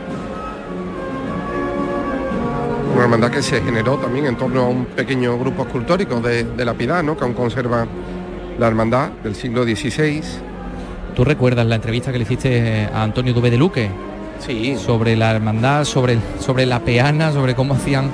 Una 2.93 3.03
hermandad 3.03 3.32
que 3.32 3.41
se 3.41 3.61
generó 3.61 3.97
también 3.97 4.26
en 4.26 4.36
torno 4.36 4.61
a 4.61 4.68
un 4.68 4.86
pequeño 4.86 5.38
grupo 5.38 5.64
escultórico 5.64 6.20
de, 6.22 6.45
la 6.66 6.74
piedad, 6.74 7.03
¿no? 7.03 7.16
que 7.16 7.24
aún 7.24 7.34
conserva 7.34 7.88
la 8.57 8.68
hermandad 8.68 9.09
del 9.24 9.36
siglo 9.36 9.64
XVI. 9.64 10.22
¿Tú 11.16 11.24
recuerdas 11.24 11.66
la 11.68 11.76
entrevista 11.76 12.11
que 12.11 12.18
le 12.18 12.24
hiciste 12.24 12.89
a 12.91 13.03
Antonio 13.03 13.34
Dube 13.34 13.51
de 13.51 13.57
Luque? 13.57 13.89
Sí. 14.39 14.76
Sobre 14.78 15.16
la 15.16 15.32
hermandad, 15.32 15.86
sobre, 15.86 16.18
sobre 16.39 16.66
la 16.66 16.80
peana, 16.80 17.32
sobre 17.32 17.55
cómo 17.55 17.76
hacían 17.76 18.09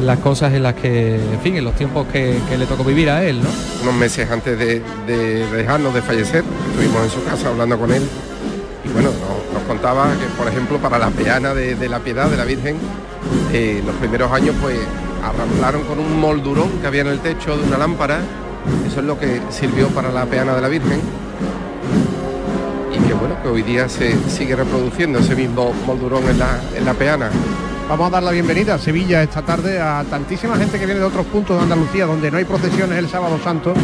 las 0.00 0.18
cosas 0.18 0.52
en 0.52 0.62
las 0.62 0.74
que, 0.74 1.16
en 1.16 1.40
fin, 1.40 1.56
en 1.56 1.64
los 1.64 1.74
tiempos 1.74 2.06
que, 2.08 2.38
le 2.56 2.66
tocó 2.66 2.84
vivir 2.84 3.10
a 3.10 3.24
él, 3.24 3.42
¿no? 3.42 3.48
Unos 3.82 3.94
meses 3.94 4.30
antes 4.30 4.58
de, 4.58 4.82
dejarnos, 5.06 5.94
de 5.94 6.02
fallecer, 6.02 6.44
estuvimos 6.70 7.04
en 7.04 7.10
su 7.10 7.24
casa 7.24 7.48
hablando 7.48 7.78
con 7.78 7.92
él 7.92 8.02
y 8.84 8.88
bueno, 8.90 9.10
nos, 9.52 9.62
contaba 9.66 10.12
que, 10.12 10.26
por 10.38 10.46
ejemplo, 10.46 10.78
para 10.78 10.98
la 10.98 11.08
peana 11.10 11.52
de, 11.52 11.88
la 11.88 11.98
piedad 11.98 12.30
de 12.30 12.36
la 12.36 12.44
Virgen, 12.44 12.76
eh, 13.52 13.82
los 13.84 13.94
primeros 13.96 14.30
años 14.30 14.54
pues 14.60 14.78
arramplaron 15.24 15.82
con 15.84 15.98
un 15.98 16.20
moldurón 16.20 16.70
que 16.80 16.86
había 16.86 17.00
en 17.00 17.08
el 17.08 17.18
techo 17.18 17.56
de 17.56 17.64
una 17.64 17.78
lámpara, 17.78 18.20
eso 18.86 19.00
es 19.00 19.06
lo 19.06 19.18
que 19.18 19.40
sirvió 19.50 19.88
para 19.88 20.12
la 20.12 20.24
peana 20.26 20.54
de 20.54 20.60
la 20.60 20.68
Virgen 20.68 21.00
y 22.92 22.98
que 23.08 23.14
bueno, 23.14 23.42
que 23.42 23.48
hoy 23.48 23.62
día 23.62 23.88
se 23.88 24.14
sigue 24.28 24.54
reproduciendo 24.54 25.18
ese 25.18 25.34
mismo 25.34 25.72
moldurón 25.84 26.28
en 26.28 26.38
la, 26.38 26.60
en 26.76 26.84
la 26.84 26.94
peana. 26.94 27.30
Vamos 27.88 28.08
a 28.08 28.10
dar 28.10 28.22
la 28.24 28.32
bienvenida 28.32 28.74
a 28.74 28.78
Sevilla 28.78 29.22
esta 29.22 29.42
tarde 29.42 29.80
a 29.80 30.04
tantísima 30.10 30.56
gente 30.56 30.76
que 30.76 30.86
viene 30.86 30.98
de 30.98 31.06
otros 31.06 31.24
puntos 31.26 31.56
de 31.56 31.62
Andalucía 31.62 32.04
donde 32.04 32.32
no 32.32 32.38
hay 32.38 32.44
procesiones 32.44 32.98
el 32.98 33.08
sábado 33.08 33.38
santo 33.38 33.74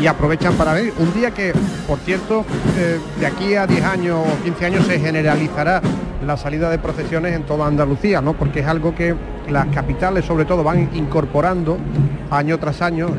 y 0.00 0.08
aprovechan 0.08 0.54
para 0.54 0.72
ver 0.72 0.92
un 0.98 1.14
día 1.14 1.30
que, 1.30 1.52
por 1.86 2.00
cierto, 2.00 2.44
eh, 2.76 2.98
de 3.20 3.26
aquí 3.26 3.54
a 3.54 3.68
10 3.68 3.84
años 3.84 4.18
o 4.26 4.42
15 4.42 4.66
años 4.66 4.86
se 4.86 4.98
generalizará 4.98 5.80
la 6.26 6.36
salida 6.36 6.68
de 6.68 6.80
procesiones 6.80 7.32
en 7.32 7.44
toda 7.44 7.68
Andalucía, 7.68 8.20
¿no? 8.20 8.32
Porque 8.32 8.58
es 8.58 8.66
algo 8.66 8.92
que 8.92 9.14
las 9.48 9.66
capitales 9.68 10.24
sobre 10.24 10.46
todo 10.46 10.64
van 10.64 10.90
incorporando 10.92 11.78
año 12.32 12.58
tras 12.58 12.82
año 12.82 13.10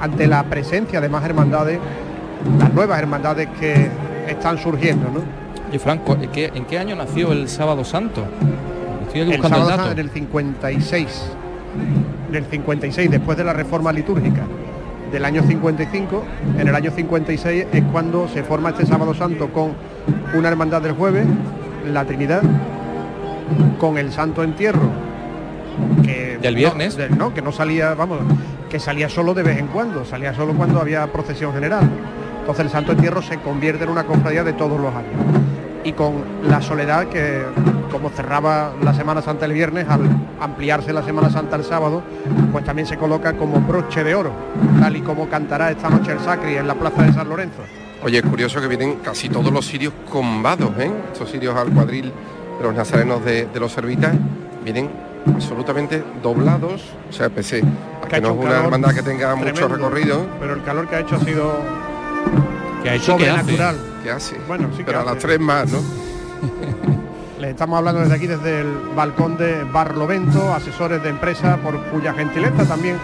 ante 0.00 0.26
la 0.28 0.44
presencia 0.44 0.98
de 0.98 1.10
más 1.10 1.26
hermandades, 1.26 1.78
las 2.58 2.72
nuevas 2.72 2.98
hermandades 2.98 3.48
que 3.60 3.90
están 4.28 4.56
surgiendo, 4.56 5.10
¿no? 5.10 5.20
Y 5.70 5.78
Franco, 5.78 6.14
¿en 6.14 6.30
qué, 6.30 6.50
¿en 6.54 6.64
qué 6.64 6.78
año 6.78 6.96
nació 6.96 7.32
el 7.32 7.50
Sábado 7.50 7.84
Santo? 7.84 8.24
El 9.14 9.42
sábado 9.42 9.90
en 9.92 9.98
el 9.98 10.10
56, 10.10 11.22
en 12.28 12.34
el 12.34 12.44
56, 12.44 13.10
después 13.10 13.36
de 13.36 13.44
la 13.44 13.52
reforma 13.52 13.92
litúrgica 13.92 14.42
del 15.10 15.24
año 15.26 15.42
55, 15.42 16.24
en 16.58 16.68
el 16.68 16.74
año 16.74 16.90
56 16.90 17.66
es 17.70 17.82
cuando 17.92 18.28
se 18.28 18.42
forma 18.42 18.70
este 18.70 18.86
sábado 18.86 19.12
santo 19.12 19.52
con 19.52 19.74
una 20.34 20.48
hermandad 20.48 20.80
del 20.80 20.92
jueves, 20.92 21.26
la 21.92 22.04
Trinidad, 22.06 22.42
con 23.78 23.98
el 23.98 24.10
Santo 24.10 24.42
Entierro, 24.42 24.88
que 26.02 26.38
del 26.40 26.54
viernes, 26.54 26.98
no, 27.16 27.34
que 27.34 27.42
no 27.42 27.52
salía, 27.52 27.94
vamos, 27.94 28.20
que 28.70 28.80
salía 28.80 29.10
solo 29.10 29.34
de 29.34 29.42
vez 29.42 29.58
en 29.58 29.66
cuando, 29.66 30.04
salía 30.06 30.32
solo 30.32 30.54
cuando 30.54 30.80
había 30.80 31.06
procesión 31.08 31.52
general. 31.52 31.90
Entonces 32.40 32.64
el 32.64 32.70
Santo 32.70 32.92
Entierro 32.92 33.20
se 33.20 33.38
convierte 33.38 33.84
en 33.84 33.90
una 33.90 34.04
cofradía 34.04 34.42
de 34.42 34.54
todos 34.54 34.80
los 34.80 34.94
años. 34.94 35.51
Y 35.84 35.92
con 35.92 36.24
la 36.44 36.62
soledad 36.62 37.08
que 37.08 37.42
como 37.90 38.08
cerraba 38.10 38.72
la 38.82 38.94
Semana 38.94 39.20
Santa 39.20 39.46
el 39.46 39.52
viernes, 39.52 39.88
al 39.88 40.00
ampliarse 40.40 40.92
la 40.92 41.02
Semana 41.02 41.30
Santa 41.30 41.56
el 41.56 41.64
sábado, 41.64 42.02
pues 42.50 42.64
también 42.64 42.86
se 42.86 42.96
coloca 42.96 43.34
como 43.34 43.60
broche 43.60 44.02
de 44.02 44.14
oro, 44.14 44.32
tal 44.80 44.96
y 44.96 45.02
como 45.02 45.28
cantará 45.28 45.70
esta 45.70 45.90
noche 45.90 46.12
el 46.12 46.20
Sacri 46.20 46.56
en 46.56 46.66
la 46.66 46.74
Plaza 46.74 47.02
de 47.02 47.12
San 47.12 47.28
Lorenzo. 47.28 47.62
Oye, 48.02 48.18
es 48.18 48.24
curioso 48.24 48.60
que 48.60 48.66
vienen 48.66 48.96
casi 49.04 49.28
todos 49.28 49.52
los 49.52 49.66
sirios 49.66 49.92
combados, 50.10 50.70
¿eh? 50.78 50.90
Estos 51.12 51.30
sirios 51.30 51.54
al 51.54 51.68
cuadril 51.68 52.12
de 52.58 52.64
los 52.64 52.74
nazarenos 52.74 53.24
de, 53.24 53.46
los 53.54 53.70
servitas 53.70 54.14
vienen 54.64 54.90
absolutamente 55.26 56.02
doblados, 56.22 56.82
o 57.08 57.12
sea, 57.12 57.28
pese 57.28 57.62
a 58.02 58.08
que, 58.08 58.20
no 58.20 58.30
es 58.30 58.36
una 58.36 58.64
hermandad 58.64 58.94
que 58.94 59.02
tenga 59.02 59.34
mucho 59.36 59.68
recorrido. 59.68 60.26
Pero 60.40 60.54
el 60.54 60.64
calor 60.64 60.88
que 60.88 60.96
ha 60.96 61.00
hecho 61.00 61.16
ha 61.16 61.20
sido 61.20 61.52
que 62.82 62.90
ha 62.90 62.94
hecho 62.94 63.12
sobrenatural. 63.12 63.76
¿Qué 63.76 63.82
hace? 63.82 63.91
Bueno, 64.48 64.68
sí 64.76 64.82
pero 64.84 65.00
a 65.00 65.04
las 65.04 65.18
tres 65.18 65.38
más, 65.38 65.70
¿no? 65.70 65.78
Les 67.40 67.50
estamos 67.50 67.78
hablando 67.78 68.00
desde 68.00 68.14
aquí, 68.14 68.26
desde 68.26 68.60
el 68.60 68.72
balcón 68.96 69.36
de 69.36 69.64
Barlovento, 69.64 70.52
asesores 70.52 71.02
de 71.02 71.08
empresa, 71.08 71.56
por 71.56 71.80
cuya 71.86 72.12
gentileza 72.12 72.64
también 72.64 72.96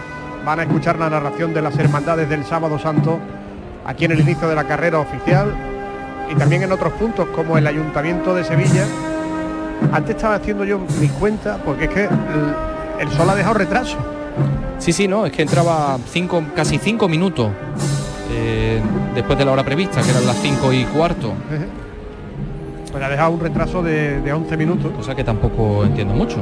van 0.44 0.60
a 0.60 0.62
escuchar 0.64 0.98
la 0.98 1.08
narración 1.08 1.54
de 1.54 1.62
las 1.62 1.76
hermandades 1.78 2.28
del 2.28 2.44
Sábado 2.44 2.78
Santo 2.78 3.18
aquí 3.86 4.04
en 4.04 4.12
el 4.12 4.20
inicio 4.20 4.48
de 4.48 4.54
la 4.54 4.64
carrera 4.64 4.98
oficial 4.98 5.54
y 6.30 6.34
también 6.34 6.62
en 6.62 6.72
otros 6.72 6.92
puntos 6.94 7.28
como 7.28 7.56
el 7.58 7.66
Ayuntamiento 7.66 8.34
de 8.34 8.44
Sevilla. 8.44 8.84
Antes 9.92 10.16
estaba 10.16 10.34
haciendo 10.34 10.64
yo 10.64 10.80
mi 11.00 11.08
cuenta 11.08 11.58
porque 11.64 11.84
es 11.84 11.90
que 11.90 12.08
el, 13.00 13.10
sol 13.12 13.30
ha 13.30 13.34
dejado 13.34 13.54
retraso. 13.54 13.96
Sí, 14.78 14.92
sí, 14.92 15.08
no, 15.08 15.26
es 15.26 15.32
que 15.32 15.42
entraba 15.42 15.98
cinco, 16.10 16.42
casi 16.54 16.78
cinco 16.78 17.08
minutos 17.08 17.50
eh, 18.30 18.80
después 19.14 19.38
de 19.38 19.44
la 19.44 19.52
hora 19.52 19.64
prevista, 19.64 20.00
que 20.02 20.10
eran 20.10 20.26
las 20.26 20.36
cinco 20.40 20.72
y 20.72 20.84
cuarto. 20.84 21.32
Pues 22.90 23.04
ha 23.04 23.08
dejado 23.08 23.30
un 23.32 23.40
retraso 23.40 23.82
de, 23.82 24.20
de 24.20 24.32
11 24.32 24.56
minutos. 24.56 24.92
Cosa 24.96 25.14
que 25.14 25.24
tampoco 25.24 25.84
entiendo 25.84 26.14
mucho. 26.14 26.38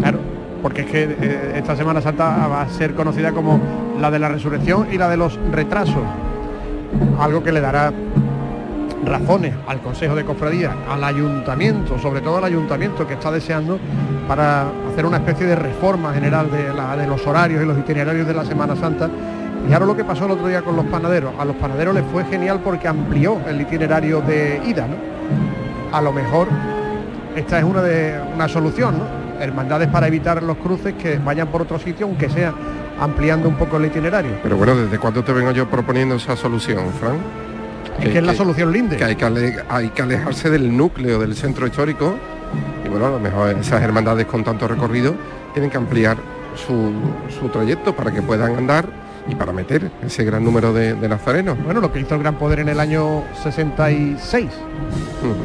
Claro, 0.00 0.18
porque 0.62 0.82
es 0.82 0.86
que 0.90 1.02
eh, 1.20 1.52
esta 1.56 1.76
Semana 1.76 2.00
Santa 2.00 2.46
va 2.48 2.62
a 2.62 2.68
ser 2.68 2.94
conocida 2.94 3.32
como 3.32 3.60
la 4.00 4.10
de 4.10 4.18
la 4.18 4.28
resurrección 4.28 4.88
y 4.92 4.98
la 4.98 5.08
de 5.08 5.16
los 5.16 5.38
retrasos. 5.50 6.02
Algo 7.18 7.42
que 7.42 7.52
le 7.52 7.60
dará 7.60 7.92
razones 9.04 9.52
al 9.66 9.80
Consejo 9.80 10.14
de 10.14 10.24
Cofradía, 10.24 10.72
al 10.90 11.02
Ayuntamiento, 11.02 11.98
sobre 11.98 12.20
todo 12.20 12.38
al 12.38 12.44
Ayuntamiento 12.44 13.06
que 13.06 13.14
está 13.14 13.30
deseando 13.32 13.78
para 14.28 14.66
hacer 14.92 15.04
una 15.04 15.16
especie 15.18 15.46
de 15.46 15.56
reforma 15.56 16.12
general 16.14 16.50
de, 16.50 16.72
la- 16.72 16.96
de 16.96 17.06
los 17.06 17.26
horarios 17.26 17.62
y 17.62 17.66
los 17.66 17.76
itinerarios 17.78 18.26
de 18.26 18.34
la 18.34 18.44
Semana 18.44 18.76
Santa. 18.76 19.10
Y 19.68 19.72
ahora 19.72 19.86
lo 19.86 19.96
que 19.96 20.04
pasó 20.04 20.26
el 20.26 20.32
otro 20.32 20.48
día 20.48 20.62
con 20.62 20.76
los 20.76 20.84
panaderos, 20.86 21.32
a 21.38 21.44
los 21.44 21.56
panaderos 21.56 21.94
les 21.94 22.04
fue 22.06 22.24
genial 22.24 22.60
porque 22.64 22.88
amplió 22.88 23.38
el 23.48 23.60
itinerario 23.60 24.20
de 24.20 24.60
ida, 24.66 24.86
¿no? 24.88 24.96
A 25.96 26.00
lo 26.00 26.12
mejor 26.12 26.48
esta 27.36 27.58
es 27.58 27.64
una 27.64 27.82
de 27.82 28.20
una 28.34 28.48
solución, 28.48 28.98
¿no? 28.98 29.04
Hermandades 29.42 29.88
para 29.88 30.06
evitar 30.08 30.42
los 30.42 30.56
cruces 30.58 30.94
que 30.94 31.18
vayan 31.18 31.48
por 31.48 31.62
otro 31.62 31.78
sitio, 31.78 32.06
aunque 32.06 32.28
sea 32.28 32.52
ampliando 33.00 33.48
un 33.48 33.56
poco 33.56 33.76
el 33.78 33.86
itinerario. 33.86 34.32
Pero 34.42 34.56
bueno, 34.56 34.74
¿desde 34.76 34.98
cuándo 34.98 35.22
te 35.24 35.32
vengo 35.32 35.50
yo 35.52 35.66
proponiendo 35.68 36.16
esa 36.16 36.36
solución, 36.36 36.84
Fran? 37.00 37.16
Es 38.00 38.08
que 38.10 38.18
es 38.18 38.24
la 38.24 38.34
solución 38.34 38.72
linda. 38.72 38.96
Que 38.96 39.04
hay 39.04 39.16
que, 39.16 39.24
ale- 39.24 39.56
hay 39.68 39.88
que 39.90 40.02
alejarse 40.02 40.50
del 40.50 40.76
núcleo 40.76 41.18
del 41.18 41.34
centro 41.34 41.66
histórico 41.66 42.14
y 42.84 42.88
bueno, 42.88 43.06
a 43.06 43.10
lo 43.10 43.20
mejor 43.20 43.50
esas 43.58 43.82
hermandades 43.82 44.26
con 44.26 44.44
tanto 44.44 44.66
recorrido 44.68 45.14
tienen 45.52 45.70
que 45.70 45.76
ampliar 45.76 46.16
su, 46.54 46.92
su 47.40 47.48
trayecto 47.48 47.94
para 47.94 48.10
que 48.12 48.22
puedan 48.22 48.56
andar 48.56 48.86
y 49.28 49.34
para 49.34 49.52
meter 49.52 49.90
ese 50.04 50.24
gran 50.24 50.44
número 50.44 50.72
de, 50.72 50.94
de 50.94 51.08
nazarenos. 51.08 51.62
Bueno, 51.62 51.80
lo 51.80 51.92
que 51.92 52.00
hizo 52.00 52.14
el 52.14 52.22
Gran 52.22 52.36
Poder 52.36 52.60
en 52.60 52.68
el 52.68 52.80
año 52.80 53.24
66, 53.42 54.48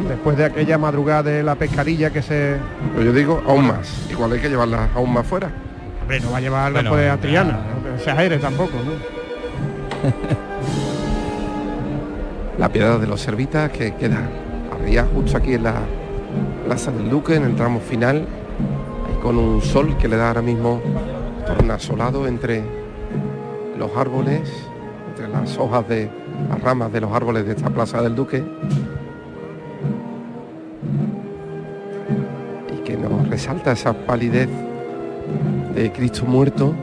después 0.07 0.37
de 0.37 0.45
aquella 0.45 0.77
madrugada 0.77 1.23
de 1.23 1.43
la 1.43 1.55
pescadilla 1.55 2.09
que 2.09 2.21
se... 2.21 2.57
Pero 2.93 3.05
yo 3.05 3.13
digo 3.13 3.43
aún 3.47 3.67
más, 3.67 4.07
igual 4.09 4.31
hay 4.33 4.39
que 4.39 4.49
llevarlas 4.49 4.89
aún 4.95 5.13
más 5.13 5.25
fuera. 5.25 5.49
Hombre, 6.01 6.19
no 6.21 6.31
va 6.31 6.37
a 6.37 6.41
llevar 6.41 6.77
a. 6.77 7.17
Triana, 7.17 7.51
no 7.51 8.03
se 8.03 8.11
aire 8.11 8.37
tampoco, 8.37 8.71
¿no? 8.77 8.91
La 12.57 12.69
piedad 12.69 12.99
de 12.99 13.07
los 13.07 13.21
servitas 13.21 13.69
que 13.71 13.93
queda 13.95 14.27
arriba 14.71 15.05
justo 15.13 15.37
aquí 15.37 15.53
en 15.53 15.63
la 15.63 15.75
Plaza 16.65 16.91
del 16.91 17.09
Duque, 17.09 17.35
en 17.35 17.43
el 17.43 17.55
tramo 17.55 17.79
final, 17.79 18.25
ahí 19.07 19.15
con 19.21 19.37
un 19.37 19.61
sol 19.61 19.95
que 19.97 20.07
le 20.07 20.17
da 20.17 20.29
ahora 20.29 20.41
mismo 20.41 20.81
tornasolado 21.45 22.25
entre 22.25 22.86
los 23.77 23.95
árboles, 23.95 24.49
entre 25.09 25.27
las 25.27 25.57
hojas 25.57 25.87
de 25.87 26.09
las 26.49 26.61
ramas 26.61 26.91
de 26.91 27.01
los 27.01 27.11
árboles 27.11 27.45
de 27.45 27.53
esta 27.53 27.69
Plaza 27.69 28.01
del 28.01 28.15
Duque. 28.15 28.43
Y 32.73 32.83
que 32.83 32.97
nos 32.97 33.27
resalta 33.29 33.71
esa 33.71 33.93
palidez 33.93 34.49
de 35.75 35.91
Cristo 35.91 36.25
muerto 36.25 36.73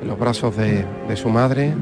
en 0.00 0.08
los 0.08 0.18
brazos 0.18 0.56
de, 0.56 0.84
su 1.16 1.28
madre, 1.28 1.74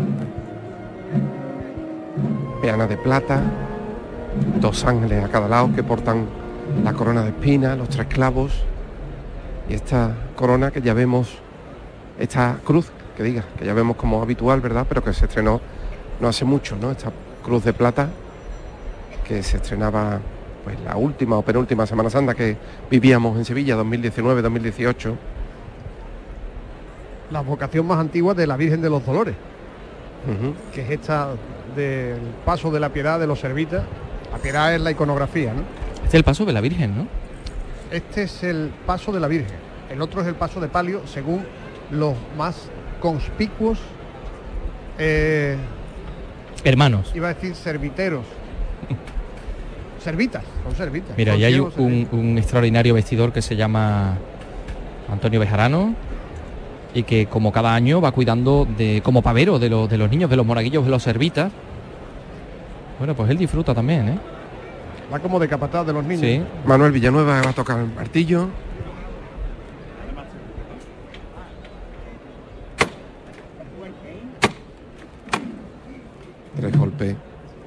peana 2.62 2.86
de 2.86 2.96
plata, 2.96 3.42
dos 4.60 4.84
ángeles 4.84 5.24
a 5.24 5.28
cada 5.28 5.48
lado 5.48 5.74
que 5.74 5.82
portan 5.82 6.26
la 6.82 6.92
corona 6.92 7.22
de 7.22 7.30
espinas, 7.30 7.76
los 7.76 7.88
tres 7.88 8.06
clavos 8.06 8.64
y 9.68 9.74
esta 9.74 10.14
corona 10.36 10.70
que 10.70 10.80
ya 10.80 10.94
vemos, 10.94 11.38
esta 12.18 12.58
cruz, 12.64 12.90
que 13.16 13.22
diga, 13.22 13.44
que 13.58 13.64
ya 13.64 13.74
vemos 13.74 13.96
como 13.96 14.22
habitual, 14.22 14.60
¿verdad? 14.60 14.86
Pero 14.88 15.02
que 15.02 15.12
se 15.12 15.26
estrenó 15.26 15.60
no 16.20 16.28
hace 16.28 16.44
mucho, 16.44 16.76
¿no? 16.76 16.90
Esta 16.90 17.12
cruz 17.42 17.64
de 17.64 17.72
plata 17.72 18.08
que 19.26 19.42
se 19.42 19.56
estrenaba 19.56 20.20
pues 20.64 20.78
la 20.80 20.96
última 20.96 21.36
o 21.36 21.42
penúltima 21.42 21.86
Semana 21.86 22.10
Santa 22.10 22.34
que 22.34 22.56
vivíamos 22.90 23.36
en 23.36 23.44
Sevilla, 23.44 23.76
2019-2018. 23.76 25.14
La 27.30 27.40
vocación 27.40 27.86
más 27.86 27.98
antigua 27.98 28.34
de 28.34 28.46
la 28.46 28.56
Virgen 28.56 28.80
de 28.80 28.90
los 28.90 29.04
Dolores, 29.04 29.34
que 30.72 30.82
es 30.82 30.90
esta 30.90 31.30
del 31.74 32.20
paso 32.44 32.70
de 32.70 32.80
la 32.80 32.90
piedad 32.90 33.18
de 33.18 33.26
los 33.26 33.40
servitas. 33.40 33.84
La 34.32 34.38
piedad 34.38 34.74
es 34.74 34.80
la 34.80 34.90
iconografía, 34.90 35.52
¿no? 35.52 35.62
Este 35.96 36.08
es 36.08 36.14
el 36.14 36.24
paso 36.24 36.44
de 36.44 36.52
la 36.52 36.60
Virgen, 36.60 36.96
¿no? 36.96 37.06
Este 37.90 38.24
es 38.24 38.42
el 38.42 38.72
paso 38.86 39.12
de 39.12 39.20
la 39.20 39.28
Virgen. 39.28 39.56
El 39.90 40.02
otro 40.02 40.20
es 40.22 40.26
el 40.26 40.34
paso 40.34 40.60
de 40.60 40.68
palio, 40.68 41.06
según 41.06 41.44
los 41.90 42.14
más 42.36 42.68
conspicuos, 43.04 43.78
eh, 44.98 45.58
Hermanos. 46.64 47.12
iba 47.14 47.28
a 47.28 47.34
decir 47.34 47.54
serviteros. 47.54 48.24
Servitas, 50.02 50.42
son 50.62 50.74
servitas. 50.74 51.14
Mira, 51.14 51.32
Son 51.32 51.40
y 51.42 51.44
hay 51.44 51.60
un, 51.60 52.08
un 52.12 52.38
extraordinario 52.38 52.94
vestidor 52.94 53.30
que 53.30 53.42
se 53.42 53.56
llama 53.56 54.16
Antonio 55.12 55.38
Bejarano 55.38 55.94
y 56.94 57.02
que 57.02 57.26
como 57.26 57.52
cada 57.52 57.74
año 57.74 58.00
va 58.00 58.10
cuidando 58.12 58.66
de 58.78 59.02
como 59.04 59.20
pavero 59.20 59.58
de 59.58 59.68
los, 59.68 59.88
de 59.90 59.98
los 59.98 60.10
niños, 60.10 60.30
de 60.30 60.36
los 60.36 60.46
moraguillos, 60.46 60.84
de 60.86 60.90
los 60.90 61.02
servitas. 61.02 61.52
Bueno, 62.98 63.14
pues 63.14 63.28
él 63.30 63.36
disfruta 63.36 63.74
también, 63.74 64.08
¿eh? 64.08 64.18
Va 65.12 65.18
como 65.18 65.38
de 65.38 65.46
capataz 65.48 65.86
de 65.86 65.92
los 65.92 66.04
niños. 66.04 66.22
Sí. 66.22 66.42
Manuel 66.66 66.92
Villanueva 66.92 67.42
va 67.42 67.50
a 67.50 67.52
tocar 67.52 67.80
el 67.80 67.92
martillo. 67.94 68.48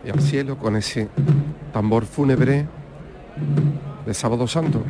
Y 0.06 0.10
al 0.10 0.22
cielo 0.22 0.58
con 0.58 0.76
ese 0.76 1.10
tambor 1.74 2.06
fúnebre 2.06 2.68
de 4.06 4.14
Sábado 4.14 4.48
Santo. 4.48 4.82